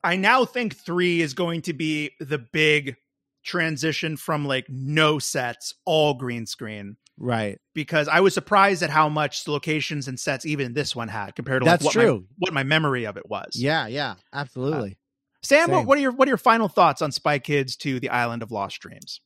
[0.04, 2.96] I now think three is going to be the big
[3.44, 6.96] transition from like no sets, all green screen.
[7.16, 7.58] right?
[7.74, 11.62] Because I was surprised at how much locations and sets even this one had compared
[11.62, 12.26] to like, That's what my true.
[12.38, 13.52] what my memory of it was.
[13.54, 14.92] Yeah, yeah, absolutely.
[14.92, 14.94] Uh,
[15.42, 18.10] Sam, what, what are your what are your final thoughts on Spy Kids to the
[18.10, 19.20] Island of Lost Dreams?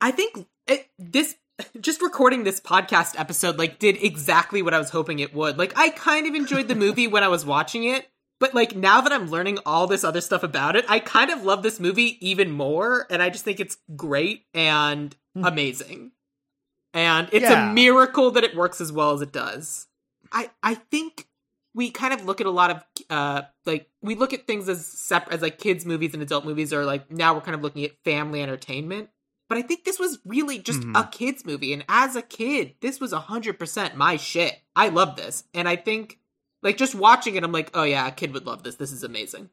[0.00, 1.34] I think it, this
[1.80, 5.58] just recording this podcast episode like did exactly what I was hoping it would.
[5.58, 8.06] Like I kind of enjoyed the movie when I was watching it,
[8.38, 11.42] but like now that I'm learning all this other stuff about it, I kind of
[11.44, 16.12] love this movie even more and I just think it's great and amazing.
[16.94, 17.70] And it's Yeah.
[17.70, 19.86] a miracle that it works as well as it does.
[20.32, 21.26] I I think
[21.74, 24.84] we kind of look at a lot of uh like we look at things as
[24.86, 27.84] separate as like kids movies and adult movies or like now we're kind of looking
[27.84, 29.10] at family entertainment
[29.50, 30.98] but i think this was really just Mhm.
[30.98, 35.44] a kids movie and as a kid this was 100% my shit i love this
[35.52, 36.18] and i think
[36.66, 38.74] like just watching it i'm like oh yeah a kid would love this.
[38.74, 39.48] This is amazing.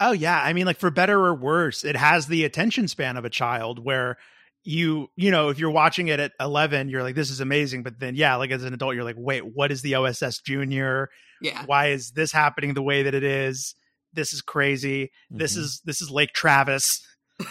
[0.00, 3.24] Oh yeah, I mean like for better or worse, it has the attention span of
[3.24, 4.16] a child where
[4.64, 7.82] you you know if you're watching it at 11 you're like this is amazing.
[7.82, 11.10] But then yeah like as an adult you're like wait what is the OSS junior?
[11.42, 11.64] Yeah.
[11.66, 13.74] Why is this happening the way that it is?
[14.12, 15.10] This is crazy.
[15.30, 15.58] This Mhm.
[15.58, 17.04] is this is Lake Travis.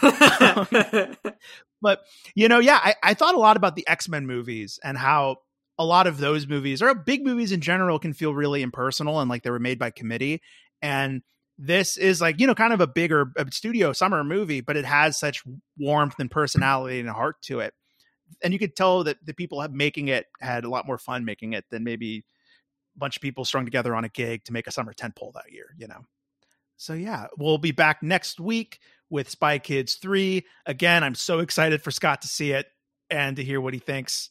[1.80, 2.00] But
[2.34, 5.36] you know yeah I, I thought a lot about the x-men movies and how
[5.78, 9.30] a lot of those movies or big movies in general can feel really impersonal and
[9.30, 10.42] like they were made by committee.
[10.82, 11.22] And
[11.58, 15.18] this is like you know kind of a bigger studio summer movie but it has
[15.18, 15.42] such
[15.76, 17.74] warmth and personality and heart to it.
[18.42, 21.54] And you could tell that the people making it had a lot more fun making
[21.54, 22.24] it than maybe
[22.96, 25.32] a bunch of people strung together on a gig to make a summer tent pole
[25.34, 26.04] that year you know?
[26.76, 28.78] So yeah we'll be back next week
[29.10, 32.66] with spy kids 3 again i'm so excited for scott to see it
[33.10, 34.30] and to hear what he thinks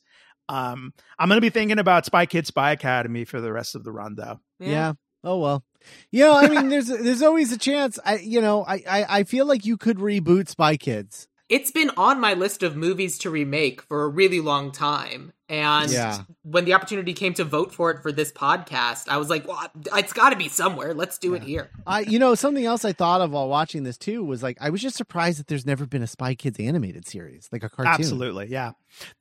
[0.49, 3.91] um i'm gonna be thinking about spy kids spy academy for the rest of the
[3.91, 4.93] run though Yeah.
[5.23, 5.63] Oh well.
[6.11, 7.99] You know, I mean, there's there's always a chance.
[8.05, 11.27] I you know, I, I I feel like you could reboot Spy Kids.
[11.49, 15.89] It's been on my list of movies to remake for a really long time and
[15.89, 16.23] Yeah.
[16.43, 19.59] when the opportunity came to vote for it for this podcast i was like well
[19.95, 22.91] it's got to be somewhere let's do it here I you know something else I
[22.91, 25.85] thought of while watching this too was like I was just surprised that there's never
[25.85, 27.93] been a Spy Kids animated series like a cartoon.
[27.93, 28.71] absolutely yeah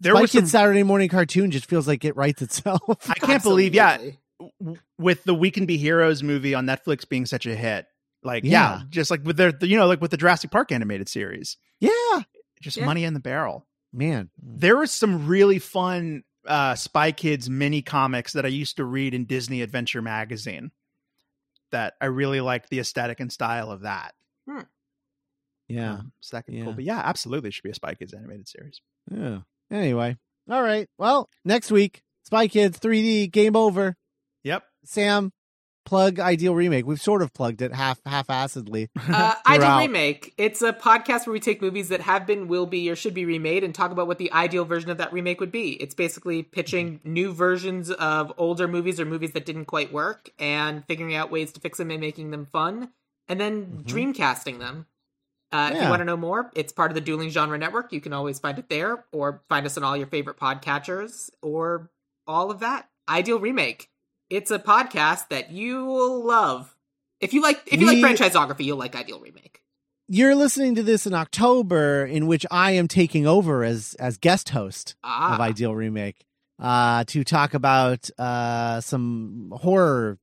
[0.00, 2.80] there Spy was some Kids Saturday morning cartoon just feels like it writes itself.
[3.08, 3.98] I can't believe, yeah,
[4.98, 7.86] with the We Can Be Heroes movie on Netflix being such a hit.
[8.22, 8.82] Like, yeah, Yeah.
[8.88, 12.22] just like with their, you know, like with the Jurassic Park animated series, yeah,
[12.60, 12.84] just Yeah.
[12.86, 13.66] money in the barrel.
[13.92, 14.28] man.
[14.42, 19.14] There was some really fun uh, Spy Kids mini comics that I used to read
[19.14, 20.70] in Disney Adventure magazine.
[21.72, 24.14] That I really liked the aesthetic and style of that.
[25.68, 26.64] Yeah, Um, so that could Yeah.
[26.64, 26.74] cool.
[26.74, 28.80] But yeah, absolutely, it should be a Spy Kids animated series.
[29.10, 29.40] yeah.
[29.70, 30.16] Anyway,
[30.48, 30.88] all right.
[30.98, 33.96] Well, next week, Spy Kids 3D game over.
[34.44, 34.62] Yep.
[34.84, 35.32] Sam,
[35.86, 36.84] plug Ideal Remake.
[36.84, 38.88] We've sort of plugged it half half assedly.
[39.08, 39.78] Uh, Ideal.
[39.78, 40.34] Remake.
[40.36, 43.24] It's a podcast where we take movies that have been, will be, or should be
[43.24, 45.70] remade and talk about what the ideal version of that remake would be.
[45.74, 50.84] It's basically pitching new versions of older movies or movies that didn't quite work and
[50.86, 52.90] figuring out ways to fix them and making them fun
[53.28, 54.14] and then Mhm.
[54.14, 54.86] dreamcasting them.
[55.52, 57.92] Uh, If you want to know more, it's part of the Dueling Genre Network.
[57.92, 61.88] You can always find it there or find us on all your favorite podcatchers or
[62.26, 62.88] all of that.
[63.08, 63.88] Ideal Remake.
[64.30, 66.74] It's a podcast that you will love.
[67.20, 69.62] If you like if you We- like franchisography, you'll like Ideal Remake.
[70.08, 74.50] You're listening to this in October, in which I am taking over as as guest
[74.50, 76.24] host Ah, of Ideal Remake
[76.60, 80.18] uh, to talk about uh, some horror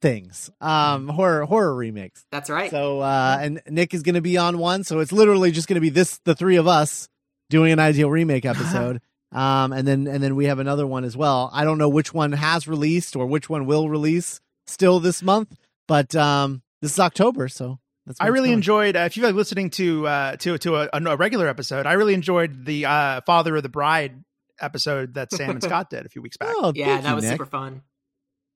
[0.00, 2.24] things, um, horror horror remakes.
[2.32, 2.70] that's right.
[2.70, 5.76] So, uh, and Nick is going to be on one, so it's literally just going
[5.76, 7.08] to be this the three of us
[7.50, 9.00] doing an Ideal Remake episode.
[9.32, 11.50] Um, and then and then we have another one as well.
[11.52, 15.56] I don't know which one has released or which one will release still this month,
[15.88, 18.58] but um, this is October, so that's I really going.
[18.58, 18.96] enjoyed.
[18.96, 22.14] Uh, if you like listening to uh, to to a, a regular episode, I really
[22.14, 24.22] enjoyed the uh, Father of the Bride
[24.60, 26.50] episode that Sam and Scott did a few weeks back.
[26.52, 27.32] Oh, yeah, that you, was Nick.
[27.32, 27.82] super fun.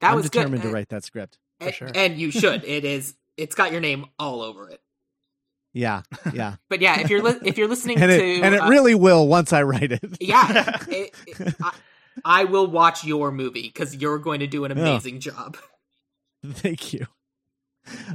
[0.00, 0.68] That I'm was determined good.
[0.68, 1.38] to write that script.
[1.60, 1.88] For and, sure.
[1.94, 2.64] and you should.
[2.66, 3.14] It is.
[3.36, 4.80] It's got your name all over it.
[5.76, 8.62] Yeah, yeah, But yeah, if you're li- if you're listening and it to and it
[8.62, 10.00] uh, really will once I write it.
[10.20, 11.72] yeah, it, it- I,
[12.24, 15.58] I will watch your movie because you're going to do an amazing job.
[16.44, 17.06] Thank you.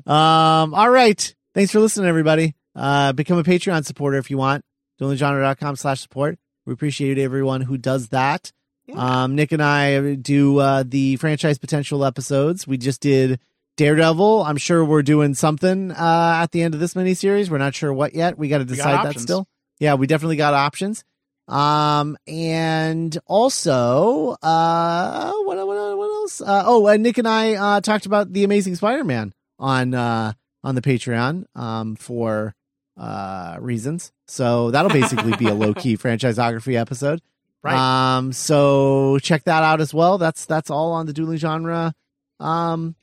[0.06, 1.36] Um, all right.
[1.54, 2.56] Thanks for listening, everybody.
[2.76, 4.66] Uh, become a Patreon supporter if you want.
[5.00, 6.40] duelinggenre.com slash support.
[6.66, 8.52] We appreciate everyone who does that.
[8.88, 8.96] Yeah.
[9.24, 12.66] Um, Nick and I do uh, the franchise potential episodes.
[12.68, 13.40] We just did
[13.78, 14.44] Daredevil.
[14.44, 17.50] I'm sure we're doing something uh, at the end of this miniseries.
[17.50, 18.38] We're not sure what yet.
[18.38, 19.48] We got to decide that still.
[19.80, 21.04] Yeah, we definitely got options.
[21.48, 26.42] Um, and also, uh, what, what, what else?
[26.42, 30.34] Uh, oh, and Nick and I uh, talked about the Amazing Spider-Man on uh,
[30.64, 32.54] on the Patreon um, for
[32.98, 34.12] uh, reasons.
[34.28, 37.22] So that'll basically be a low key franchisography episode.
[37.64, 38.18] Right.
[38.18, 40.18] Um, so check that out as well.
[40.18, 41.94] That's that's all on the dueling genre
[42.42, 42.96] um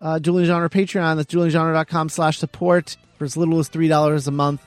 [0.00, 1.16] uh dueling genre Patreon.
[1.16, 4.62] That's duelinggenre.com slash support for as little as three dollars a month.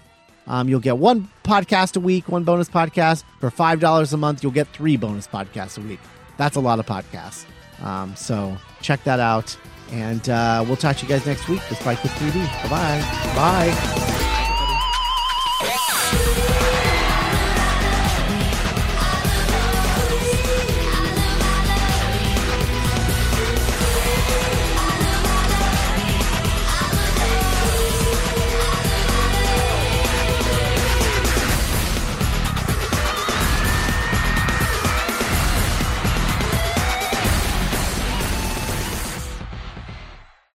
[0.47, 3.23] Um, you'll get one podcast a week, one bonus podcast.
[3.39, 5.99] For $5 a month, you'll get three bonus podcasts a week.
[6.38, 7.45] That's a lot of podcasts.
[7.84, 9.56] Um, so check that out.
[9.91, 12.43] And uh, we'll talk to you guys next week Spike with 3D.
[12.64, 13.35] Bye-bye.
[13.35, 14.26] Bye.